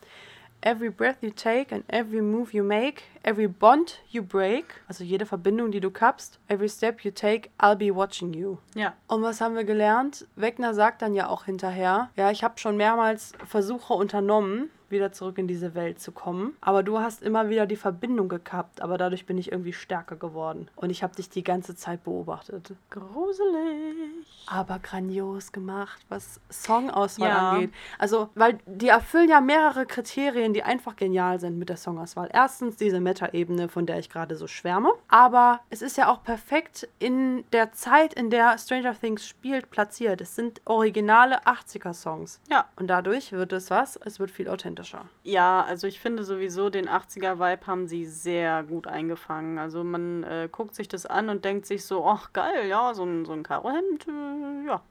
Every 0.61 0.91
breath 0.91 1.17
you 1.21 1.31
take 1.31 1.75
and 1.75 1.83
every 1.89 2.23
move 2.23 2.53
you 2.53 2.63
make, 2.63 3.03
every 3.23 3.49
bond 3.49 4.01
you 4.09 4.23
break, 4.23 4.83
also 4.89 5.05
jede 5.05 5.27
Verbindung, 5.27 5.71
die 5.71 5.81
du 5.81 5.91
kappst, 5.91 6.39
every 6.49 6.69
step 6.69 7.01
you 7.03 7.11
take, 7.11 7.51
I'll 7.59 7.77
be 7.77 7.95
watching 7.95 8.33
you. 8.33 8.59
Ja. 8.75 8.95
Und 9.09 9.23
was 9.23 9.41
haben 9.41 9.55
wir 9.55 9.65
gelernt? 9.65 10.27
Wegner 10.37 10.75
sagt 10.75 11.03
dann 11.03 11.15
ja 11.15 11.29
auch 11.29 11.45
hinterher, 11.45 12.11
ja, 12.17 12.31
ich 12.31 12.43
habe 12.45 12.59
schon 12.59 12.77
mehrmals 12.77 13.33
Versuche 13.47 13.95
unternommen, 13.95 14.71
wieder 14.89 15.13
zurück 15.13 15.39
in 15.39 15.47
diese 15.47 15.77
Welt 15.77 16.01
zu 16.01 16.11
kommen, 16.11 16.57
aber 16.61 16.83
du 16.83 16.99
hast 16.99 17.23
immer 17.23 17.49
wieder 17.49 17.65
die 17.67 17.77
Verbindung 17.77 18.29
gekappt, 18.29 18.83
aber 18.83 18.99
dadurch 18.99 19.25
bin 19.25 19.39
ich 19.39 19.53
irgendwie 19.53 19.73
stärker 19.73 20.17
geworden 20.17 20.69
und 20.75 20.91
ich 20.91 21.05
habe 21.05 21.15
dich 21.15 21.31
die 21.31 21.45
ganze 21.45 21.77
Zeit 21.77 22.03
beobachtet. 22.03 22.75
Gruselig. 22.91 24.27
Aber 24.47 24.81
grandios 24.81 25.53
gemacht, 25.53 26.05
was 26.09 26.41
Songauswahl 26.49 27.29
Ja. 27.29 27.51
angeht. 27.53 27.73
Also, 27.99 28.31
weil 28.35 28.59
die 28.67 28.89
erfüllen 28.89 29.29
ja 29.29 29.41
mehrere 29.41 29.87
Kriterien, 29.87 30.55
die 30.55 30.65
einfach 30.65 30.97
genial 30.97 31.39
sind 31.39 31.57
mit 31.57 31.69
der 31.69 31.77
Songauswahl. 31.77 32.29
Erstens 32.33 32.75
diese 32.77 33.01
Meta-Ebene, 33.11 33.69
von 33.69 33.87
der 33.87 33.99
ich 33.99 34.09
gerade 34.09 34.37
so 34.37 34.47
schwärme. 34.47 34.93
Aber 35.09 35.61
es 35.69 35.83
ist 35.83 35.97
ja 35.97 36.09
auch 36.09 36.23
perfekt 36.23 36.89
in 37.01 37.45
der 37.53 37.73
Zeit, 37.73 38.15
in 38.15 38.31
der 38.31 38.57
Stranger 38.57 38.95
Things 38.99 39.27
spielt, 39.27 39.71
platziert. 39.71 40.21
Es 40.21 40.37
sind 40.37 40.61
originale 40.65 41.43
80er-Songs. 41.45 42.41
Ja. 42.49 42.67
Und 42.77 42.87
dadurch 42.87 43.33
wird 43.33 43.53
es 43.53 43.71
was? 43.71 43.97
Es 44.05 44.21
wird 44.21 44.31
viel 44.31 44.49
authentischer. 44.49 45.07
Ja, 45.25 45.65
also 45.65 45.87
ich 45.89 45.99
finde 45.99 46.23
sowieso, 46.23 46.71
den 46.71 46.89
80er-Vibe 46.89 47.67
haben 47.67 47.89
sie 47.89 48.07
sehr 48.07 48.63
gut 48.63 48.87
eingefangen. 48.87 49.59
Also 49.59 49.83
man 49.83 50.23
äh, 50.23 50.49
guckt 50.51 50.75
sich 50.77 50.87
das 50.87 51.05
an 51.07 51.29
und 51.29 51.45
denkt 51.45 51.67
sich 51.67 51.85
so, 51.85 52.07
ach 52.07 52.33
geil, 52.33 52.69
ja, 52.69 52.95
so 52.95 53.05
ein, 53.05 53.25
so 53.25 53.33
ein 53.33 53.43
Karohemd, 53.43 54.07
äh, 54.07 54.67
ja. 54.69 54.83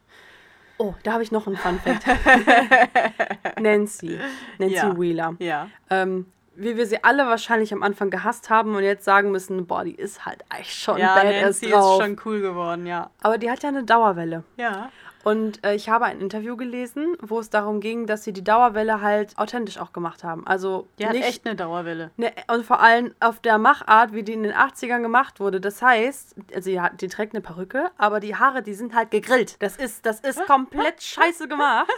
Oh, 0.77 0.93
da 1.03 1.13
habe 1.13 1.23
ich 1.23 1.31
noch 1.31 1.45
einen 1.47 1.57
Fun-Fact. 1.57 2.05
Nancy. 3.59 4.17
Nancy 4.57 4.75
Ja. 4.75 4.97
Wheeler. 4.97 5.35
Ja. 5.39 5.69
ähm, 5.89 6.25
wie 6.59 6.77
wir 6.77 6.85
sie 6.85 7.03
alle 7.03 7.25
wahrscheinlich 7.27 7.73
am 7.73 7.83
Anfang 7.83 8.09
gehasst 8.09 8.49
haben 8.49 8.75
und 8.75 8.83
jetzt 8.83 9.05
sagen 9.05 9.31
müssen, 9.31 9.65
boah, 9.65 9.83
die 9.83 9.95
ist 9.95 10.25
halt 10.25 10.43
echt 10.57 10.71
schon 10.71 10.97
Ja, 10.97 11.15
badass 11.15 11.41
Nancy 11.41 11.69
drauf. 11.69 11.99
ist 11.99 12.05
schon 12.05 12.21
cool 12.25 12.41
geworden, 12.41 12.85
ja. 12.85 13.09
Aber 13.21 13.37
die 13.37 13.49
hat 13.49 13.63
ja 13.63 13.69
eine 13.69 13.83
Dauerwelle. 13.83 14.43
Ja. 14.57 14.91
Und 15.25 15.65
äh, 15.65 15.75
ich 15.75 15.89
habe 15.89 16.05
ein 16.05 16.21
Interview 16.21 16.55
gelesen, 16.55 17.17
wo 17.21 17.39
es 17.41 17.49
darum 17.49 17.81
ging, 17.81 18.07
dass 18.07 18.23
sie 18.23 18.31
die 18.31 18.43
Dauerwelle 18.43 19.01
halt 19.01 19.37
authentisch 19.37 19.77
auch 19.77 19.91
gemacht 19.91 20.23
haben. 20.23 20.47
Also 20.47 20.87
Die 20.97 21.05
hat 21.05 21.11
nicht 21.13 21.27
echt 21.27 21.45
eine 21.45 21.57
Dauerwelle. 21.57 22.11
Ne, 22.15 22.31
und 22.47 22.65
vor 22.65 22.79
allem 22.79 23.13
auf 23.19 23.41
der 23.41 23.57
Machart, 23.57 24.13
wie 24.13 24.23
die 24.23 24.31
in 24.31 24.43
den 24.43 24.53
80ern 24.53 25.01
gemacht 25.01 25.41
wurde. 25.41 25.59
Das 25.59 25.81
heißt, 25.81 26.35
also 26.55 26.69
die, 26.69 26.79
hat, 26.79 27.01
die 27.01 27.09
trägt 27.09 27.33
eine 27.33 27.41
Perücke, 27.41 27.91
aber 27.97 28.21
die 28.21 28.37
Haare, 28.37 28.63
die 28.63 28.73
sind 28.73 28.95
halt 28.95 29.11
gegrillt. 29.11 29.61
Das 29.61 29.75
ist, 29.75 30.05
das 30.05 30.21
ist 30.21 30.45
komplett 30.47 31.03
scheiße 31.03 31.49
gemacht. 31.49 31.91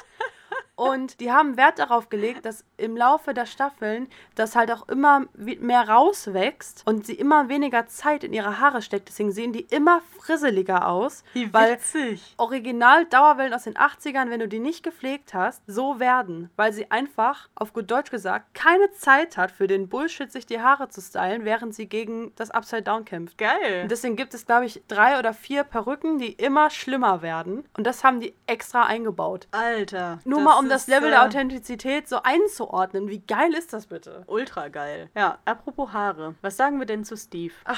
Und 0.75 1.19
die 1.19 1.31
haben 1.31 1.57
Wert 1.57 1.79
darauf 1.79 2.09
gelegt, 2.09 2.45
dass 2.45 2.63
im 2.77 2.97
Laufe 2.97 3.33
der 3.33 3.45
Staffeln 3.45 4.07
das 4.35 4.55
halt 4.55 4.71
auch 4.71 4.87
immer 4.87 5.25
mehr 5.35 5.87
rauswächst 5.87 6.83
und 6.85 7.05
sie 7.05 7.13
immer 7.13 7.49
weniger 7.49 7.85
Zeit 7.87 8.23
in 8.23 8.33
ihre 8.33 8.59
Haare 8.59 8.81
steckt. 8.81 9.09
Deswegen 9.09 9.31
sehen 9.31 9.53
die 9.53 9.67
immer 9.69 10.01
frisseliger 10.17 10.87
aus. 10.87 11.23
Wie 11.33 11.53
weil 11.53 11.73
witzig. 11.73 12.33
Original 12.37 13.05
Dauerwellen 13.05 13.53
aus 13.53 13.63
den 13.63 13.75
80ern, 13.75 14.29
wenn 14.29 14.39
du 14.39 14.47
die 14.47 14.59
nicht 14.59 14.83
gepflegt 14.83 15.33
hast, 15.33 15.61
so 15.67 15.99
werden, 15.99 16.49
weil 16.55 16.73
sie 16.73 16.89
einfach, 16.89 17.49
auf 17.55 17.73
gut 17.73 17.91
Deutsch 17.91 18.09
gesagt, 18.09 18.53
keine 18.53 18.91
Zeit 18.93 19.37
hat 19.37 19.51
für 19.51 19.67
den 19.67 19.89
Bullshit, 19.89 20.31
sich 20.31 20.45
die 20.45 20.61
Haare 20.61 20.89
zu 20.89 21.01
stylen, 21.01 21.45
während 21.45 21.75
sie 21.75 21.87
gegen 21.87 22.33
das 22.35 22.49
Upside 22.49 22.83
Down 22.83 23.05
kämpft. 23.05 23.37
Geil. 23.37 23.83
Und 23.83 23.91
deswegen 23.91 24.15
gibt 24.15 24.33
es, 24.33 24.45
glaube 24.45 24.65
ich, 24.65 24.81
drei 24.87 25.19
oder 25.19 25.33
vier 25.33 25.63
Perücken, 25.63 26.17
die 26.17 26.31
immer 26.31 26.69
schlimmer 26.69 27.21
werden. 27.21 27.65
Und 27.77 27.85
das 27.85 28.03
haben 28.03 28.19
die 28.19 28.33
extra 28.47 28.83
eingebaut. 28.83 29.47
Alter. 29.51 30.19
Nur 30.25 30.41
mal 30.41 30.60
um 30.61 30.69
das 30.69 30.87
Level 30.87 31.09
äh, 31.09 31.11
der 31.11 31.23
Authentizität 31.23 32.07
so 32.07 32.21
einzuordnen. 32.23 33.09
Wie 33.09 33.19
geil 33.19 33.53
ist 33.53 33.73
das 33.73 33.87
bitte? 33.87 34.23
Ultra 34.27 34.69
geil. 34.69 35.09
Ja, 35.15 35.39
apropos 35.45 35.91
Haare. 35.93 36.35
Was 36.41 36.57
sagen 36.57 36.79
wir 36.79 36.85
denn 36.85 37.03
zu 37.03 37.17
Steve? 37.17 37.53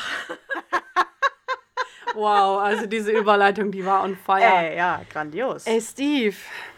Wow, 2.15 2.59
also 2.61 2.85
diese 2.85 3.11
Überleitung, 3.11 3.71
die 3.71 3.83
war 3.85 4.03
on 4.03 4.15
fire. 4.15 4.43
Ey, 4.43 4.77
ja, 4.77 5.01
grandios. 5.11 5.65
Ey, 5.65 5.81
Steve. 5.81 6.35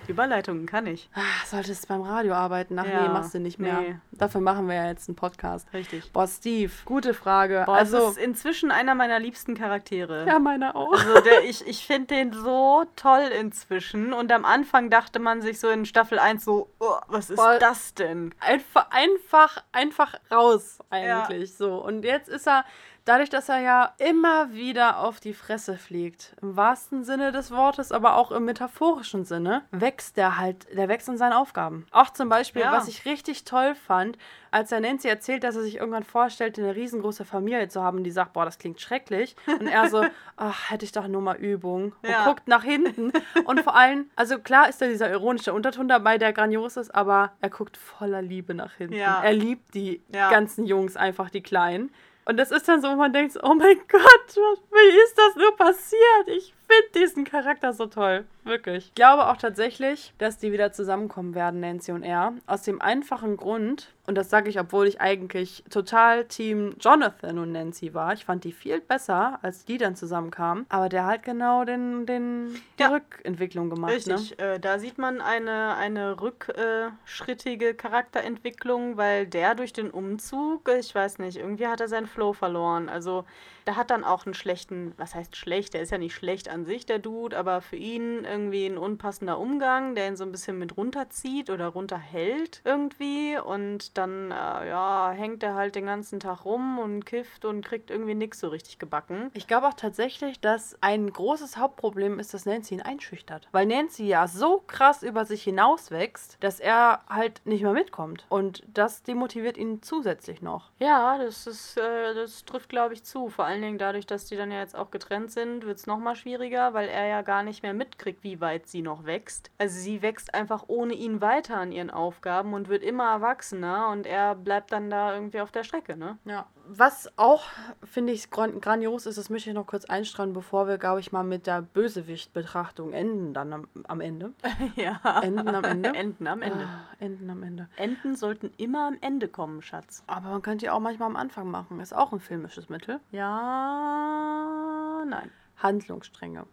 Überleitungen 0.10 0.65
kann 0.65 0.86
ich. 0.88 1.10
Ah, 1.13 1.22
solltest 1.46 1.88
beim 1.88 2.02
Radio 2.02 2.34
arbeiten? 2.34 2.78
Ach 2.80 2.86
Ja, 2.86 3.04
nee, 3.04 3.10
machst 3.10 3.34
du 3.34 3.39
nicht 3.39 3.60
mehr. 3.60 3.80
nee. 3.82 3.96
Dafür 4.12 4.41
machen 4.41 4.68
wir 4.68 4.76
ja 4.76 4.88
jetzt 4.88 5.10
einen 5.10 5.15
Podcast. 5.15 5.68
Richtig. 5.74 6.12
Boah, 6.12 6.28
Steve, 6.28 6.72
gute 6.86 7.13
Frage. 7.13 7.63
Boah, 7.65 7.76
also, 7.76 7.98
es 7.98 8.12
ist 8.12 8.18
inzwischen 8.18 8.72
einer 8.72 8.96
meiner 8.96 9.20
liebsten 9.20 9.56
Charaktere. 9.56 10.26
ja, 10.28 10.39
meine 10.39 10.76
auch. 10.76 10.91
Also 10.94 11.22
der, 11.22 11.44
ich, 11.44 11.65
ich 11.68 11.86
finde 11.86 12.08
den 12.15 12.34
so 12.34 12.86
toll 12.96 13.30
inzwischen. 13.39 14.13
Und 14.13 14.32
am 14.32 14.46
Anfang 14.46 14.89
dachte 14.89 15.20
man 15.20 15.41
sich 15.41 15.60
so 15.60 15.70
in 15.70 15.86
Staffel 15.86 16.20
1 16.20 16.46
so, 16.46 16.70
oh, 16.80 16.96
was 17.08 17.30
ist 17.30 17.38
Boah. 17.38 17.58
das 17.60 17.94
denn? 17.94 18.34
Einfach, 18.39 18.88
einfach, 18.91 19.63
einfach 19.72 20.15
raus 20.32 20.80
eigentlich 20.89 21.56
so. 21.56 21.76
Und 21.84 22.04
jetzt 22.04 22.30
ist 22.30 22.48
er, 22.48 22.63
dadurch, 23.06 23.30
dass 23.30 23.50
er 23.50 23.60
ja 23.60 23.94
immer 24.00 24.52
wieder 24.52 25.00
auf 25.00 25.20
die 25.20 25.34
Fresse 25.34 25.78
fliegt, 25.78 26.36
im 26.41 26.56
wahrsten 26.58 27.04
Sinne 27.04 27.32
des 27.32 27.52
Wortes, 27.52 27.91
aber 27.91 28.18
auch 28.18 28.32
im 28.32 28.46
metaphorischen 28.46 29.24
Sinne, 29.26 29.63
wächst 29.72 30.18
der 30.18 30.38
halt, 30.38 30.68
der 30.76 30.88
wächst 30.89 31.08
in 31.08 31.18
seinen 31.18 31.34
Aufgaben. 31.34 31.86
Auch 31.91 32.10
zum 32.10 32.30
Beispiel, 32.30 32.63
Ja. 32.63 32.72
was 32.72 32.88
ich 32.88 33.06
richtig 33.06 33.44
toll 33.46 33.76
fand, 33.76 34.18
als 34.52 34.72
er 34.72 34.80
Nancy 34.80 35.08
erzählt, 35.08 35.44
dass 35.44 35.56
er 35.56 35.63
sich 35.63 35.78
irgendwann 35.78 36.04
vorstellt, 36.04 36.58
eine 36.58 36.76
riesengroße 36.76 37.26
Familie 37.26 37.68
zu 37.68 37.82
haben, 37.84 38.04
die 38.04 38.12
sagt, 38.12 38.34
boah, 38.34 38.46
das 38.46 38.58
klingt 38.58 38.80
schrecklich. 38.82 39.36
Und 39.48 39.68
er 39.68 39.89
so, 39.89 40.06
ach, 40.38 40.72
hätte 40.72 40.86
ich 40.86 40.91
doch 40.94 41.08
nur 41.08 41.22
mal 41.22 41.36
Übung. 41.36 41.94
Und 42.02 42.10
Ja. 42.10 42.24
guckt 42.26 42.48
nach 42.48 42.63
hinten. 42.63 43.12
Und 43.44 43.60
vor 43.62 43.76
allem, 43.76 44.10
also 44.15 44.39
klar 44.39 44.70
ist 44.70 44.82
da 44.82 44.88
dieser 44.88 45.10
ironische 45.12 45.54
Unterton 45.54 45.88
dabei, 45.88 46.18
der 46.18 46.32
grandios 46.34 46.78
ist, 46.78 46.96
aber 46.96 47.34
er 47.41 47.50
guckt 47.50 47.76
voller 47.78 48.22
Liebe 48.22 48.54
nach 48.54 48.74
hinten. 48.74 48.96
Ja. 48.96 49.22
Er 49.22 49.34
liebt 49.34 49.74
die 49.76 50.02
ganzen 50.12 50.65
Jungs, 50.65 50.96
einfach 50.96 51.30
die 51.30 51.44
Kleinen. 51.44 51.91
Und 52.25 52.38
das 52.38 52.51
ist 52.51 52.67
dann 52.67 52.81
so, 52.81 52.89
wo 52.89 52.95
man 52.95 53.13
denkt, 53.13 53.38
oh 53.43 53.53
mein 53.53 53.77
Gott, 53.88 54.35
wie 54.71 54.97
ist 55.03 55.17
das 55.17 55.35
nur 55.35 55.55
passiert? 55.55 56.27
Ich 56.27 56.53
finde 56.75 56.99
diesen 56.99 57.23
Charakter 57.25 57.73
so 57.73 57.88
toll. 57.88 58.25
Wirklich. 58.43 58.88
Ich 58.88 58.95
glaube 58.95 59.27
auch 59.27 59.38
tatsächlich, 59.38 60.13
dass 60.19 60.38
die 60.38 60.51
wieder 60.51 60.71
zusammenkommen 60.71 61.33
werden, 61.33 61.59
Nancy 61.59 61.91
und 61.91 62.03
er. 62.03 62.33
Aus 62.45 62.61
dem 62.61 62.79
einfachen 62.79 63.38
Grund, 63.38 63.93
und 64.05 64.15
das 64.15 64.29
sage 64.29 64.49
ich, 64.49 64.59
obwohl 64.59 64.85
ich 64.88 65.01
eigentlich 65.01 65.63
total 65.71 66.25
Team 66.25 66.75
Jonathan 66.79 67.39
und 67.39 67.51
Nancy 67.53 67.95
war. 67.95 68.13
Ich 68.13 68.25
fand 68.25 68.43
die 68.43 68.51
viel 68.51 68.81
besser, 68.81 69.39
als 69.41 69.65
die 69.65 69.79
dann 69.79 69.95
zusammenkamen. 69.95 70.67
Aber 70.69 70.89
der 70.89 71.07
hat 71.07 71.23
genau 71.23 71.65
den, 71.65 72.05
den, 72.05 72.53
die 72.77 72.83
Ja. 72.83 72.89
Rückentwicklung 72.89 73.71
gemacht. 73.71 73.91
Ne? 74.05 74.13
Richtig, 74.13 74.39
äh, 74.39 74.59
da 74.59 74.77
sieht 74.77 74.99
man 74.99 75.21
eine, 75.21 75.75
eine 75.75 76.21
rückschrittige 76.21 77.73
Charakterentwicklung, 77.73 78.97
weil 78.97 79.25
der 79.25 79.55
durch 79.55 79.73
den 79.73 79.89
Umzug, 79.89 80.69
ich 80.69 80.93
weiß 80.93 81.17
nicht, 81.17 81.38
irgendwie 81.38 81.67
hat 81.67 81.81
er 81.81 81.88
seinen 81.88 82.07
Flow 82.07 82.33
verloren. 82.33 82.89
Also 82.89 83.25
der 83.67 83.75
hat 83.75 83.91
dann 83.91 84.04
auch 84.04 84.25
einen 84.25 84.34
schlechten, 84.34 84.93
was 84.97 85.15
heißt 85.15 85.36
schlecht, 85.36 85.73
der 85.73 85.82
ist 85.82 85.91
ja 85.91 85.97
nicht 85.97 86.15
schlecht 86.15 86.49
an 86.49 86.65
sich, 86.65 86.86
der 86.86 86.99
Dude, 86.99 87.38
aber 87.38 87.62
für 87.62 87.75
ihn 87.75 88.23
irgendwie 88.25 88.65
ein 88.67 88.78
unpassender 88.78 89.39
Umgang, 89.39 89.95
der 89.95 90.08
ihn 90.08 90.15
so 90.15 90.23
ein 90.23 90.32
bisschen 90.32 90.58
mit 90.60 90.78
runterzieht 90.78 91.49
oder 91.49 91.67
runterhält 91.67 92.62
irgendwie 92.63 93.38
und 93.38 93.97
dann, 93.97 94.32
äh, 94.32 94.69
ja, 94.69 95.12
hängt 95.12 95.43
er 95.43 95.56
halt 95.56 95.75
den 95.75 95.86
ganzen 95.86 96.19
Tag 96.19 96.45
rum 96.45 96.80
und 96.80 97.06
kifft 97.06 97.45
und 97.45 97.65
kriegt 97.65 97.89
irgendwie 97.89 98.15
nichts 98.15 98.39
so 98.39 98.49
richtig 98.49 98.80
gebacken. 98.80 99.32
Ich 99.34 99.47
glaube 99.47 99.67
auch 99.67 99.73
tatsächlich, 99.73 100.39
dass 100.39 100.78
ein 100.82 101.12
großes 101.12 101.58
Hauptproblem 101.58 102.19
ist, 102.19 102.34
dass 102.34 102.45
Nancy 102.45 102.75
ihn 102.75 102.82
einschüchtert. 102.82 103.47
Weil 103.51 103.65
Nancy 103.65 104.06
ja 104.06 104.28
so 104.28 104.63
krass 104.67 105.04
über 105.04 105.25
sich 105.25 105.43
hinauswächst, 105.43 106.38
dass 106.39 106.60
er 106.60 107.01
halt 107.10 107.41
nicht 107.45 107.63
mehr 107.63 107.73
mitkommt. 107.73 108.25
Und 108.30 108.63
das 108.67 109.04
demotiviert 109.04 109.58
ihn 109.58 109.82
zusätzlich 109.82 110.41
noch. 110.41 110.71
Ja, 110.80 111.17
das 111.17 111.47
ist, 111.47 111.78
äh, 111.78 112.13
das 112.13 112.45
trifft, 112.45 112.69
glaube 112.69 112.93
ich, 112.93 113.04
zu. 113.04 113.30
Vor 113.30 113.45
allen 113.56 113.63
Dingen 113.63 113.78
dadurch, 113.78 114.06
dass 114.06 114.26
die 114.26 114.36
dann 114.36 114.52
ja 114.52 114.60
jetzt 114.60 114.76
auch 114.76 114.91
getrennt 114.91 115.32
sind, 115.32 115.65
wird 115.65 115.78
es 115.78 115.88
nochmal 115.88 116.15
schwieriger, 116.15 116.74
weil 116.74 116.89
er 116.89 117.08
ja 117.08 117.22
gar 117.22 117.41
nicht 117.41 117.63
mehr 117.63 117.74
mitkriegt, 117.74 118.24
wie 118.24 118.41
weit 118.41 118.68
sie 118.68 118.82
noch 118.82 119.06
wächst. 119.06 119.50
Also 119.58 119.80
sie 119.80 120.02
wächst 120.02 120.34
einfach 120.34 120.65
ohne 120.68 120.94
ihn 120.94 121.22
weiter 121.22 121.58
an 121.58 121.72
ihren 121.72 121.89
Aufgaben 121.89 122.54
und 122.54 122.68
wird 122.68 122.84
immer 122.84 123.10
erwachsener 123.10 123.89
und 123.89 124.06
er 124.06 124.36
bleibt 124.36 124.72
dann 124.72 124.89
da 124.89 125.13
irgendwie 125.13 125.39
auf 125.39 125.52
der 125.52 125.63
Strecke, 125.63 125.96
ne? 125.96 126.18
Ja. 126.26 126.48
Was 126.67 127.12
auch, 127.17 127.43
finde 127.84 128.13
ich, 128.13 128.32
gran 128.32 128.60
grandios 128.60 129.06
ist, 129.06 129.17
das 129.17 129.30
möchte 129.30 129.49
ich 129.49 129.56
noch 129.56 129.67
kurz 129.67 129.86
einstrahlen, 129.86 130.34
bevor 130.34 130.67
wir, 130.67 130.78
glaube 130.78 130.99
ich, 130.99 131.12
mal 131.12 131.23
mit 131.23 131.47
der 131.47 131.62
Bösewicht-Betrachtung 131.62 132.93
enden 132.93 133.34
dann 133.34 133.54
am, 133.54 133.67
am 133.88 134.01
Ende. 134.01 134.34
ja. 134.75 134.99
Enden 135.21 135.47
am 135.47 135.63
Ende? 135.63 135.89
Enden 135.89 136.28
am 136.28 136.41
Ende. 136.41 136.65
Ah, 136.65 136.88
enden 136.99 137.30
am 137.30 137.43
Ende. 137.43 137.69
Enden 137.78 138.15
sollten 138.15 138.51
immer 138.58 138.88
am 138.88 138.97
Ende 139.01 139.28
kommen, 139.28 139.62
Schatz. 139.62 140.04
Aber 140.08 140.30
man 140.30 140.41
könnte 140.41 140.65
ja 140.65 140.73
auch 140.73 140.80
manchmal 140.80 141.10
am 141.10 141.15
Anfang 141.15 141.49
machen. 141.51 141.80
Ist 141.80 141.95
auch 141.95 142.12
ein 142.12 142.19
filmisches 142.19 142.69
Mittel. 142.69 142.99
Ja, 143.12 145.04
nein. 145.06 145.32
Handlungsstränge. 145.58 146.45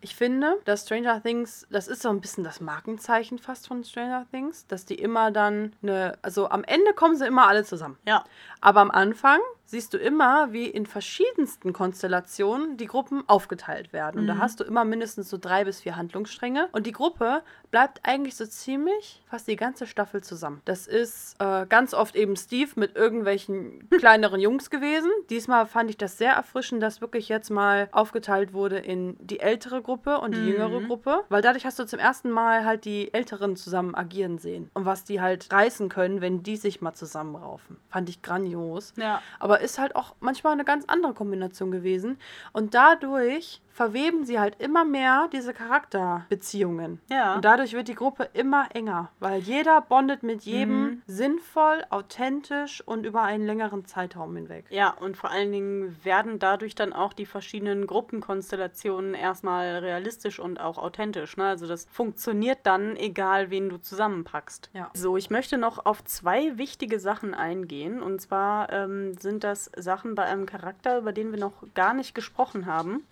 Ich 0.00 0.14
finde, 0.14 0.60
dass 0.64 0.82
Stranger 0.82 1.20
Things, 1.22 1.66
das 1.70 1.88
ist 1.88 2.02
so 2.02 2.08
ein 2.08 2.20
bisschen 2.20 2.44
das 2.44 2.60
Markenzeichen 2.60 3.38
fast 3.38 3.66
von 3.66 3.82
Stranger 3.82 4.26
Things, 4.30 4.66
dass 4.68 4.84
die 4.84 4.94
immer 4.94 5.32
dann 5.32 5.74
eine, 5.82 6.16
also 6.22 6.48
am 6.48 6.62
Ende 6.62 6.92
kommen 6.94 7.16
sie 7.16 7.26
immer 7.26 7.48
alle 7.48 7.64
zusammen. 7.64 7.98
Ja. 8.06 8.24
Aber 8.60 8.80
am 8.80 8.92
Anfang 8.92 9.40
siehst 9.68 9.92
du 9.92 9.98
immer, 9.98 10.50
wie 10.54 10.66
in 10.66 10.86
verschiedensten 10.86 11.74
Konstellationen 11.74 12.78
die 12.78 12.86
Gruppen 12.86 13.22
aufgeteilt 13.28 13.92
werden. 13.92 14.18
Und 14.18 14.26
da 14.26 14.38
hast 14.38 14.60
du 14.60 14.64
immer 14.64 14.82
mindestens 14.86 15.28
so 15.28 15.36
drei 15.36 15.64
bis 15.64 15.82
vier 15.82 15.94
Handlungsstränge. 15.94 16.70
Und 16.72 16.86
die 16.86 16.92
Gruppe 16.92 17.42
bleibt 17.70 18.00
eigentlich 18.04 18.34
so 18.34 18.46
ziemlich 18.46 19.22
fast 19.26 19.46
die 19.46 19.56
ganze 19.56 19.86
Staffel 19.86 20.22
zusammen. 20.22 20.62
Das 20.64 20.86
ist 20.86 21.36
äh, 21.38 21.66
ganz 21.66 21.92
oft 21.92 22.16
eben 22.16 22.34
Steve 22.34 22.70
mit 22.76 22.96
irgendwelchen 22.96 23.86
kleineren 23.98 24.40
Jungs 24.40 24.70
gewesen. 24.70 25.10
Diesmal 25.28 25.66
fand 25.66 25.90
ich 25.90 25.98
das 25.98 26.16
sehr 26.16 26.32
erfrischend, 26.32 26.82
dass 26.82 27.02
wirklich 27.02 27.28
jetzt 27.28 27.50
mal 27.50 27.90
aufgeteilt 27.92 28.54
wurde 28.54 28.78
in 28.78 29.18
die 29.20 29.40
ältere 29.40 29.82
Gruppe 29.82 30.18
und 30.18 30.34
die 30.34 30.46
jüngere 30.46 30.80
Gruppe. 30.80 31.24
Weil 31.28 31.42
dadurch 31.42 31.66
hast 31.66 31.78
du 31.78 31.84
zum 31.84 31.98
ersten 31.98 32.30
Mal 32.30 32.64
halt 32.64 32.86
die 32.86 33.12
Älteren 33.12 33.54
zusammen 33.54 33.94
agieren 33.94 34.38
sehen. 34.38 34.70
Und 34.72 34.86
was 34.86 35.04
die 35.04 35.20
halt 35.20 35.52
reißen 35.52 35.90
können, 35.90 36.22
wenn 36.22 36.42
die 36.42 36.56
sich 36.56 36.80
mal 36.80 36.94
zusammenraufen. 36.94 37.76
Fand 37.90 38.08
ich 38.08 38.22
grandios. 38.22 38.94
Ja. 38.96 39.20
Aber 39.38 39.57
ist 39.60 39.78
halt 39.78 39.96
auch 39.96 40.14
manchmal 40.20 40.52
eine 40.52 40.64
ganz 40.64 40.84
andere 40.86 41.14
Kombination 41.14 41.70
gewesen. 41.70 42.18
Und 42.52 42.74
dadurch 42.74 43.60
verweben 43.78 44.24
sie 44.24 44.40
halt 44.40 44.60
immer 44.60 44.84
mehr 44.84 45.28
diese 45.32 45.54
Charakterbeziehungen. 45.54 47.00
Ja. 47.08 47.36
Und 47.36 47.44
dadurch 47.44 47.74
wird 47.74 47.86
die 47.86 47.94
Gruppe 47.94 48.28
immer 48.32 48.66
enger, 48.74 49.12
weil 49.20 49.38
jeder 49.38 49.80
bondet 49.80 50.24
mit 50.24 50.42
jedem 50.42 50.82
Mhm. 50.82 51.02
sinnvoll, 51.06 51.84
authentisch 51.90 52.82
und 52.84 53.06
über 53.06 53.22
einen 53.22 53.46
längeren 53.46 53.84
Zeitraum 53.84 54.34
hinweg. 54.34 54.64
Ja, 54.70 54.90
und 54.90 55.16
vor 55.16 55.30
allen 55.30 55.52
Dingen 55.52 55.96
werden 56.02 56.40
dadurch 56.40 56.74
dann 56.74 56.92
auch 56.92 57.12
die 57.12 57.24
verschiedenen 57.24 57.86
Gruppenkonstellationen 57.86 59.14
erstmal 59.14 59.76
realistisch 59.78 60.40
und 60.40 60.58
auch 60.58 60.78
authentisch. 60.78 61.36
Ne? 61.36 61.46
Also 61.46 61.68
das 61.68 61.86
funktioniert 61.88 62.58
dann, 62.64 62.96
egal 62.96 63.50
wen 63.50 63.68
du 63.68 63.76
zusammenpackst. 63.78 64.70
Ja. 64.72 64.90
So, 64.94 65.16
ich 65.16 65.30
möchte 65.30 65.56
noch 65.56 65.86
auf 65.86 66.02
zwei 66.04 66.58
wichtige 66.58 66.98
Sachen 66.98 67.32
eingehen. 67.32 68.02
Und 68.02 68.20
zwar 68.20 68.72
ähm, 68.72 69.14
sind 69.18 69.44
das 69.44 69.70
Sachen 69.76 70.16
bei 70.16 70.24
einem 70.24 70.46
Charakter, 70.46 70.98
über 70.98 71.12
den 71.12 71.30
wir 71.30 71.38
noch 71.38 71.52
gar 71.74 71.94
nicht 71.94 72.12
gesprochen 72.16 72.66
haben. 72.66 73.04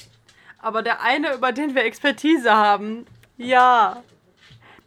Aber 0.67 0.83
der 0.83 1.01
eine, 1.01 1.33
über 1.35 1.53
den 1.53 1.77
wir 1.77 1.85
Expertise 1.85 2.53
haben, 2.53 3.07
Ja. 3.37 4.03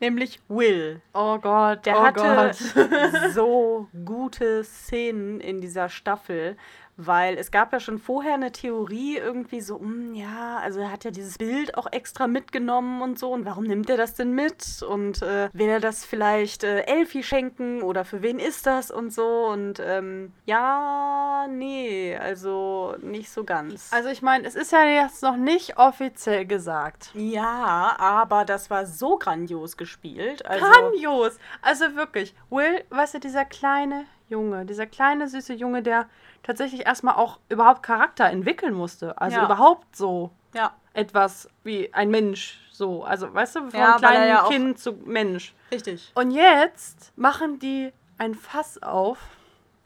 Nämlich 0.01 0.41
Will. 0.49 1.01
oh 1.13 1.37
Gott, 1.37 1.85
Der 1.85 1.97
oh 1.97 2.01
hatte 2.03 2.53
Gott. 2.75 3.31
so 3.33 3.87
gute 4.05 4.63
Szenen 4.65 5.39
in 5.39 5.61
dieser 5.61 5.87
Staffel, 5.87 6.57
weil 7.01 7.37
es 7.37 7.49
gab 7.49 7.71
ja 7.71 7.79
schon 7.79 7.97
vorher 7.97 8.33
eine 8.33 8.51
Theorie 8.51 9.17
irgendwie 9.17 9.61
so, 9.61 9.79
hm, 9.79 10.13
ja, 10.13 10.59
also 10.61 10.81
er 10.81 10.91
hat 10.91 11.05
ja 11.05 11.11
dieses 11.11 11.37
Bild 11.37 11.77
auch 11.77 11.87
extra 11.91 12.27
mitgenommen 12.27 13.01
und 13.01 13.17
so 13.17 13.31
und 13.31 13.45
warum 13.45 13.63
nimmt 13.63 13.89
er 13.89 13.95
das 13.97 14.15
denn 14.15 14.33
mit 14.33 14.83
und 14.83 15.21
äh, 15.21 15.49
will 15.53 15.69
er 15.69 15.79
das 15.79 16.03
vielleicht 16.03 16.63
äh, 16.63 16.81
Elfie 16.81 17.23
schenken 17.23 17.81
oder 17.81 18.03
für 18.03 18.21
wen 18.21 18.37
ist 18.37 18.65
das 18.65 18.91
und 18.91 19.13
so 19.13 19.47
und 19.47 19.79
ähm, 19.79 20.33
ja, 20.45 21.47
nee, 21.49 22.17
also 22.17 22.95
nicht 23.01 23.31
so 23.31 23.45
ganz. 23.45 23.91
Also 23.93 24.09
ich 24.09 24.21
meine, 24.21 24.45
es 24.45 24.55
ist 24.55 24.71
ja 24.73 24.83
jetzt 24.83 25.23
noch 25.23 25.37
nicht 25.37 25.77
offiziell 25.77 26.45
gesagt. 26.45 27.11
ja, 27.13 27.95
aber 27.97 28.43
das 28.43 28.69
war 28.69 28.85
so 28.85 29.17
grandios 29.17 29.77
gespielt. 29.77 30.45
Also, 30.45 30.65
Grandios. 30.65 31.37
Also 31.61 31.95
wirklich, 31.95 32.35
Will, 32.49 32.83
weißt 32.89 33.15
du, 33.15 33.19
dieser 33.19 33.45
kleine 33.45 34.05
Junge, 34.27 34.65
dieser 34.65 34.85
kleine 34.85 35.27
süße 35.27 35.53
Junge, 35.53 35.81
der 35.81 36.07
tatsächlich 36.43 36.85
erstmal 36.85 37.15
auch 37.15 37.39
überhaupt 37.49 37.83
Charakter 37.83 38.25
entwickeln 38.25 38.73
musste. 38.73 39.19
Also 39.19 39.37
Ja. 39.37 39.45
überhaupt 39.45 39.95
so 39.95 40.31
ja, 40.53 40.73
etwas 40.93 41.49
wie 41.63 41.93
ein 41.93 42.09
Mensch. 42.09 42.59
So, 42.71 43.03
also 43.03 43.33
weißt 43.33 43.55
du, 43.57 43.59
von 43.71 43.79
Ja, 43.79 43.97
kleinem 43.97 44.27
ja 44.29 44.47
Kind 44.47 44.79
zu 44.79 44.93
Mensch. 44.93 45.53
richtig. 45.71 46.11
Und 46.15 46.31
jetzt 46.31 47.11
machen 47.17 47.59
die 47.59 47.91
ein 48.17 48.33
Fass 48.35 48.81
auf, 48.81 49.17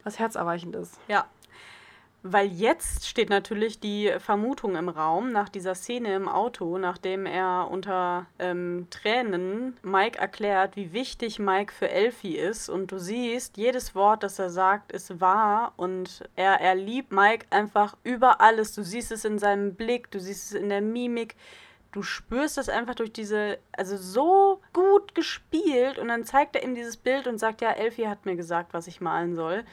was 0.03 0.19
herzerweichend 0.19 0.75
ist. 0.75 0.99
Ja. 1.07 1.25
Weil 2.25 2.47
jetzt 2.47 3.05
steht 3.05 3.29
natürlich 3.29 3.81
die 3.81 4.13
Vermutung 4.17 4.77
im 4.77 4.87
Raum 4.87 5.33
nach 5.33 5.49
dieser 5.49 5.75
Szene 5.75 6.15
im 6.15 6.29
Auto, 6.29 6.77
nachdem 6.77 7.25
er 7.25 7.67
unter 7.69 8.27
ähm, 8.39 8.87
Tränen 8.89 9.75
Mike 9.83 10.17
erklärt, 10.17 10.77
wie 10.77 10.93
wichtig 10.93 11.37
Mike 11.39 11.73
für 11.73 11.89
Elfie 11.89 12.37
ist. 12.37 12.69
Und 12.69 12.93
du 12.93 12.97
siehst, 12.97 13.57
jedes 13.57 13.93
Wort, 13.93 14.23
das 14.23 14.39
er 14.39 14.49
sagt, 14.49 14.93
ist 14.93 15.19
wahr. 15.19 15.73
Und 15.75 16.23
er, 16.37 16.61
er 16.61 16.75
liebt 16.75 17.11
Mike 17.11 17.45
einfach 17.49 17.97
über 18.05 18.39
alles. 18.39 18.73
Du 18.73 18.83
siehst 18.83 19.11
es 19.11 19.25
in 19.25 19.37
seinem 19.37 19.75
Blick, 19.75 20.09
du 20.09 20.19
siehst 20.21 20.53
es 20.53 20.53
in 20.53 20.69
der 20.69 20.81
Mimik 20.81 21.35
du 21.93 22.01
spürst 22.01 22.57
das 22.57 22.69
einfach 22.69 22.95
durch 22.95 23.13
diese, 23.13 23.59
also 23.71 23.97
so 23.97 24.61
gut 24.73 25.15
gespielt 25.15 25.99
und 25.99 26.07
dann 26.07 26.25
zeigt 26.25 26.55
er 26.55 26.63
ihm 26.63 26.75
dieses 26.75 26.97
Bild 26.97 27.27
und 27.27 27.37
sagt, 27.37 27.61
ja, 27.61 27.71
Elfie 27.71 28.07
hat 28.07 28.25
mir 28.25 28.35
gesagt, 28.35 28.73
was 28.73 28.87
ich 28.87 28.99
malen 28.99 29.35
soll. 29.35 29.63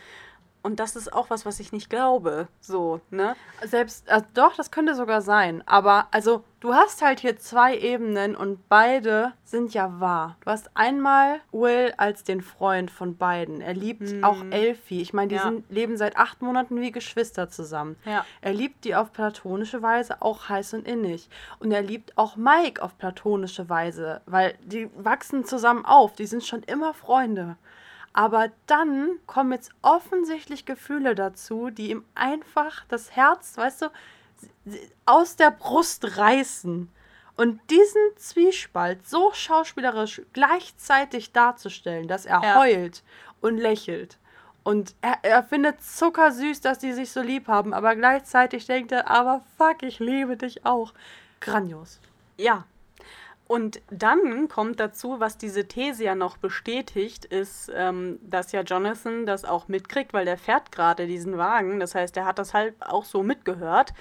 Und 0.63 0.79
das 0.79 0.95
ist 0.95 1.13
auch 1.13 1.31
was, 1.31 1.47
was 1.47 1.59
ich 1.59 1.73
nicht 1.73 1.89
glaube. 1.89 2.49
So, 2.61 3.01
ne? 3.11 3.35
Selbst, 3.65 4.09
also 4.11 4.27
doch, 4.35 4.57
das 4.57 4.71
könnte 4.71 4.95
sogar 4.95 5.23
sein. 5.23 5.63
Aber, 5.67 6.09
also, 6.11 6.45
du 6.61 6.75
hast 6.75 7.01
halt 7.01 7.21
hier 7.21 7.39
zwei 7.39 7.77
Ebenen 7.79 8.37
und 8.37 8.69
beide 8.69 9.33
sind 9.43 9.73
ja 9.73 10.01
wahr. 10.01 10.37
Du 10.45 10.51
hast 10.51 10.71
einmal 10.75 11.41
Will 11.51 11.95
als 11.97 12.25
den 12.25 12.43
Freund 12.43 12.91
von 12.91 13.17
beiden. 13.17 13.63
Er 13.63 13.73
liebt 13.73 14.11
hm. 14.11 14.23
auch 14.23 14.45
Elfie. 14.51 15.01
Ich 15.01 15.15
meine, 15.15 15.29
die 15.29 15.37
ja. 15.37 15.45
sind, 15.45 15.71
leben 15.71 15.97
seit 15.97 16.19
acht 16.19 16.43
Monaten 16.43 16.81
wie 16.81 16.93
Geschwister 16.93 17.49
zusammen. 17.49 17.97
Ja. 18.05 18.27
Er 18.43 18.53
liebt 18.53 18.85
die 18.85 18.95
auf 18.95 19.13
platonische 19.13 19.81
Weise 19.81 20.21
auch 20.21 20.51
heiß 20.51 20.75
und 20.75 20.87
innig. 20.87 21.31
Und 21.59 21.73
er 21.73 21.83
liebt 21.83 22.19
auch 22.19 22.37
Mike 22.37 22.83
auf 22.83 22.99
platonische 22.99 23.71
Weise, 23.71 24.21
weil 24.27 24.55
die 24.63 24.91
wachsen 24.95 25.47
zusammen 25.47 25.87
auf. 25.87 26.13
Die 26.13 26.27
sind 26.27 26.45
schon 26.45 26.63
immer 26.65 26.93
Freunde. 26.93 27.57
Aber 28.13 28.51
dann 28.67 29.19
kommen 29.27 29.53
jetzt 29.53 29.73
offensichtlich 29.83 30.65
Gefühle 30.65 31.15
dazu, 31.15 31.71
die 31.71 31.91
ihm 31.91 32.05
einfach 32.15 32.85
das 32.89 33.15
Herz, 33.15 33.57
weißt 33.57 33.83
du, 33.83 33.87
aus 35.07 35.37
der 35.37 35.51
Brust 35.51 36.17
reißen. 36.17 36.91
Und 37.37 37.61
diesen 37.71 38.03
Zwiespalt 38.17 39.09
so 39.09 39.33
schauspielerisch 39.33 40.23
gleichzeitig 40.33 41.33
darzustellen, 41.33 42.09
dass 42.09 42.27
er 42.27 42.43
ja. 42.43 42.57
heult 42.57 43.03
und 43.41 43.57
lächelt. 43.57 44.19
Und 44.63 44.95
er, 45.01 45.19
er 45.23 45.43
findet 45.43 45.83
zuckersüß, 45.83 46.61
dass 46.61 46.79
die 46.79 46.93
sich 46.93 47.11
so 47.11 47.23
lieb 47.23 47.49
haben, 47.49 47.73
aber 47.73 47.97
gleichzeitig 47.97 48.67
denkt 48.67 48.93
er, 48.93 49.09
aber 49.09 49.41
fuck, 49.57 49.83
ich 49.83 50.01
liebe 50.01 50.37
dich 50.37 50.67
auch. 50.67 50.93
Grandios. 51.41 51.99
Ja, 52.37 52.65
und 53.51 53.83
dann 53.91 54.47
kommt 54.47 54.79
dazu, 54.79 55.19
was 55.19 55.37
diese 55.37 55.67
These 55.67 56.05
ja 56.05 56.15
noch 56.15 56.37
bestätigt, 56.37 57.25
ist, 57.25 57.69
ähm, 57.75 58.21
dass 58.23 58.53
ja 58.53 58.61
Jonathan 58.61 59.27
das 59.27 59.45
auch 59.45 59.67
mitkriegt, 59.67 60.13
weil 60.13 60.25
der 60.25 60.39
fährt 60.39 60.71
gerade 60.71 61.09
diesen 61.09 61.37
Wagen. 61.37 61.81
Das 61.81 61.97
heißt, 61.97 62.17
er 62.17 62.27
hat 62.27 62.39
das 62.39 62.55
halt 62.55 62.77
auch 62.79 63.05
so 63.05 63.25
mitgehört. 63.25 63.93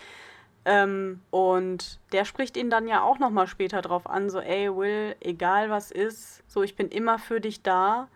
Ähm, 0.65 1.21
und 1.31 1.99
der 2.11 2.25
spricht 2.25 2.57
ihn 2.57 2.69
dann 2.69 2.87
ja 2.87 3.01
auch 3.01 3.17
nochmal 3.17 3.47
später 3.47 3.81
drauf 3.81 4.07
an, 4.07 4.29
so, 4.29 4.39
ey 4.39 4.69
Will, 4.69 5.15
egal 5.19 5.71
was 5.71 5.89
ist, 5.89 6.43
so, 6.47 6.61
ich 6.61 6.75
bin 6.75 6.89
immer 6.89 7.17
für 7.17 7.41
dich 7.41 7.63
da. 7.63 8.07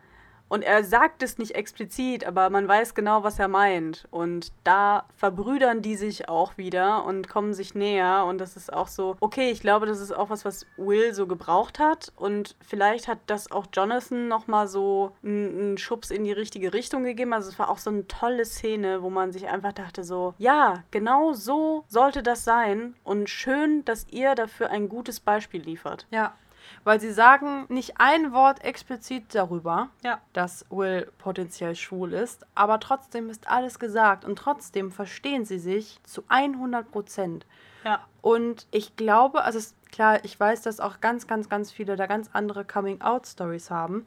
Und 0.54 0.62
er 0.62 0.84
sagt 0.84 1.24
es 1.24 1.40
nicht 1.40 1.56
explizit, 1.56 2.28
aber 2.28 2.52
man 2.52 2.68
weiß 2.68 2.94
genau, 2.94 3.24
was 3.24 3.40
er 3.40 3.48
meint. 3.48 4.08
Und 4.12 4.52
da 4.64 5.06
verbrüdern 5.16 5.82
die 5.82 5.96
sich 5.96 6.30
auch 6.30 6.60
wieder 6.60 7.06
und 7.06 7.28
kommen 7.28 7.56
sich 7.56 7.74
näher. 7.74 8.26
Und 8.28 8.38
das 8.38 8.56
ist 8.56 8.72
auch 8.72 8.88
so, 8.88 9.16
okay, 9.20 9.50
ich 9.50 9.62
glaube, 9.62 9.88
das 9.88 10.00
ist 10.00 10.12
auch 10.12 10.30
was, 10.30 10.46
was 10.46 10.68
Will 10.78 11.16
so 11.16 11.26
gebraucht 11.26 11.80
hat. 11.80 12.14
Und 12.18 12.56
vielleicht 12.62 13.08
hat 13.08 13.18
das 13.26 13.52
auch 13.52 13.66
Jonathan 13.74 14.28
nochmal 14.28 14.68
so 14.68 15.16
einen 15.24 15.80
Schubs 15.80 16.12
in 16.12 16.24
die 16.24 16.32
richtige 16.32 16.72
Richtung 16.72 17.04
gegeben. 17.04 17.34
Also 17.34 17.50
es 17.50 17.58
war 17.58 17.72
auch 17.72 17.80
so 17.80 17.90
eine 17.90 18.06
tolle 18.06 18.46
Szene, 18.46 19.02
wo 19.02 19.10
man 19.10 19.32
sich 19.32 19.48
einfach 19.48 19.74
dachte 19.74 20.04
so, 20.04 20.36
ja, 20.38 20.84
genau 20.92 21.34
so 21.34 21.84
sollte 21.88 22.22
das 22.22 22.44
sein. 22.44 22.94
Und 23.04 23.28
schön, 23.28 23.84
dass 23.86 24.06
ihr 24.12 24.36
dafür 24.36 24.70
ein 24.70 24.88
gutes 24.88 25.20
Beispiel 25.20 25.64
liefert. 25.64 26.06
Ja, 26.12 26.36
weil 26.84 27.00
sie 27.00 27.12
sagen 27.12 27.66
nicht 27.70 28.00
ein 28.00 28.32
Wort 28.34 28.64
explizit 28.64 29.34
darüber, 29.34 29.90
ja. 30.04 30.20
dass 30.34 30.66
Will 30.70 31.12
potenziell 31.18 31.76
schwul 31.76 32.14
ist, 32.14 32.46
aber 32.56 32.80
trotzdem 32.80 33.30
ist 33.30 33.48
alles 33.48 33.80
gesagt 33.80 34.26
und 34.26 34.38
trotzdem 34.38 34.92
verstehen 34.92 35.46
sie 35.46 35.60
sich 35.60 36.00
zu 36.04 36.24
100 36.28 36.92
Prozent. 36.92 37.46
Ja. 37.84 38.06
Und 38.22 38.68
ich 38.72 38.96
glaube, 38.96 39.44
also 39.44 39.60
klar, 39.92 40.24
ich 40.24 40.40
weiß, 40.40 40.62
dass 40.62 40.80
auch 40.80 41.02
ganz, 41.02 41.28
ganz, 41.28 41.50
ganz 41.50 41.72
viele 41.72 41.96
da 41.96 42.08
ganz 42.08 42.30
andere 42.34 42.66
Coming-out-Stories 42.66 43.70
haben, 43.70 44.06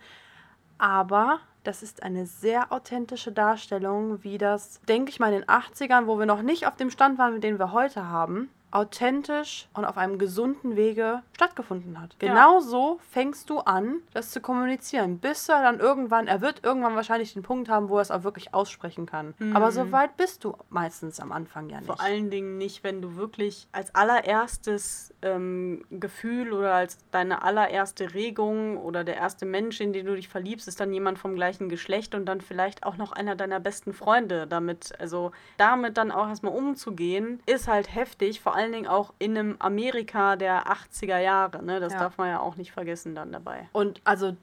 aber 0.78 1.40
das 1.66 1.82
ist 1.82 2.02
eine 2.02 2.26
sehr 2.26 2.70
authentische 2.70 3.32
Darstellung, 3.32 4.22
wie 4.22 4.38
das, 4.38 4.80
denke 4.82 5.10
ich 5.10 5.18
mal, 5.18 5.32
in 5.32 5.40
den 5.40 5.48
80ern, 5.48 6.06
wo 6.06 6.18
wir 6.18 6.26
noch 6.26 6.42
nicht 6.42 6.66
auf 6.66 6.76
dem 6.76 6.90
Stand 6.90 7.18
waren, 7.18 7.34
mit 7.34 7.42
dem 7.42 7.58
wir 7.58 7.72
heute 7.72 8.08
haben, 8.08 8.50
authentisch 8.76 9.68
und 9.72 9.86
auf 9.86 9.96
einem 9.96 10.18
gesunden 10.18 10.76
Wege 10.76 11.22
stattgefunden 11.32 11.98
hat. 11.98 12.14
Genau 12.18 12.60
so 12.60 13.00
fängst 13.10 13.48
du 13.48 13.60
an, 13.60 14.02
das 14.12 14.30
zu 14.30 14.40
kommunizieren, 14.42 15.18
bis 15.18 15.48
er 15.48 15.62
dann 15.62 15.80
irgendwann, 15.80 16.26
er 16.26 16.42
wird 16.42 16.62
irgendwann 16.62 16.94
wahrscheinlich 16.94 17.32
den 17.32 17.42
Punkt 17.42 17.70
haben, 17.70 17.88
wo 17.88 17.96
er 17.96 18.02
es 18.02 18.10
auch 18.10 18.22
wirklich 18.22 18.52
aussprechen 18.52 19.06
kann. 19.06 19.32
Mhm. 19.38 19.56
Aber 19.56 19.72
so 19.72 19.92
weit 19.92 20.18
bist 20.18 20.44
du 20.44 20.54
meistens 20.68 21.20
am 21.20 21.32
Anfang 21.32 21.70
ja 21.70 21.78
nicht. 21.78 21.86
Vor 21.86 22.02
allen 22.02 22.28
Dingen 22.28 22.58
nicht, 22.58 22.84
wenn 22.84 23.00
du 23.00 23.16
wirklich 23.16 23.66
als 23.72 23.94
allererstes 23.94 25.14
ähm, 25.22 25.82
Gefühl 25.90 26.52
oder 26.52 26.74
als 26.74 26.98
deine 27.10 27.42
allererste 27.42 28.12
Regung 28.12 28.76
oder 28.76 29.04
der 29.04 29.16
erste 29.16 29.46
Mensch, 29.46 29.80
in 29.80 29.94
den 29.94 30.04
du 30.04 30.14
dich 30.14 30.28
verliebst, 30.28 30.68
ist 30.68 30.80
dann 30.80 30.92
jemand 30.92 31.18
vom 31.18 31.34
gleichen 31.34 31.70
Geschlecht 31.70 32.14
und 32.14 32.26
dann 32.26 32.42
vielleicht 32.42 32.84
auch 32.84 32.98
noch 32.98 33.12
einer 33.12 33.36
deiner 33.36 33.58
besten 33.58 33.94
Freunde. 33.94 34.46
Damit, 34.46 34.92
also 35.00 35.32
damit 35.56 35.96
dann 35.96 36.10
auch 36.10 36.28
erstmal 36.28 36.52
umzugehen, 36.52 37.40
ist 37.46 37.68
halt 37.68 37.94
heftig, 37.94 38.42
vor 38.42 38.54
allem 38.54 38.65
allen 38.66 38.72
Dingen 38.72 38.86
auch 38.86 39.12
in 39.18 39.36
einem 39.36 39.56
Amerika 39.58 40.36
der 40.36 40.66
80er 40.66 41.18
Jahre. 41.18 41.62
Ne? 41.62 41.80
Das 41.80 41.92
ja. 41.92 42.00
darf 42.00 42.18
man 42.18 42.28
ja 42.28 42.40
auch 42.40 42.56
nicht 42.56 42.72
vergessen 42.72 43.14
dann 43.14 43.32
dabei. 43.32 43.68
Und 43.72 44.00
also 44.04 44.36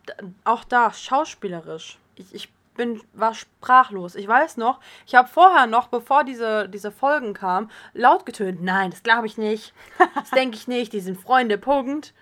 auch 0.43 0.63
da 0.63 0.91
schauspielerisch. 0.93 1.99
Ich, 2.15 2.33
ich 2.33 2.49
bin, 2.75 3.01
war 3.13 3.33
sprachlos. 3.35 4.15
Ich 4.15 4.27
weiß 4.27 4.57
noch, 4.57 4.79
ich 5.05 5.15
habe 5.15 5.27
vorher 5.27 5.67
noch, 5.67 5.87
bevor 5.87 6.23
diese, 6.23 6.69
diese 6.69 6.91
Folgen 6.91 7.33
kamen, 7.33 7.69
laut 7.93 8.25
getönt, 8.25 8.63
nein, 8.63 8.91
das 8.91 9.03
glaube 9.03 9.27
ich 9.27 9.37
nicht. 9.37 9.73
Das 10.15 10.29
denke 10.35 10.55
ich 10.55 10.67
nicht, 10.67 10.93
die 10.93 11.01
sind 11.01 11.19
Freunde, 11.19 11.57
Punkt. 11.57 12.13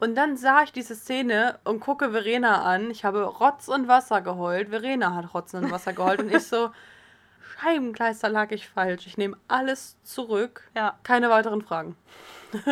Und 0.00 0.14
dann 0.14 0.38
sah 0.38 0.62
ich 0.62 0.72
diese 0.72 0.94
Szene 0.94 1.58
und 1.64 1.80
gucke 1.80 2.10
Verena 2.10 2.62
an. 2.62 2.90
Ich 2.90 3.04
habe 3.04 3.22
Rotz 3.22 3.68
und 3.68 3.86
Wasser 3.86 4.22
geheult. 4.22 4.70
Verena 4.70 5.14
hat 5.14 5.34
Rotz 5.34 5.52
und 5.52 5.70
Wasser 5.70 5.92
geheult. 5.92 6.20
Und 6.20 6.34
ich 6.34 6.46
so, 6.46 6.70
Scheibenkleister 7.58 8.28
lag 8.28 8.50
ich 8.50 8.68
falsch. 8.68 9.06
Ich 9.06 9.18
nehme 9.18 9.36
alles 9.48 9.96
zurück. 10.02 10.70
Ja. 10.74 10.98
Keine 11.02 11.30
weiteren 11.30 11.62
Fragen. 11.62 11.96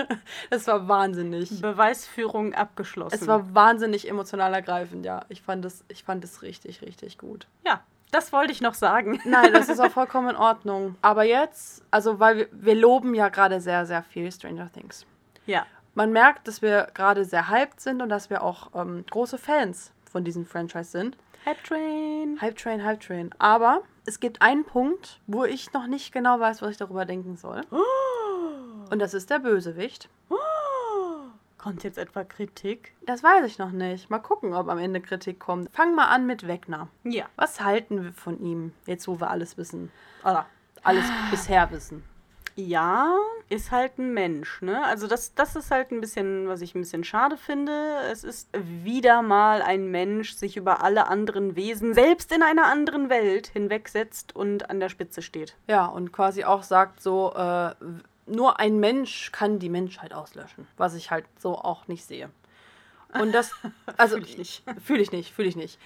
Es 0.51 0.67
war 0.67 0.89
wahnsinnig. 0.89 1.61
Beweisführung 1.61 2.53
abgeschlossen. 2.53 3.15
Es 3.15 3.29
war 3.29 3.55
wahnsinnig 3.55 4.09
emotional 4.09 4.53
ergreifend, 4.53 5.05
ja. 5.07 5.25
Ich 5.29 5.43
fand 5.43 5.65
es, 5.65 5.85
ich 5.87 6.03
fand 6.03 6.25
es 6.25 6.43
richtig, 6.43 6.83
richtig 6.83 7.17
gut. 7.17 7.47
Ja, 7.65 7.83
das 8.11 8.33
wollte 8.33 8.53
ich 8.53 8.61
noch 8.61 8.75
sagen. 8.75 9.21
Nein, 9.25 9.53
das 9.53 9.69
ist 9.69 9.81
auch 9.81 9.91
vollkommen 9.93 10.31
in 10.31 10.37
Ordnung. 10.37 10.97
Aber 11.03 11.25
jetzt, 11.25 11.85
also 11.91 12.19
weil 12.19 12.37
wir, 12.37 12.49
wir 12.53 12.75
loben 12.75 13.15
ja 13.15 13.29
gerade 13.29 13.61
sehr, 13.61 13.87
sehr 13.87 14.03
viel 14.03 14.31
Stranger 14.33 14.71
Things. 14.73 15.07
Ja. 15.47 15.67
Man 15.95 16.13
merkt, 16.13 16.47
dass 16.47 16.63
wir 16.63 16.89
gerade 16.95 17.25
sehr 17.25 17.49
hyped 17.49 17.81
sind 17.81 18.03
und 18.03 18.09
dass 18.09 18.31
wir 18.31 18.43
auch 18.43 18.71
ähm, 18.75 19.05
große 19.11 19.39
Fans 19.39 19.93
von 20.11 20.25
diesem 20.25 20.47
Franchise 20.47 20.91
sind. 20.91 21.17
Hype 21.45 21.63
Train. 21.65 22.39
Hype 22.41 22.57
Train, 22.57 22.85
Hype 22.85 23.01
Train. 23.01 23.31
Aber 23.39 23.83
es 24.09 24.21
gibt 24.21 24.41
einen 24.41 24.65
Punkt, 24.65 25.21
wo 25.27 25.45
ich 25.45 25.73
noch 25.75 25.87
nicht 25.87 26.13
genau 26.13 26.41
weiß, 26.41 26.63
was 26.63 26.71
ich 26.71 26.77
darüber 26.79 27.05
denken 27.05 27.37
soll. 27.37 27.61
Oh. 27.71 28.91
Und 28.91 29.01
das 29.01 29.13
ist 29.13 29.29
der 29.29 29.39
Bösewicht. 29.39 30.09
Oh. 30.31 30.37
Kommt 31.59 31.85
jetzt 31.85 31.99
etwa 31.99 32.25
Kritik? 32.25 32.95
Das 33.05 33.23
weiß 33.23 33.45
ich 33.45 33.59
noch 33.59 33.71
nicht. 33.71 34.09
Mal 34.09 34.21
gucken, 34.21 34.55
ob 34.55 34.69
am 34.69 34.79
Ende 34.79 35.03
Kritik 35.03 35.39
kommt. 35.39 35.71
Fangen 35.73 35.95
wir 35.95 36.09
an 36.09 36.27
mit 36.27 36.47
Wegner. 36.47 36.89
Ja. 37.05 37.27
Was 37.37 37.61
halten 37.61 38.03
wir 38.03 38.13
von 38.13 38.41
ihm, 38.41 38.73
jetzt 38.87 39.07
wo 39.09 39.21
wir 39.21 39.29
alles 39.29 39.59
wissen? 39.59 39.93
Oder 40.23 40.47
alles 40.83 41.05
bisher 41.31 41.71
wissen? 41.71 42.03
Ja, 42.57 43.15
ist 43.51 43.71
halt 43.71 43.99
ein 43.99 44.13
Mensch, 44.13 44.61
ne? 44.63 44.85
Also 44.85 45.07
das, 45.07 45.35
das 45.35 45.57
ist 45.57 45.71
halt 45.71 45.91
ein 45.91 46.01
bisschen, 46.01 46.49
was 46.49 46.61
ich 46.61 46.75
ein 46.75 46.81
bisschen 46.81 47.05
schade 47.05 47.37
finde. 47.37 47.73
Es 48.11 48.25
ist 48.25 48.49
wieder 48.53 49.23
mal 49.23 49.63
ein 49.63 49.91
Mensch, 49.91 50.35
sich 50.35 50.57
über 50.57 50.83
alle 50.83 51.09
anderen 51.09 51.57
Wesen, 51.57 51.95
selbst 51.95 52.33
in 52.33 52.43
einer 52.43 52.67
anderen 52.67 53.09
Welt, 53.09 53.47
hinwegsetzt 53.47 54.37
und 54.37 54.69
an 54.71 54.81
der 54.81 54.89
Spitze 54.89 55.23
steht. 55.23 55.57
Ja, 55.67 55.87
und 55.87 56.13
quasi 56.13 56.45
auch 56.45 56.63
sagt 56.63 57.03
so, 57.03 57.33
äh, 57.35 57.75
nur 58.27 58.61
ein 58.61 58.79
Mensch 58.79 59.33
kann 59.33 59.59
die 59.59 59.71
Menschheit 59.71 60.13
auslöschen. 60.13 60.67
Was 60.77 60.95
ich 60.95 61.11
halt 61.11 61.25
so 61.39 61.57
auch 61.57 61.89
nicht 61.89 62.05
sehe. 62.05 62.31
Und 63.19 63.33
das, 63.33 63.53
also 63.97 64.17
fühle 64.17 64.27
ich 64.29 64.39
nicht. 64.39 64.65
Fühle 64.85 65.03
ich 65.03 65.13
nicht, 65.13 65.33
fühle 65.33 65.49
ich 65.49 65.57
nicht. 65.57 65.79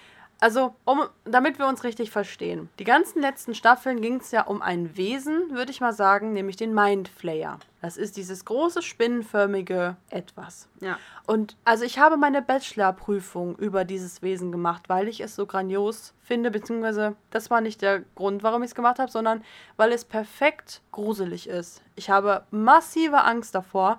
Also, 0.43 0.75
um, 0.83 1.05
damit 1.23 1.57
wir 1.57 1.67
uns 1.67 1.85
richtig 1.85 2.11
verstehen. 2.11 2.67
Die 2.77 2.83
ganzen 2.83 3.21
letzten 3.21 3.55
Staffeln 3.55 4.01
ging 4.01 4.17
es 4.17 4.31
ja 4.31 4.41
um 4.41 4.61
ein 4.61 4.97
Wesen, 4.97 5.51
würde 5.51 5.71
ich 5.71 5.79
mal 5.79 5.93
sagen, 5.93 6.33
nämlich 6.33 6.57
den 6.57 6.73
Mindflayer. 6.73 7.59
Das 7.81 7.95
ist 7.95 8.17
dieses 8.17 8.43
große 8.43 8.81
spinnenförmige 8.81 9.95
Etwas. 10.09 10.67
Ja. 10.81 10.97
Und 11.25 11.55
also 11.63 11.85
ich 11.85 11.97
habe 11.97 12.17
meine 12.17 12.41
Bachelorprüfung 12.41 13.55
über 13.55 13.85
dieses 13.85 14.21
Wesen 14.21 14.51
gemacht, 14.51 14.89
weil 14.89 15.07
ich 15.07 15.21
es 15.21 15.33
so 15.33 15.45
grandios 15.45 16.13
finde, 16.21 16.51
beziehungsweise 16.51 17.15
das 17.29 17.49
war 17.49 17.61
nicht 17.61 17.81
der 17.81 18.01
Grund, 18.15 18.43
warum 18.43 18.63
ich 18.63 18.71
es 18.71 18.75
gemacht 18.75 18.99
habe, 18.99 19.09
sondern 19.09 19.45
weil 19.77 19.93
es 19.93 20.03
perfekt 20.03 20.81
gruselig 20.91 21.47
ist. 21.47 21.81
Ich 21.95 22.09
habe 22.09 22.43
massive 22.51 23.23
Angst 23.23 23.55
davor, 23.55 23.97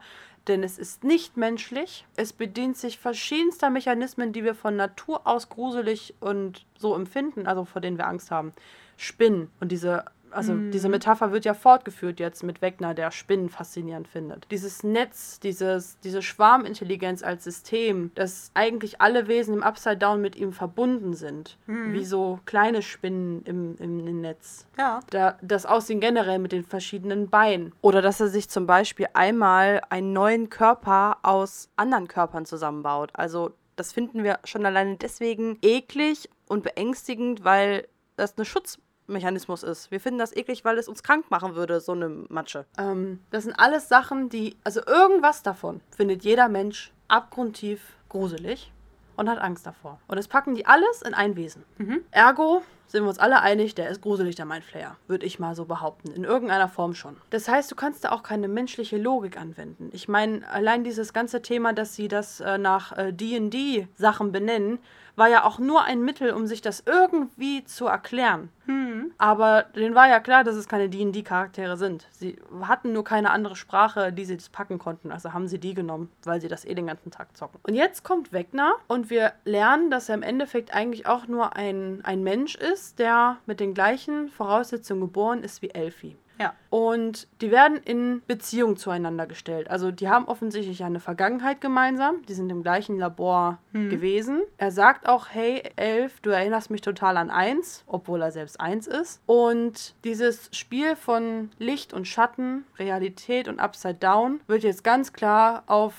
denn 0.49 0.63
es 0.63 0.79
ist 0.79 1.05
nicht 1.05 1.37
menschlich. 1.37 2.07
Es 2.17 2.33
bedient 2.33 2.77
sich 2.77 2.99
verschiedenster 2.99 3.71
Mechanismen, 3.71 4.33
die 4.33 4.45
wir 4.45 4.55
von 4.55 4.77
Natur 4.77 5.27
aus 5.27 5.49
gruselig 5.49 6.15
und 6.21 6.67
so 6.79 6.95
empfinden, 6.95 7.47
also 7.47 7.65
vor 7.65 7.81
denen 7.81 7.99
wir 7.99 8.07
Angst 8.07 8.31
haben. 8.31 8.53
Spinnen 8.97 9.51
und 9.61 9.73
diese 9.73 10.05
also 10.35 10.55
mhm. 10.55 10.71
diese 10.71 10.89
Metapher 10.89 11.33
wird 11.33 11.45
ja 11.45 11.55
fortgeführt 11.55 12.21
jetzt 12.21 12.43
mit 12.43 12.63
Wegner, 12.63 12.95
der 12.95 13.11
Spinnen 13.11 13.49
faszinierend 13.49 14.09
findet. 14.09 14.47
Dieses 14.51 14.83
Netz, 14.83 15.41
dieses, 15.41 15.99
diese 16.01 16.23
Schwarmintelligenz 16.23 17.23
als 17.23 17.45
System, 17.45 18.11
dass 18.15 18.51
eigentlich 18.55 19.01
alle 19.01 19.29
Wesen 19.29 19.55
im 19.55 19.63
Upside 19.63 19.97
Down 19.97 20.21
mit 20.21 20.37
ihm 20.37 20.53
verbunden 20.53 21.15
sind. 21.15 21.59
Mhm. 21.67 21.93
Wie 21.93 22.05
so 22.05 22.41
kleine 22.45 22.83
Spinnen 22.83 23.43
im, 23.45 23.77
im, 23.79 24.07
im 24.07 24.21
Netz. 24.21 24.67
Ja. 24.79 25.01
Da, 25.11 25.39
das 25.43 25.67
Aussehen 25.67 26.01
generell 26.01 26.39
mit 26.39 26.53
den 26.53 26.65
verschiedenen 26.65 27.29
Beinen. 27.31 27.73
Oder 27.81 28.03
dass 28.03 28.21
er 28.21 28.29
sich 28.29 28.49
zum 28.49 28.67
Beispiel 28.67 29.07
einmal 29.15 29.83
einen 29.91 30.13
neuen 30.13 30.51
Körper 30.51 31.19
aus 31.23 31.69
anderen 31.77 32.09
Körpern 32.09 32.47
zusammenbaut. 32.47 33.11
Also 33.15 33.53
das 33.77 33.93
finden 33.93 34.23
wir 34.23 34.39
schon 34.45 34.67
alleine 34.67 34.97
deswegen 34.97 35.59
eklig 35.63 36.29
und 36.49 36.63
beängstigend, 36.63 37.45
weil 37.45 37.89
das 38.17 38.37
eine 38.37 38.45
Schutz 38.45 38.79
Mechanismus 39.07 39.63
ist. 39.63 39.91
Wir 39.91 40.01
finden 40.01 40.19
das 40.19 40.35
eklig, 40.35 40.65
weil 40.65 40.79
es 40.79 40.89
uns 40.89 41.03
krank 41.03 41.31
machen 41.31 41.55
würde, 41.55 41.81
so 41.81 41.93
eine 41.93 42.09
Matsche. 42.09 42.65
Ähm, 42.79 43.21
das 43.31 43.45
sind 43.45 43.55
alles 43.59 43.89
Sachen, 43.89 44.29
die, 44.29 44.57
also 44.65 44.81
irgendwas 44.87 45.43
davon 45.43 45.81
findet 45.95 46.25
jeder 46.25 46.49
Mensch 46.49 46.93
abgrundtief 47.09 47.97
gruselig 48.09 48.73
und 49.17 49.29
hat 49.29 49.39
Angst 49.39 49.67
davor. 49.67 50.01
Und 50.09 50.17
das 50.17 50.29
packen 50.29 50.55
die 50.55 50.67
alles 50.67 51.03
in 51.03 51.15
ein 51.15 51.37
Wesen. 51.37 51.65
Mhm. 51.79 52.05
Ergo 52.11 52.63
sind 52.87 53.05
wir 53.05 53.09
uns 53.09 53.19
alle 53.19 53.41
einig, 53.41 53.75
der 53.75 53.89
ist 53.89 54.03
gruselig, 54.03 54.37
der 54.37 54.45
Mindflayer. 54.45 54.97
Würde 55.09 55.27
ich 55.27 55.39
mal 55.39 55.55
so 55.55 55.65
behaupten. 55.65 56.13
In 56.13 56.25
irgendeiner 56.25 56.69
Form 56.69 56.95
schon. 56.95 57.17
Das 57.31 57.49
heißt, 57.49 57.71
du 57.71 57.75
kannst 57.75 58.05
da 58.05 58.13
auch 58.13 58.23
keine 58.23 58.47
menschliche 58.47 58.99
Logik 58.99 59.39
anwenden. 59.39 59.91
Ich 59.93 60.07
meine, 60.09 60.49
allein 60.49 60.85
dieses 60.85 61.13
ganze 61.13 61.43
Thema, 61.43 61.73
dass 61.73 61.95
sie 61.95 62.09
das 62.09 62.41
äh, 62.41 62.59
nach 62.59 62.97
äh, 62.97 63.13
DD-Sachen 63.13 64.33
benennen, 64.33 64.79
war 65.17 65.29
ja 65.29 65.45
auch 65.45 65.59
nur 65.59 65.85
ein 65.85 66.03
Mittel, 66.03 66.33
um 66.33 66.47
sich 66.47 66.61
das 66.61 66.83
irgendwie 66.87 67.65
zu 67.65 67.87
erklären. 67.87 68.51
Hm. 68.67 69.13
Aber 69.19 69.65
denen 69.75 69.95
war 69.95 70.09
ja 70.09 70.21
klar, 70.21 70.45
dass 70.45 70.57
es 70.57 70.69
keine 70.69 70.89
D&D-Charaktere 70.89 71.77
sind. 71.77 72.07
Sie 72.13 72.37
hatten 72.63 72.93
nur 72.93 73.05
keine 73.05 73.31
andere 73.31 73.57
Sprache, 73.57 74.13
die 74.13 74.25
sie 74.25 74.37
das 74.37 74.49
packen 74.49 74.79
konnten. 74.79 75.13
Also 75.13 75.33
haben 75.33 75.49
sie 75.49 75.59
die 75.59 75.75
genommen, 75.75 76.11
weil 76.25 76.41
sie 76.41 76.49
das 76.49 76.65
eh 76.65 76.75
den 76.75 76.87
ganzen 76.87 77.11
Tag 77.11 77.37
zocken. 77.37 77.61
Und 77.63 77.75
jetzt 77.75 78.05
kommt 78.05 78.33
Wegner 78.33 78.75
und 78.89 79.11
wir 79.11 79.33
lernen, 79.45 79.91
dass 79.91 80.09
er 80.09 80.15
im 80.15 80.23
Endeffekt 80.23 80.75
eigentlich 80.75 81.07
auch 81.07 81.27
nur 81.27 81.57
ein, 81.57 82.01
ein 82.05 82.23
Mensch 82.23 82.55
ist, 82.55 82.99
der 82.99 83.37
mit 83.47 83.61
den 83.61 83.75
gleichen 83.75 84.29
Voraussetzungen 84.29 85.03
geboren 85.03 85.43
ist 85.43 85.63
wie 85.63 85.71
Elfie. 85.71 86.17
Ja. 86.39 86.55
Und 86.71 87.29
die 87.41 87.51
werden 87.51 87.79
in 87.79 88.23
Beziehung 88.27 88.77
zueinander 88.77 89.27
gestellt. 89.27 89.71
Also 89.71 89.91
die 89.91 90.09
haben 90.09 90.27
offensichtlich 90.27 90.83
eine 90.83 91.01
Vergangenheit 91.01 91.61
gemeinsam. 91.61 92.23
Die 92.27 92.35
sind 92.35 92.51
im 92.51 92.63
gleichen 92.63 92.99
Labor 92.99 93.59
hm. 93.73 93.91
gewesen. 93.91 94.43
Er 94.59 94.71
sagt 94.71 95.09
auch, 95.09 95.29
hey 95.31 95.63
Elf, 95.77 96.21
du 96.21 96.31
erinnerst 96.31 96.71
mich 96.71 96.81
total 96.81 97.17
an 97.17 97.31
eins, 97.31 97.85
obwohl 97.87 98.23
er 98.23 98.33
selbst 98.33 98.61
eins 98.61 98.87
ist. 98.87 99.21
Und 99.27 99.95
dieses 100.05 100.51
Spiel 100.53 100.97
von 100.97 101.51
Licht 101.59 101.93
und 101.93 102.09
Schatten, 102.09 102.65
Realität 102.79 103.49
und 103.49 103.61
Upside 103.61 103.95
Down 103.95 104.41
wird 104.47 104.65
jetzt 104.65 104.83
ganz 104.83 105.13
klar 105.13 105.63
auf 105.67 105.95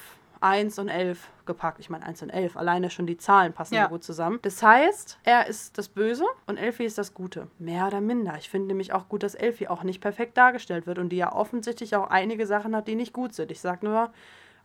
1 0.45 0.77
und 0.77 0.89
11 0.89 1.27
gepackt. 1.47 1.79
Ich 1.79 1.89
meine 1.89 2.05
1 2.05 2.21
und 2.21 2.29
11, 2.29 2.55
alleine 2.55 2.91
schon 2.91 3.07
die 3.07 3.17
Zahlen 3.17 3.51
passen 3.51 3.73
ja. 3.73 3.87
gut 3.87 4.03
zusammen. 4.03 4.37
Das 4.43 4.61
heißt, 4.61 5.17
er 5.23 5.47
ist 5.47 5.77
das 5.77 5.89
Böse 5.89 6.25
und 6.45 6.57
Elfie 6.57 6.85
ist 6.85 6.99
das 6.99 7.15
Gute. 7.15 7.47
Mehr 7.57 7.87
oder 7.87 7.99
minder. 7.99 8.35
Ich 8.37 8.49
finde 8.49 8.67
nämlich 8.67 8.93
auch 8.93 9.09
gut, 9.09 9.23
dass 9.23 9.33
Elfie 9.33 9.67
auch 9.67 9.81
nicht 9.81 10.01
perfekt 10.01 10.37
dargestellt 10.37 10.85
wird 10.85 10.99
und 10.99 11.09
die 11.09 11.17
ja 11.17 11.33
offensichtlich 11.33 11.95
auch 11.95 12.09
einige 12.09 12.45
Sachen 12.45 12.75
hat, 12.75 12.87
die 12.87 12.95
nicht 12.95 13.11
gut 13.11 13.33
sind. 13.33 13.49
Ich 13.49 13.59
sag 13.59 13.81
nur, 13.81 14.11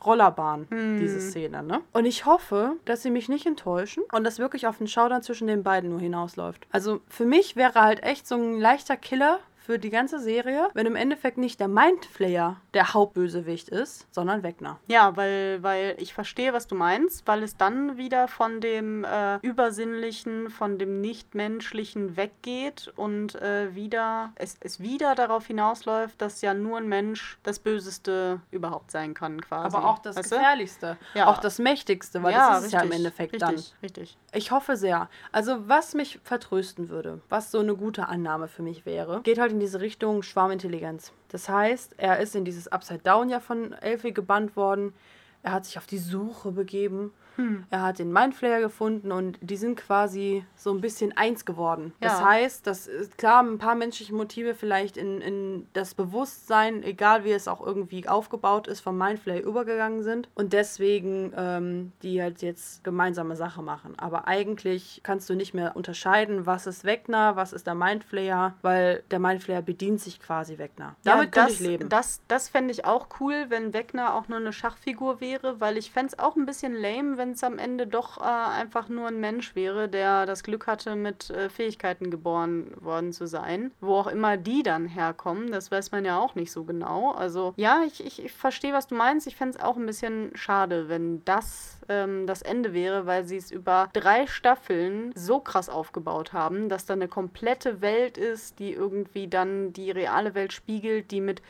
Rollerbahn, 0.05 0.67
hm. 0.71 0.99
diese 0.99 1.21
Szene, 1.21 1.63
ne? 1.63 1.81
Und 1.93 2.05
ich 2.07 2.25
hoffe, 2.25 2.77
dass 2.85 3.03
sie 3.03 3.11
mich 3.11 3.29
nicht 3.29 3.47
enttäuschen 3.47 4.03
und 4.13 4.25
dass 4.25 4.39
wirklich 4.39 4.67
auf 4.67 4.79
den 4.79 4.87
Showdown 4.87 5.23
zwischen 5.23 5.47
den 5.47 5.63
beiden 5.63 5.91
nur 5.91 6.01
hinausläuft. 6.01 6.67
Also 6.73 7.01
für 7.09 7.27
mich 7.27 7.57
wäre 7.57 7.81
halt 7.81 8.03
echt 8.03 8.27
so 8.27 8.37
ein 8.37 8.59
leichter 8.59 8.97
Killer 8.97 9.41
für 9.61 9.79
die 9.79 9.91
ganze 9.91 10.19
Serie, 10.19 10.69
wenn 10.75 10.87
im 10.87 10.97
Endeffekt 10.97 11.39
nicht 11.39 11.61
der 11.61 11.69
Mindflayer 11.69 12.57
der 12.75 12.95
Hauptbösewicht 12.95 13.69
ist, 13.69 14.07
sondern 14.11 14.43
Wegner. 14.43 14.79
Ja, 14.89 15.17
weil, 15.17 15.63
weil 15.63 15.97
ich 15.99 16.15
verstehe, 16.15 16.53
was 16.53 16.67
du 16.67 16.75
meinst, 16.75 17.27
weil 17.27 17.43
es 17.43 17.57
dann 17.57 17.97
wieder 17.97 18.27
von 18.29 18.61
dem 18.61 19.05
äh, 19.05 19.37
Übersinnlichen, 19.43 20.51
von 20.51 20.79
dem 20.79 21.01
Nichtmenschlichen 21.01 22.17
weggeht 22.17 22.93
und 22.97 23.35
äh, 23.37 23.75
wieder 23.75 24.33
es, 24.37 24.57
es 24.61 24.81
wieder 24.81 25.15
darauf 25.15 25.47
hinausläuft, 25.47 26.21
dass 26.21 26.41
ja 26.41 26.55
nur 26.55 26.79
ein 26.79 26.89
Mensch 26.89 27.39
das 27.43 27.59
Böseste 27.59 28.41
überhaupt 28.51 28.91
sein 28.91 29.15
kann, 29.15 29.41
quasi. 29.41 29.77
Aber 29.77 29.87
auch 29.87 29.99
das 29.99 30.17
weißt 30.17 30.31
Gefährlichste, 30.31 30.97
ja. 31.15 31.27
auch 31.27 31.39
das 31.39 31.59
Mächtigste, 31.59 32.23
weil 32.23 32.33
ja, 32.33 32.51
das 32.51 32.59
ist 32.59 32.65
richtig, 32.65 32.81
ja 32.81 32.87
im 32.87 32.93
Endeffekt 32.93 33.35
richtig, 33.35 33.49
dann. 33.49 33.83
Richtig. 33.83 34.19
Ich 34.33 34.51
hoffe 34.51 34.77
sehr. 34.77 35.09
Also 35.33 35.69
was 35.69 35.95
mich 35.95 36.21
vertrösten 36.25 36.89
würde, 36.89 37.21
was 37.29 37.51
so 37.51 37.61
eine 37.61 37.75
gute 37.75 38.09
Annahme 38.09 38.49
für 38.49 38.63
mich 38.63 38.87
wäre, 38.87 39.21
geht 39.23 39.39
halt 39.39 39.50
halt 39.51 39.55
in 39.55 39.61
diese 39.61 39.81
Richtung 39.81 40.23
Schwarmintelligenz. 40.23 41.13
Das 41.29 41.49
heißt, 41.49 41.95
er 41.99 42.21
ist 42.21 42.37
in 42.37 42.45
dieses 42.45 42.69
Upside 42.69 43.01
Down 43.01 43.29
ja 43.29 43.41
von 43.41 43.73
Elfie 43.73 44.15
gebannt 44.15 44.57
worden. 44.57 44.95
Er 45.43 45.53
hat 45.53 45.65
sich 45.65 45.77
auf 45.77 45.87
die 45.87 45.99
Suche 45.99 46.53
begeben 46.53 47.13
hm. 47.37 47.65
Er 47.71 47.83
hat 47.83 47.99
den 47.99 48.13
Mindflayer 48.13 48.61
gefunden 48.61 49.13
und 49.13 49.39
die 49.41 49.57
sind 49.57 49.77
quasi 49.77 50.45
so 50.57 50.73
ein 50.73 50.81
bisschen 50.81 51.17
eins 51.17 51.45
geworden. 51.45 51.93
Ja. 52.01 52.09
Das 52.09 52.23
heißt, 52.23 52.67
dass 52.67 52.87
ist 52.87 53.19
klar, 53.19 53.43
ein 53.43 53.59
paar 53.59 53.75
menschliche 53.75 54.15
Motive 54.15 54.55
vielleicht 54.55 54.97
in, 54.97 55.21
in 55.21 55.67
das 55.73 55.95
Bewusstsein, 55.95 56.83
egal 56.83 57.25
wie 57.25 57.33
es 57.33 57.49
auch 57.49 57.65
irgendwie 57.65 58.09
aufgebaut 58.09 58.67
ist, 58.67 58.81
vom 58.81 58.99
Mindflayer 58.99 59.43
übergegangen 59.43 60.03
sind 60.03 60.29
und 60.35 60.53
deswegen 60.53 61.33
ähm, 61.37 61.93
die 62.03 62.21
halt 62.23 62.43
jetzt 62.43 62.85
gemeinsame 62.85 63.37
Sache 63.37 63.63
machen. 63.63 63.99
Aber 63.99 64.27
eigentlich 64.27 65.01
kannst 65.03 65.29
du 65.31 65.35
nicht 65.35 65.55
mehr 65.55 65.77
unterscheiden, 65.77 66.47
was 66.47 66.67
ist 66.67 66.85
Wegner, 66.85 67.37
was 67.37 67.53
ist 67.53 67.67
der 67.67 67.75
Mindflayer, 67.75 68.55
weil 68.63 69.03
der 69.11 69.19
Mindflayer 69.19 69.63
bedient 69.63 70.01
sich 70.01 70.21
quasi 70.21 70.59
Wegner. 70.59 70.97
Damit 71.05 71.37
ja, 71.37 71.45
das, 71.45 71.53
ich 71.53 71.61
leben. 71.61 71.89
Das, 71.89 72.23
das 72.29 72.49
fände 72.49 72.73
ich 72.73 72.85
auch 72.85 73.09
cool, 73.21 73.47
wenn 73.49 73.73
Wegner 73.73 74.15
auch 74.15 74.29
nur 74.29 74.39
eine 74.39 74.53
Schachfigur 74.53 75.21
wäre, 75.21 75.61
weil 75.61 75.77
ich 75.77 75.91
fände 75.91 76.13
es 76.13 76.19
auch 76.19 76.37
ein 76.37 76.47
bisschen 76.47 76.75
lame, 76.75 77.17
wenn 77.21 77.33
es 77.33 77.45
am 77.45 77.59
Ende 77.59 77.87
doch 77.87 78.19
äh, 78.19 78.23
einfach 78.25 78.89
nur 78.89 79.07
ein 79.09 79.21
Mensch 79.21 79.55
wäre, 79.55 79.91
der 79.91 80.25
das 80.25 80.43
Glück 80.43 80.67
hatte, 80.67 80.97
mit 80.97 81.29
äh, 81.29 81.51
Fähigkeiten 81.51 82.11
geboren 82.11 82.73
worden 82.81 83.13
zu 83.13 83.27
sein. 83.27 83.73
Wo 83.81 83.97
auch 83.97 84.07
immer 84.07 84.39
die 84.39 84.63
dann 84.63 84.87
herkommen, 84.87 85.53
das 85.53 85.71
weiß 85.71 85.93
man 85.93 86.07
ja 86.07 86.19
auch 86.19 86.35
nicht 86.35 86.51
so 86.51 86.65
genau. 86.65 87.13
Also 87.13 87.53
ja, 87.57 87.83
ich, 87.87 88.05
ich, 88.05 88.25
ich 88.25 88.33
verstehe, 88.33 88.73
was 88.73 88.87
du 88.87 88.95
meinst. 88.95 89.27
Ich 89.27 89.37
fände 89.37 89.59
es 89.59 89.63
auch 89.63 89.77
ein 89.77 89.85
bisschen 89.85 90.31
schade, 90.35 90.89
wenn 90.89 91.23
das 91.27 91.79
ähm, 91.91 92.27
das 92.27 92.41
Ende 92.41 92.73
wäre, 92.73 93.05
weil 93.05 93.27
sie 93.27 93.37
es 93.37 93.51
über 93.51 93.91
drei 93.93 94.27
Staffeln 94.27 95.13
so 95.15 95.41
krass 95.41 95.69
aufgebaut 95.69 96.33
haben, 96.33 96.71
dass 96.71 96.87
da 96.87 96.95
eine 96.95 97.09
komplette 97.09 97.83
Welt 97.83 98.17
ist, 98.17 98.59
die 98.59 98.73
irgendwie 98.73 99.29
dann 99.29 99.75
die 99.75 99.91
reale 99.91 100.35
Welt 100.35 100.55
spiegelt, 100.55 101.11
die 101.11 101.21
mit 101.21 101.43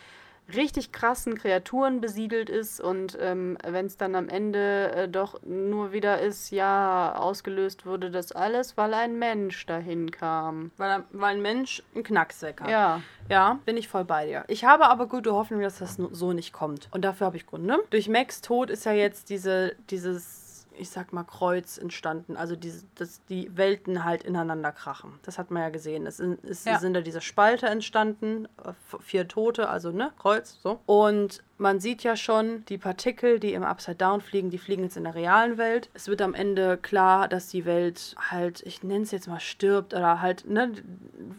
richtig 0.55 0.92
krassen 0.92 1.36
Kreaturen 1.36 2.01
besiedelt 2.01 2.51
ist 2.51 2.80
und 2.80 3.18
ähm, 3.20 3.57
wenn 3.66 3.86
es 3.86 3.96
dann 3.96 4.14
am 4.14 4.28
Ende 4.28 4.92
äh, 4.92 5.09
doch 5.09 5.42
nur 5.42 5.92
wieder 5.92 6.20
ist, 6.20 6.51
ja, 6.51 7.14
ausgelöst 7.16 7.86
wurde 7.86 8.11
das 8.11 8.32
alles, 8.32 8.76
weil 8.76 8.94
ein 8.94 9.18
Mensch 9.18 9.66
dahin 9.66 10.11
kam. 10.11 10.70
Weil, 10.76 11.05
weil 11.12 11.36
ein 11.36 11.42
Mensch 11.42 11.82
einen 11.94 12.05
Knacksweg 12.05 12.61
hat. 12.61 12.70
Ja. 12.70 13.01
Ja, 13.28 13.61
bin 13.64 13.76
ich 13.76 13.86
voll 13.86 14.05
bei 14.05 14.26
dir. 14.26 14.44
Ich 14.48 14.64
habe 14.64 14.88
aber 14.88 15.07
gute 15.07 15.32
Hoffnung, 15.32 15.61
dass 15.61 15.78
das 15.78 15.94
so 15.94 16.32
nicht 16.32 16.53
kommt. 16.53 16.88
Und 16.90 17.05
dafür 17.05 17.26
habe 17.26 17.36
ich 17.36 17.46
Gründe. 17.46 17.78
Durch 17.90 18.09
Max 18.09 18.40
Tod 18.40 18.70
ist 18.70 18.84
ja 18.84 18.92
jetzt 18.92 19.30
diese, 19.30 19.76
dieses 19.88 20.39
ich 20.80 20.90
sag 20.90 21.12
mal, 21.12 21.24
Kreuz 21.24 21.78
entstanden. 21.78 22.36
Also 22.36 22.56
diese, 22.56 22.84
dass 22.94 23.24
die 23.26 23.56
Welten 23.56 24.04
halt 24.04 24.22
ineinander 24.22 24.72
krachen. 24.72 25.12
Das 25.22 25.38
hat 25.38 25.50
man 25.50 25.62
ja 25.62 25.68
gesehen. 25.68 26.06
Es, 26.06 26.16
sind, 26.16 26.42
es 26.44 26.64
ja. 26.64 26.78
sind 26.78 26.94
da 26.94 27.00
diese 27.00 27.20
Spalte 27.20 27.66
entstanden, 27.66 28.46
äh, 28.64 28.72
vier 29.00 29.28
Tote, 29.28 29.68
also 29.68 29.90
ne, 29.90 30.12
Kreuz, 30.18 30.58
so. 30.62 30.80
Und 30.86 31.42
man 31.58 31.78
sieht 31.78 32.02
ja 32.02 32.16
schon, 32.16 32.64
die 32.66 32.78
Partikel, 32.78 33.38
die 33.38 33.52
im 33.52 33.62
Upside 33.62 33.96
Down 33.96 34.22
fliegen, 34.22 34.48
die 34.48 34.58
fliegen 34.58 34.84
jetzt 34.84 34.96
in 34.96 35.04
der 35.04 35.14
realen 35.14 35.58
Welt. 35.58 35.90
Es 35.92 36.08
wird 36.08 36.22
am 36.22 36.32
Ende 36.32 36.78
klar, 36.78 37.28
dass 37.28 37.48
die 37.48 37.66
Welt 37.66 38.16
halt, 38.30 38.62
ich 38.64 38.82
nenne 38.82 39.04
es 39.04 39.10
jetzt 39.10 39.28
mal, 39.28 39.40
stirbt 39.40 39.92
oder 39.92 40.22
halt, 40.22 40.48
ne, 40.48 40.72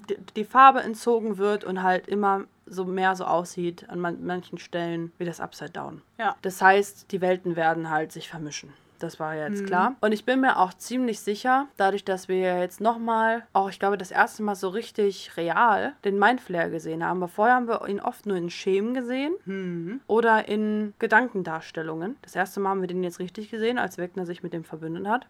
die, 0.10 0.18
die 0.36 0.46
Farbe 0.46 0.82
entzogen 0.82 1.38
wird 1.38 1.64
und 1.64 1.82
halt 1.82 2.08
immer 2.08 2.46
so 2.68 2.86
mehr 2.86 3.16
so 3.16 3.26
aussieht 3.26 3.90
an 3.90 4.00
man 4.00 4.24
manchen 4.24 4.58
Stellen 4.60 5.12
wie 5.18 5.26
das 5.26 5.42
Upside 5.42 5.72
Down. 5.72 6.02
Ja. 6.20 6.36
Das 6.44 6.62
heißt, 6.62 7.12
die 7.12 7.20
Welten 7.20 7.56
werden 7.56 7.90
halt 7.90 8.12
sich 8.12 8.30
vermischen 8.30 8.72
das 9.04 9.20
war 9.20 9.36
jetzt 9.36 9.62
mhm. 9.62 9.66
klar. 9.66 9.96
Und 10.02 10.12
ich 10.12 10.26
bin 10.26 10.42
mir 10.42 10.58
auch 10.58 10.74
ziemlich 10.74 11.20
sicher, 11.20 11.68
dadurch, 11.78 12.04
dass 12.04 12.28
wir 12.28 12.60
jetzt 12.60 12.82
nochmal, 12.82 13.44
auch 13.54 13.70
ich 13.70 13.80
glaube, 13.80 13.98
das 13.98 14.12
erste 14.12 14.44
Mal 14.44 14.56
so 14.56 14.70
richtig 14.70 15.38
real 15.38 15.94
den 16.04 16.20
Mindflayer 16.20 16.70
gesehen 16.70 17.06
haben. 17.06 17.24
Aber 17.24 17.28
vorher 17.28 17.56
haben 17.56 17.68
wir 17.68 17.88
ihn 17.88 18.00
oft 18.00 18.26
nur 18.26 18.38
in 18.38 18.50
Schemen 18.50 18.94
gesehen 18.94 19.34
mhm. 19.46 20.02
oder 20.08 20.48
in 20.48 20.94
Gedankendarstellungen. 21.00 22.18
Das 22.22 22.36
erste 22.36 22.60
Mal 22.60 22.70
haben 22.70 22.82
wir 22.82 22.88
den 22.88 23.04
jetzt 23.04 23.20
richtig 23.20 23.50
gesehen, 23.50 23.78
als 23.78 23.98
Wegner 23.98 24.26
sich 24.26 24.44
mit 24.44 24.54
dem 24.54 24.64
verbündet 24.64 25.08
hat. 25.08 25.28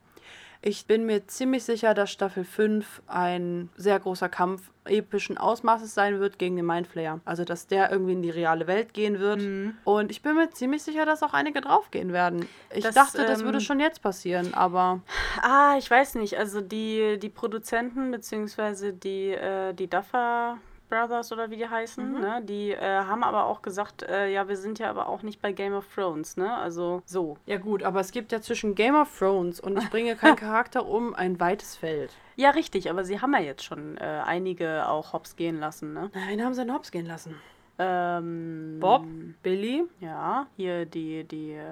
Ich 0.64 0.86
bin 0.86 1.08
mir 1.08 1.26
ziemlich 1.26 1.64
sicher, 1.64 1.96
dass 1.96 2.12
Staffel 2.12 2.44
5 2.44 3.02
ein 3.08 3.70
sehr 3.78 4.00
großer 4.00 4.30
Kampf 4.30 4.70
epischen 4.86 5.40
Ausmaßes 5.40 5.94
sein 5.94 6.20
wird 6.20 6.38
gegen 6.38 6.56
den 6.56 6.68
Mindflayer. 6.68 7.20
Also, 7.26 7.44
dass 7.46 7.66
der 7.66 7.92
irgendwie 7.92 8.14
in 8.14 8.22
die 8.22 8.30
reale 8.30 8.68
Welt 8.68 8.94
gehen 8.94 9.20
wird. 9.20 9.42
Mhm. 9.42 9.76
Und 9.86 10.12
ich 10.12 10.22
bin 10.22 10.36
mir 10.36 10.52
ziemlich 10.52 10.84
sicher, 10.84 11.06
dass 11.06 11.24
auch 11.24 11.34
einige 11.34 11.62
draufgehen 11.62 12.14
werden. 12.14 12.48
Ich 12.74 12.84
das, 12.84 12.94
dachte, 12.94 13.26
das 13.26 13.40
ähm, 13.40 13.46
würde 13.46 13.60
schon 13.60 13.80
jetzt 13.80 14.04
passieren, 14.04 14.54
aber. 14.54 15.02
Ah, 15.42 15.76
ich 15.80 15.90
weiß 15.90 16.16
nicht. 16.16 16.38
Also, 16.38 16.62
die, 16.62 17.18
die 17.20 17.30
Produzenten, 17.30 18.12
beziehungsweise 18.12 18.94
die, 18.94 19.32
äh, 19.32 19.74
die 19.74 19.90
Duffer. 19.90 20.58
Brothers 20.92 21.32
oder 21.32 21.50
wie 21.50 21.56
die 21.56 21.68
heißen, 21.68 22.14
mhm. 22.14 22.20
ne? 22.20 22.42
Die 22.44 22.72
äh, 22.72 22.80
haben 22.80 23.24
aber 23.24 23.46
auch 23.46 23.62
gesagt, 23.62 24.04
äh, 24.04 24.32
ja, 24.32 24.48
wir 24.50 24.58
sind 24.58 24.78
ja 24.78 24.90
aber 24.90 25.08
auch 25.08 25.24
nicht 25.24 25.42
bei 25.42 25.54
Game 25.54 25.74
of 25.74 25.88
Thrones, 25.96 26.38
ne? 26.38 26.54
Also 26.56 27.02
so. 27.06 27.38
Ja 27.46 27.58
gut, 27.58 27.82
aber 27.82 28.02
es 28.02 28.12
gibt 28.12 28.32
ja 28.32 28.42
zwischen 28.42 28.76
Game 28.76 28.96
of 28.96 29.18
Thrones 29.18 29.60
und 29.60 29.78
ich 29.80 29.90
bringe 29.90 30.16
keinen 30.16 30.36
Charakter 30.36 30.86
um 30.86 31.16
ein 31.16 31.40
weites 31.40 31.78
Feld. 31.78 32.12
Ja, 32.36 32.50
richtig, 32.52 32.90
aber 32.90 33.06
sie 33.06 33.22
haben 33.22 33.34
ja 33.34 33.40
jetzt 33.40 33.64
schon 33.64 33.98
äh, 33.98 34.22
einige 34.26 34.88
auch 34.88 35.14
hops 35.14 35.36
gehen 35.36 35.60
lassen, 35.60 35.94
ne? 35.94 36.12
Nein, 36.14 36.44
haben 36.44 36.54
sie 36.54 36.66
denn 36.66 36.74
hops 36.74 36.92
gehen 36.92 37.06
lassen? 37.06 37.36
Ähm, 37.84 38.78
Bob, 38.80 39.06
Billy. 39.42 39.86
Ja, 40.02 40.46
hier 40.56 40.86
die, 40.86 41.24
die 41.24 41.54
äh, 41.54 41.66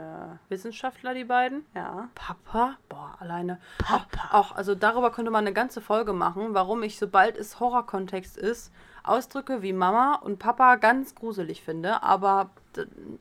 Wissenschaftler, 0.47 1.13
die 1.13 1.25
beiden. 1.25 1.65
Ja. 1.75 2.09
Papa. 2.15 2.77
Boah, 2.87 3.15
alleine. 3.19 3.59
Papa. 3.77 4.29
Auch, 4.31 4.55
also 4.55 4.73
darüber 4.73 5.11
könnte 5.11 5.29
man 5.29 5.45
eine 5.45 5.53
ganze 5.53 5.81
Folge 5.81 6.13
machen, 6.13 6.55
warum 6.55 6.81
ich, 6.81 6.97
sobald 6.97 7.37
es 7.37 7.59
Horrorkontext 7.59 8.37
ist, 8.37 8.71
Ausdrücke 9.09 9.61
wie 9.61 9.73
Mama 9.73 10.15
und 10.15 10.39
Papa 10.39 10.75
ganz 10.75 11.15
gruselig 11.15 11.61
finde, 11.63 12.03
aber 12.03 12.49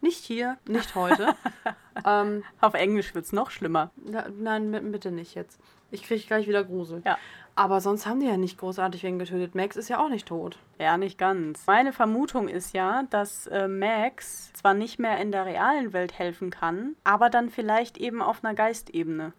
nicht 0.00 0.24
hier, 0.24 0.58
nicht 0.66 0.94
heute. 0.94 1.34
ähm, 2.06 2.44
Auf 2.60 2.74
Englisch 2.74 3.14
wird 3.14 3.24
es 3.24 3.32
noch 3.32 3.50
schlimmer. 3.50 3.90
Na, 3.96 4.26
nein, 4.28 4.70
bitte 4.92 5.10
nicht 5.10 5.34
jetzt. 5.34 5.60
Ich 5.90 6.02
kriege 6.02 6.26
gleich 6.26 6.46
wieder 6.46 6.64
Grusel. 6.64 7.02
Ja. 7.04 7.16
Aber 7.54 7.80
sonst 7.80 8.06
haben 8.06 8.20
die 8.20 8.26
ja 8.26 8.36
nicht 8.36 8.58
großartig 8.58 9.02
wen 9.02 9.18
getötet. 9.18 9.56
Max 9.56 9.74
ist 9.74 9.88
ja 9.88 9.98
auch 9.98 10.10
nicht 10.10 10.28
tot. 10.28 10.58
Ja, 10.78 10.96
nicht 10.96 11.18
ganz. 11.18 11.66
Meine 11.66 11.92
Vermutung 11.92 12.46
ist 12.46 12.72
ja, 12.72 13.02
dass 13.10 13.48
äh, 13.48 13.66
Max 13.66 14.52
zwar 14.52 14.74
nicht 14.74 15.00
mehr 15.00 15.18
in 15.18 15.32
der 15.32 15.44
realen 15.44 15.92
Welt 15.92 16.16
helfen 16.16 16.50
kann, 16.50 16.94
aber 17.02 17.30
dann 17.30 17.50
vielleicht 17.50 17.98
eben 17.98 18.22
auf 18.22 18.44
einer 18.44 18.54
Geistebene. 18.54 19.32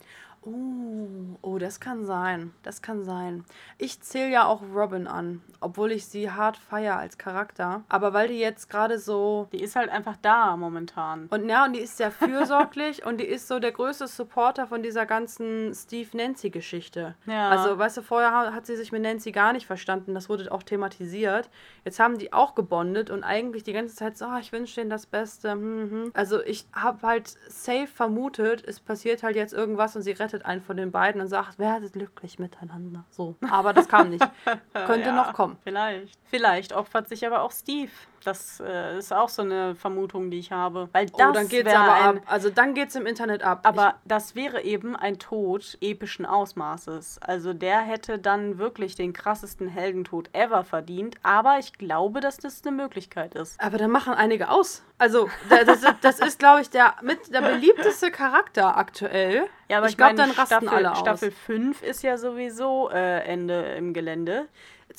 Uh, 0.50 1.38
oh, 1.42 1.58
das 1.60 1.80
kann 1.80 2.06
sein. 2.06 2.54
Das 2.64 2.82
kann 2.82 3.04
sein. 3.04 3.46
Ich 3.78 4.02
zähle 4.02 4.32
ja 4.32 4.46
auch 4.46 4.64
Robin 4.74 5.06
an, 5.08 5.42
obwohl 5.60 5.92
ich 5.92 6.06
sie 6.06 6.32
hart 6.32 6.58
feier 6.58 6.98
als 6.98 7.18
Charakter. 7.18 7.84
Aber 7.88 8.14
weil 8.14 8.30
die 8.30 8.40
jetzt 8.40 8.70
gerade 8.70 8.98
so. 8.98 9.48
Die 9.52 9.62
ist 9.62 9.76
halt 9.76 9.90
einfach 9.90 10.18
da 10.22 10.58
momentan. 10.58 11.28
Und 11.30 11.48
ja, 11.48 11.66
und 11.66 11.74
die 11.74 11.82
ist 11.82 11.98
sehr 11.98 12.12
fürsorglich 12.12 13.06
und 13.06 13.20
die 13.20 13.26
ist 13.26 13.48
so 13.48 13.60
der 13.60 13.72
größte 13.72 14.08
Supporter 14.08 14.66
von 14.66 14.82
dieser 14.82 15.06
ganzen 15.06 15.74
Steve-Nancy-Geschichte. 15.74 17.16
Ja. 17.28 17.50
Also, 17.50 17.78
weißt 17.78 17.98
du, 17.98 18.02
vorher 18.02 18.32
hat 18.32 18.66
sie 18.66 18.76
sich 18.76 18.92
mit 18.92 19.04
Nancy 19.04 19.32
gar 19.32 19.54
nicht 19.54 19.68
verstanden. 19.68 20.16
Das 20.16 20.30
wurde 20.30 20.52
auch 20.52 20.64
thematisiert. 20.64 21.50
Jetzt 21.86 22.00
haben 22.00 22.18
die 22.18 22.34
auch 22.34 22.56
gebondet 22.56 23.12
und 23.12 23.24
eigentlich 23.24 23.64
die 23.64 23.74
ganze 23.74 23.96
Zeit 23.96 24.18
so, 24.18 24.26
oh, 24.26 24.38
ich 24.40 24.52
wünsche 24.52 24.76
denen 24.76 24.90
das 24.90 25.06
Beste. 25.06 25.52
Hm, 25.52 25.92
hm. 25.92 26.12
Also, 26.16 26.42
ich 26.44 26.66
habe 26.74 27.06
halt 27.06 27.28
safe 27.50 27.88
vermutet, 27.88 28.64
es 28.66 28.80
passiert 28.80 29.22
halt 29.22 29.36
jetzt 29.36 29.54
irgendwas 29.54 29.96
und 29.96 30.02
sie 30.02 30.12
rettet 30.12 30.39
rettet 30.40 30.46
einen 30.46 30.62
von 30.62 30.78
den 30.78 30.92
beiden 30.92 31.22
und 31.22 31.28
sagt, 31.28 31.60
werdet 31.60 31.94
glücklich 31.94 32.40
miteinander. 32.40 33.06
So. 33.10 33.36
Aber 33.50 33.74
das 33.74 33.88
kam 33.88 34.10
nicht. 34.10 34.26
Könnte 34.74 35.10
ja, 35.10 35.16
noch 35.16 35.34
kommen. 35.34 35.58
Vielleicht. 35.64 36.18
Vielleicht 36.26 36.74
opfert 36.74 37.08
sich 37.08 37.26
aber 37.26 37.42
auch 37.42 37.52
Steve. 37.52 37.92
Das 38.26 38.60
äh, 38.60 38.98
ist 38.98 39.14
auch 39.14 39.30
so 39.30 39.42
eine 39.42 39.76
Vermutung, 39.76 40.32
die 40.32 40.40
ich 40.40 40.52
habe. 40.52 40.90
Weil 40.92 41.08
das 41.08 41.28
oh, 41.28 41.32
dann 41.32 41.48
geht's 41.48 41.74
aber 41.74 41.94
ein, 41.94 42.18
ab. 42.18 42.24
Also 42.26 42.50
dann 42.50 42.74
geht's 42.74 42.96
im 42.96 43.06
Internet 43.06 43.44
ab. 43.44 43.62
Aber 43.64 43.96
ich, 44.04 44.10
das 44.10 44.36
wäre 44.36 44.62
eben 44.62 44.96
ein 44.96 45.20
Tod 45.20 45.78
epischen 45.82 46.26
Ausmaßes. 46.26 47.20
Also 47.22 47.54
der 47.54 47.80
hätte 47.82 48.20
dann 48.20 48.58
wirklich 48.58 48.96
den 48.96 49.14
krassesten 49.14 49.68
Heldentod 49.68 50.30
ever 50.34 50.64
verdient. 50.64 51.16
Aber 51.24 51.60
ich 51.60 51.74
glaube, 51.74 52.20
dass 52.20 52.38
das 52.38 52.66
eine 52.66 52.76
Möglichkeit 52.76 53.36
ist. 53.36 53.60
Aber 53.62 53.78
dann 53.78 53.92
machen 53.92 54.14
einige 54.14 54.50
aus. 54.50 54.84
Also 54.98 55.30
das, 55.50 55.82
das, 55.82 55.96
das 56.02 56.20
ist, 56.20 56.40
glaube 56.40 56.62
ich, 56.62 56.70
der 56.70 56.96
mit 57.02 57.34
der 57.34 57.42
beliebteste 57.42 58.12
Charakter 58.12 58.78
aktuell. 58.78 59.48
Ja, 59.70 59.78
aber 59.78 59.86
ich, 59.86 59.94
ich 59.94 59.98
glaube, 59.98 60.16
dann 60.16 60.32
rasten 60.32 60.48
Staffel, 60.48 60.70
alle 60.70 60.92
aus. 60.92 61.00
Staffel 61.00 61.32
5 61.32 61.84
ist 61.84 62.04
ja 62.04 62.18
sowieso 62.18 62.90
äh, 62.90 63.24
Ende 63.24 63.76
im 63.78 63.94
Gelände. 63.94 64.48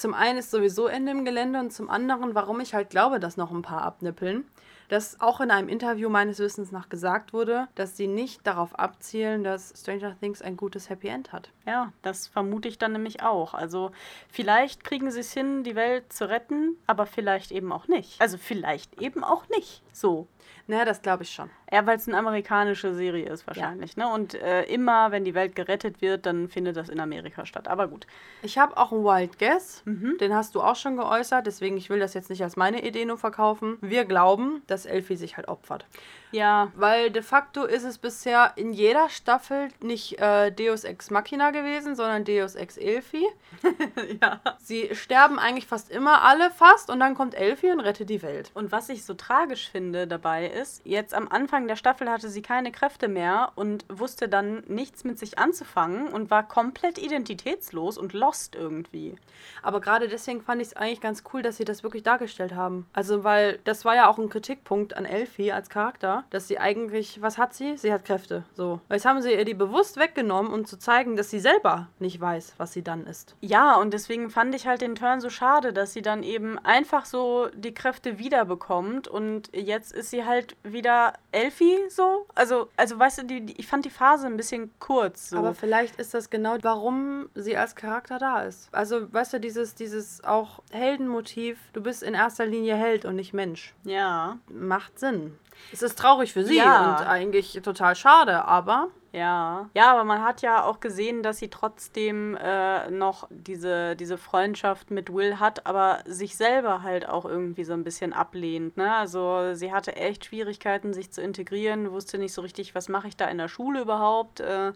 Zum 0.01 0.15
einen 0.15 0.39
ist 0.39 0.51
sowieso 0.51 0.87
Ende 0.87 1.13
im 1.13 1.27
Gelände 1.27 1.61
und 1.61 1.75
zum 1.75 1.91
anderen, 1.91 2.35
warum 2.35 2.59
ich 2.61 2.73
halt 2.73 2.89
glaube, 2.89 3.21
dass 3.21 3.37
noch 3.37 3.51
ein 3.51 3.61
paar 3.61 3.83
abnippeln, 3.83 4.47
dass 4.89 5.21
auch 5.21 5.43
in 5.43 5.51
einem 5.51 5.69
Interview 5.69 6.09
meines 6.09 6.39
Wissens 6.39 6.73
nach 6.73 6.89
gesagt 6.89 7.35
wurde, 7.35 7.69
dass 7.75 7.99
sie 7.99 8.07
nicht 8.07 8.47
darauf 8.47 8.79
abzielen, 8.79 9.45
dass 9.45 9.75
Stranger 9.77 10.19
Things 10.19 10.41
ein 10.41 10.57
gutes 10.57 10.89
Happy 10.89 11.09
End 11.09 11.35
hat. 11.35 11.51
Ja, 11.67 11.93
das 12.01 12.29
vermute 12.29 12.67
ich 12.67 12.79
dann 12.79 12.93
nämlich 12.93 13.23
auch. 13.23 13.53
Also 13.53 13.91
vielleicht 14.31 14.85
kriegen 14.85 15.11
sie 15.11 15.21
es 15.21 15.35
hin, 15.35 15.65
die 15.65 15.75
Welt 15.75 16.11
zu 16.11 16.31
retten, 16.31 16.79
aber 16.87 17.05
vielleicht 17.05 17.53
eben 17.53 17.71
auch 17.71 17.87
nicht. 17.87 18.19
Also 18.23 18.39
vielleicht 18.39 19.03
eben 19.03 19.23
auch 19.23 19.51
nicht. 19.51 19.83
So. 19.93 20.29
Naja, 20.67 20.85
das 20.85 21.03
glaube 21.03 21.25
ich 21.25 21.31
schon. 21.31 21.51
Ja, 21.73 21.85
weil 21.87 21.97
es 21.97 22.07
eine 22.07 22.17
amerikanische 22.17 22.95
Serie 22.95 23.29
ist 23.29 23.47
wahrscheinlich. 23.47 23.97
Ja. 23.97 24.07
Ne? 24.07 24.15
Und 24.15 24.35
äh, 24.35 24.63
immer, 24.65 25.11
wenn 25.11 25.25
die 25.25 25.35
Welt 25.35 25.57
gerettet 25.57 26.01
wird, 26.01 26.27
dann 26.27 26.49
findet 26.49 26.77
das 26.77 26.89
in 26.89 27.01
Amerika 27.01 27.45
statt. 27.45 27.67
Aber 27.67 27.89
gut. 27.89 28.07
Ich 28.43 28.59
habe 28.59 28.77
auch 28.77 28.93
einen 28.93 29.05
Wild 29.05 29.39
Guess. 29.39 29.83
Mhm. 29.85 30.17
Den 30.21 30.35
hast 30.35 30.55
du 30.55 30.63
auch 30.63 30.77
schon 30.77 30.97
geäußert. 30.97 31.47
Deswegen, 31.47 31.77
ich 31.77 31.91
will 31.91 31.99
das 31.99 32.15
jetzt 32.15 32.31
nicht 32.31 32.43
als 32.43 32.57
meine 32.57 32.87
Idee 32.87 33.05
nur 33.05 33.19
verkaufen. 33.19 33.79
Wir 33.81 34.05
glauben, 34.05 34.63
dass 34.67 34.87
Elfie 34.87 35.17
sich 35.17 35.37
halt 35.37 35.49
opfert. 35.49 35.87
Ja. 36.33 36.71
Weil 36.75 37.11
de 37.11 37.23
facto 37.23 37.65
ist 37.65 37.85
es 37.85 37.99
bisher 37.99 38.53
in 38.57 38.73
jeder 38.73 39.09
Staffel 39.09 39.69
nicht 39.81 40.19
äh, 40.21 40.51
Deus 40.51 40.85
Ex 40.85 41.11
Machina 41.11 41.51
gewesen, 41.51 41.97
sondern 41.97 42.25
Deus 42.25 42.55
Ex 42.55 42.77
Elfie. 42.77 43.27
ja. 44.23 44.41
Sie 44.59 44.95
sterben 44.95 45.39
eigentlich 45.39 45.67
fast 45.67 45.91
immer 45.91 46.23
alle 46.23 46.51
fast 46.51 46.91
und 46.91 47.01
dann 47.01 47.15
kommt 47.15 47.35
Elfie 47.35 47.73
und 47.73 47.81
rettet 47.81 48.11
die 48.11 48.23
Welt. 48.23 48.51
Und 48.55 48.73
was 48.73 48.89
ich 48.89 49.05
so 49.05 49.15
tragisch 49.15 49.69
finde 49.71 50.07
dabei 50.07 50.47
ist, 50.47 50.83
jetzt 50.85 51.15
am 51.15 51.29
Anfang 51.29 51.67
der 51.67 51.77
Staffel 51.77 52.11
hatte 52.11 52.29
sie 52.29 52.43
keine 52.43 52.73
Kräfte 52.73 53.09
mehr 53.09 53.53
und 53.57 53.85
wusste 53.89 54.29
dann 54.29 54.63
nichts 54.69 55.05
mit 55.05 55.19
sich 55.19 55.39
anzufangen 55.39 56.09
und 56.09 56.31
war 56.31 56.47
komplett 56.47 56.99
identitätslos 56.99 57.99
und 57.99 58.13
lost 58.13 58.55
irgendwie. 58.55 59.17
Aber 59.63 59.81
gerade 59.81 60.09
deswegen 60.09 60.43
fand 60.43 60.63
ich 60.63 60.69
es 60.69 60.77
eigentlich 60.77 61.01
ganz 61.01 61.25
cool, 61.33 61.43
dass 61.43 61.57
sie 61.57 61.65
das 61.65 61.83
wirklich 61.83 62.03
dargestellt 62.03 62.55
haben. 62.55 62.87
Also, 62.93 63.25
weil 63.25 63.59
das 63.65 63.85
war 63.85 63.95
ja 63.95 64.09
auch 64.09 64.19
ein 64.19 64.29
Kritikpunkt 64.29 64.97
an 64.97 65.05
Elfie 65.05 65.53
als 65.53 65.71
Charakter, 65.71 66.20
dass 66.31 66.49
sie 66.49 66.59
eigentlich, 66.59 67.23
was 67.23 67.39
hat 67.39 67.55
sie? 67.55 67.77
Sie 67.77 67.93
hat 67.93 68.05
Kräfte. 68.05 68.45
So. 68.55 68.81
Jetzt 68.91 69.05
haben 69.05 69.23
sie 69.23 69.33
ihr 69.33 69.45
die 69.45 69.55
bewusst 69.55 69.97
weggenommen, 69.97 70.53
um 70.53 70.65
zu 70.65 70.79
zeigen, 70.79 71.17
dass 71.17 71.31
sie 71.31 71.41
selber 71.41 71.89
nicht 71.99 72.21
weiß, 72.21 72.55
was 72.59 72.73
sie 72.73 72.83
dann 72.83 73.07
ist. 73.07 73.37
Ja, 73.41 73.77
und 73.77 73.93
deswegen 73.93 74.31
fand 74.31 74.55
ich 74.55 74.67
halt 74.67 74.83
den 74.83 74.95
Turn 74.95 75.21
so 75.21 75.31
schade, 75.31 75.73
dass 75.73 75.93
sie 75.93 76.03
dann 76.03 76.23
eben 76.23 76.59
einfach 76.59 77.05
so 77.05 77.49
die 77.55 77.75
Kräfte 77.75 78.19
wiederbekommt 78.19 79.09
und 79.09 79.55
jetzt 79.55 79.93
ist 79.93 80.11
sie 80.11 80.25
halt 80.25 80.57
wieder 80.63 81.15
Elfie 81.33 81.79
so. 81.89 82.27
Also, 82.35 82.69
also 82.77 82.99
weißt 82.99 83.19
du, 83.19 83.25
die, 83.25 83.47
die, 83.47 83.61
ich 83.61 83.67
fand 83.67 83.85
die 83.85 83.91
Phase 83.91 84.27
ein 84.27 84.37
bisschen 84.37 84.71
kurz. 84.79 85.31
So. 85.31 85.39
Aber 85.39 85.55
vielleicht 85.55 85.97
ist 85.97 86.15
das 86.15 86.31
genau, 86.31 86.57
warum 86.63 87.29
sie 87.35 87.57
als 87.57 87.75
Charakter 87.77 88.19
da 88.19 88.43
ist. 88.43 88.69
Also, 88.73 89.13
weißt 89.13 89.35
du, 89.35 89.41
dieses, 89.41 89.75
dieses 89.75 90.23
auch 90.25 90.63
Heldenmotiv, 90.73 91.59
du 91.73 91.83
bist 91.83 92.03
in 92.03 92.15
erster 92.15 92.47
Linie 92.47 92.77
Held 92.77 93.05
und 93.05 93.17
nicht 93.17 93.33
Mensch. 93.33 93.75
Ja. 93.85 94.39
Macht 94.53 94.99
Sinn. 94.99 95.39
Es 95.73 95.83
ist 95.83 95.99
traurig 95.99 96.33
für 96.33 96.45
sie 96.45 96.57
ja. 96.57 96.91
und 96.91 97.07
eigentlich 97.07 97.61
total 97.63 97.95
schade, 97.95 98.45
aber. 98.45 98.89
Ja, 99.13 99.69
ja, 99.75 99.91
aber 99.91 100.05
man 100.05 100.23
hat 100.23 100.41
ja 100.41 100.63
auch 100.63 100.79
gesehen, 100.79 101.25
dass 101.25 101.39
sie 101.39 101.49
trotzdem 101.49 102.37
äh, 102.37 102.89
noch 102.91 103.27
diese, 103.31 103.97
diese 103.97 104.17
Freundschaft 104.17 104.93
mit 104.93 105.13
Will 105.13 105.41
hat, 105.41 105.67
aber 105.67 105.99
sich 106.07 106.37
selber 106.37 106.83
halt 106.83 107.09
auch 107.09 107.25
irgendwie 107.25 107.65
so 107.65 107.73
ein 107.73 107.83
bisschen 107.83 108.13
ablehnt. 108.13 108.77
Ne? 108.77 108.95
Also 108.95 109.55
sie 109.55 109.73
hatte 109.73 109.97
echt 109.97 110.27
Schwierigkeiten, 110.27 110.95
sich 110.95 111.11
zu 111.11 111.23
integrieren, 111.23 111.91
wusste 111.91 112.19
nicht 112.19 112.33
so 112.33 112.43
richtig, 112.43 112.77
was 112.77 112.89
mache 112.89 113.09
ich 113.09 113.17
da 113.17 113.27
in 113.27 113.39
der 113.39 113.49
Schule 113.49 113.81
überhaupt. 113.81 114.39
Äh, 114.39 114.73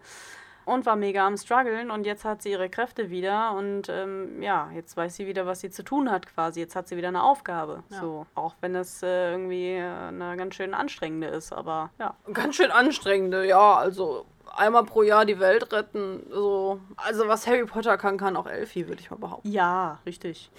und 0.65 0.87
war 0.87 0.97
mega 0.97 1.27
am 1.27 1.37
struggeln 1.37 1.91
und 1.91 2.07
jetzt 2.07 2.25
hat 2.25 2.43
sie 2.43 2.51
ihre 2.51 2.69
Kräfte 2.69 3.11
wieder 3.11 3.53
und 3.53 3.89
ähm, 3.89 4.43
ja, 4.43 4.71
jetzt 4.75 4.97
weiß 4.97 5.17
sie 5.17 5.27
wieder, 5.27 5.47
was 5.47 5.61
sie 5.61 5.71
zu 5.71 5.83
tun 5.83 6.11
hat 6.11 6.27
quasi. 6.27 6.61
Jetzt 6.61 6.77
hat 6.77 6.89
sie 6.89 6.97
wieder 6.97 7.09
eine 7.09 7.23
Aufgabe. 7.23 7.83
Ja. 7.91 8.01
So, 8.01 8.27
auch 8.35 8.55
wenn 8.61 8.75
es 8.75 9.03
äh, 9.03 9.33
irgendwie 9.33 9.77
eine 9.79 10.37
ganz 10.37 10.55
schön 10.55 10.75
anstrengende 10.75 11.29
ist, 11.29 11.53
aber 11.53 11.91
ja. 11.99 12.15
Ganz 12.33 12.57
schön 12.57 12.71
anstrengende, 12.71 13.47
ja, 13.47 13.75
also 13.75 14.27
einmal 14.57 14.85
pro 14.85 15.03
Jahr 15.03 15.25
die 15.25 15.39
Welt 15.39 15.73
retten, 15.73 16.27
so. 16.31 16.81
Also 16.97 17.29
was 17.29 17.47
Harry 17.47 17.65
Potter 17.65 17.99
kann, 17.99 18.19
kann 18.19 18.37
auch 18.37 18.47
Elfie, 18.47 18.87
würde 18.87 19.01
ich 19.01 19.11
mal 19.11 19.17
behaupten. 19.17 19.51
Ja, 19.51 19.99
richtig. 20.07 20.51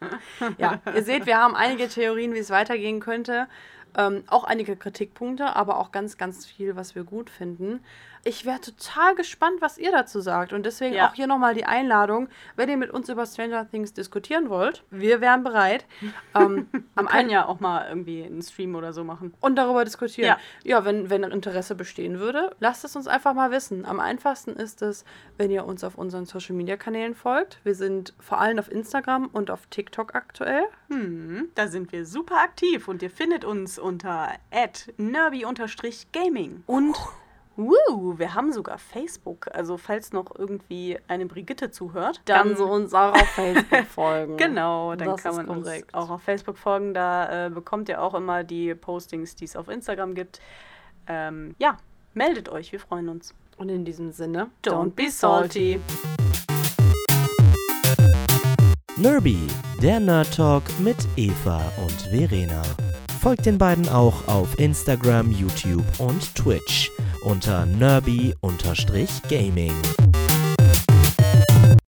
ja, 0.58 0.80
ihr 0.94 1.04
seht, 1.04 1.26
wir 1.26 1.38
haben 1.38 1.54
einige 1.54 1.88
Theorien, 1.88 2.34
wie 2.34 2.38
es 2.38 2.50
weitergehen 2.50 3.00
könnte. 3.00 3.46
Ähm, 3.94 4.24
auch 4.28 4.44
einige 4.44 4.74
Kritikpunkte, 4.74 5.54
aber 5.54 5.78
auch 5.78 5.92
ganz, 5.92 6.16
ganz 6.16 6.46
viel, 6.46 6.76
was 6.76 6.94
wir 6.94 7.04
gut 7.04 7.28
finden. 7.28 7.84
Ich 8.24 8.44
wäre 8.44 8.60
total 8.60 9.14
gespannt, 9.14 9.60
was 9.60 9.78
ihr 9.78 9.90
dazu 9.90 10.20
sagt. 10.20 10.52
Und 10.52 10.64
deswegen 10.64 10.94
Ja. 10.94 11.08
auch 11.08 11.14
hier 11.14 11.26
nochmal 11.26 11.54
die 11.54 11.64
Einladung, 11.64 12.28
wenn 12.56 12.68
ihr 12.68 12.76
mit 12.76 12.90
uns 12.90 13.08
über 13.08 13.26
Stranger 13.26 13.68
Things 13.68 13.92
diskutieren 13.92 14.48
wollt, 14.48 14.84
wir 14.90 15.20
wären 15.20 15.42
bereit. 15.42 15.86
ähm, 16.34 16.68
am 16.94 17.06
kann 17.06 17.28
ja 17.30 17.46
auch 17.46 17.60
mal 17.60 17.88
irgendwie 17.88 18.24
einen 18.24 18.42
Stream 18.42 18.74
oder 18.74 18.92
so 18.92 19.04
machen. 19.04 19.34
und 19.40 19.56
darüber 19.56 19.84
diskutieren. 19.84 20.28
Ja. 20.28 20.38
Ja, 20.64 20.84
wenn, 20.84 21.10
wenn 21.10 21.24
Interesse 21.32 21.74
bestehen 21.74 22.18
würde, 22.20 22.54
lasst 22.60 22.84
es 22.84 22.94
uns 22.96 23.06
einfach 23.08 23.34
mal 23.34 23.50
wissen. 23.50 23.84
Am 23.84 23.98
einfachsten 24.00 24.52
ist 24.52 24.82
es, 24.82 25.04
wenn 25.36 25.50
ihr 25.50 25.64
uns 25.66 25.82
auf 25.84 25.96
unseren 25.96 26.24
Social 26.26 26.54
Media 26.54 26.76
Kanälen 26.76 27.14
folgt. 27.14 27.58
Wir 27.64 27.74
sind 27.74 28.14
vor 28.20 28.40
allem 28.40 28.58
auf 28.58 28.70
Instagram 28.70 29.26
und 29.32 29.50
auf 29.50 29.66
TikTok 29.66 30.14
aktuell. 30.14 30.64
Hm, 30.88 31.48
da 31.54 31.66
sind 31.68 31.92
wir 31.92 32.06
super 32.06 32.36
aktiv 32.38 32.88
und 32.88 33.02
ihr 33.02 33.10
findet 33.10 33.44
uns 33.44 33.78
unter 33.78 34.28
nerby-gaming. 34.96 36.62
Und 36.66 36.96
woo, 37.56 38.18
wir 38.18 38.34
haben 38.34 38.52
sogar 38.52 38.78
Facebook. 38.78 39.48
Also 39.52 39.76
falls 39.76 40.12
noch 40.12 40.34
irgendwie 40.36 40.98
eine 41.08 41.26
Brigitte 41.26 41.70
zuhört, 41.70 42.20
Dann 42.24 42.56
so 42.56 42.66
uns 42.66 42.94
auch 42.94 43.12
auf 43.14 43.28
Facebook 43.28 43.86
folgen. 43.88 44.36
Genau, 44.36 44.94
dann 44.94 45.08
Das 45.08 45.22
kann 45.22 45.32
ist 45.32 45.36
man 45.38 45.48
uns 45.48 45.66
korrekt. 45.66 45.94
auch 45.94 46.10
auf 46.10 46.22
Facebook 46.22 46.58
folgen. 46.58 46.94
Da 46.94 47.46
äh, 47.46 47.50
bekommt 47.50 47.88
ihr 47.88 48.02
auch 48.02 48.14
immer 48.14 48.44
die 48.44 48.74
Postings, 48.74 49.34
die 49.34 49.44
es 49.44 49.56
auf 49.56 49.68
Instagram 49.68 50.14
gibt. 50.14 50.40
Ähm, 51.06 51.54
ja, 51.58 51.76
meldet 52.14 52.48
euch, 52.48 52.72
wir 52.72 52.80
freuen 52.80 53.08
uns. 53.08 53.34
Und 53.58 53.68
in 53.68 53.84
diesem 53.84 54.12
Sinne, 54.12 54.50
Don't 54.64 54.90
be 54.92 55.10
salty. 55.10 55.80
Nerby, 58.96 59.38
der 59.80 60.00
Nerd 60.00 60.34
Talk 60.34 60.62
mit 60.80 60.96
Eva 61.16 61.60
und 61.82 61.92
Verena. 62.10 62.62
Folgt 63.20 63.46
den 63.46 63.56
beiden 63.58 63.88
auch 63.88 64.26
auf 64.26 64.58
Instagram, 64.58 65.30
YouTube 65.30 65.84
und 65.98 66.34
Twitch 66.34 66.90
unter 67.24 67.66
nerby-gaming. 67.66 70.21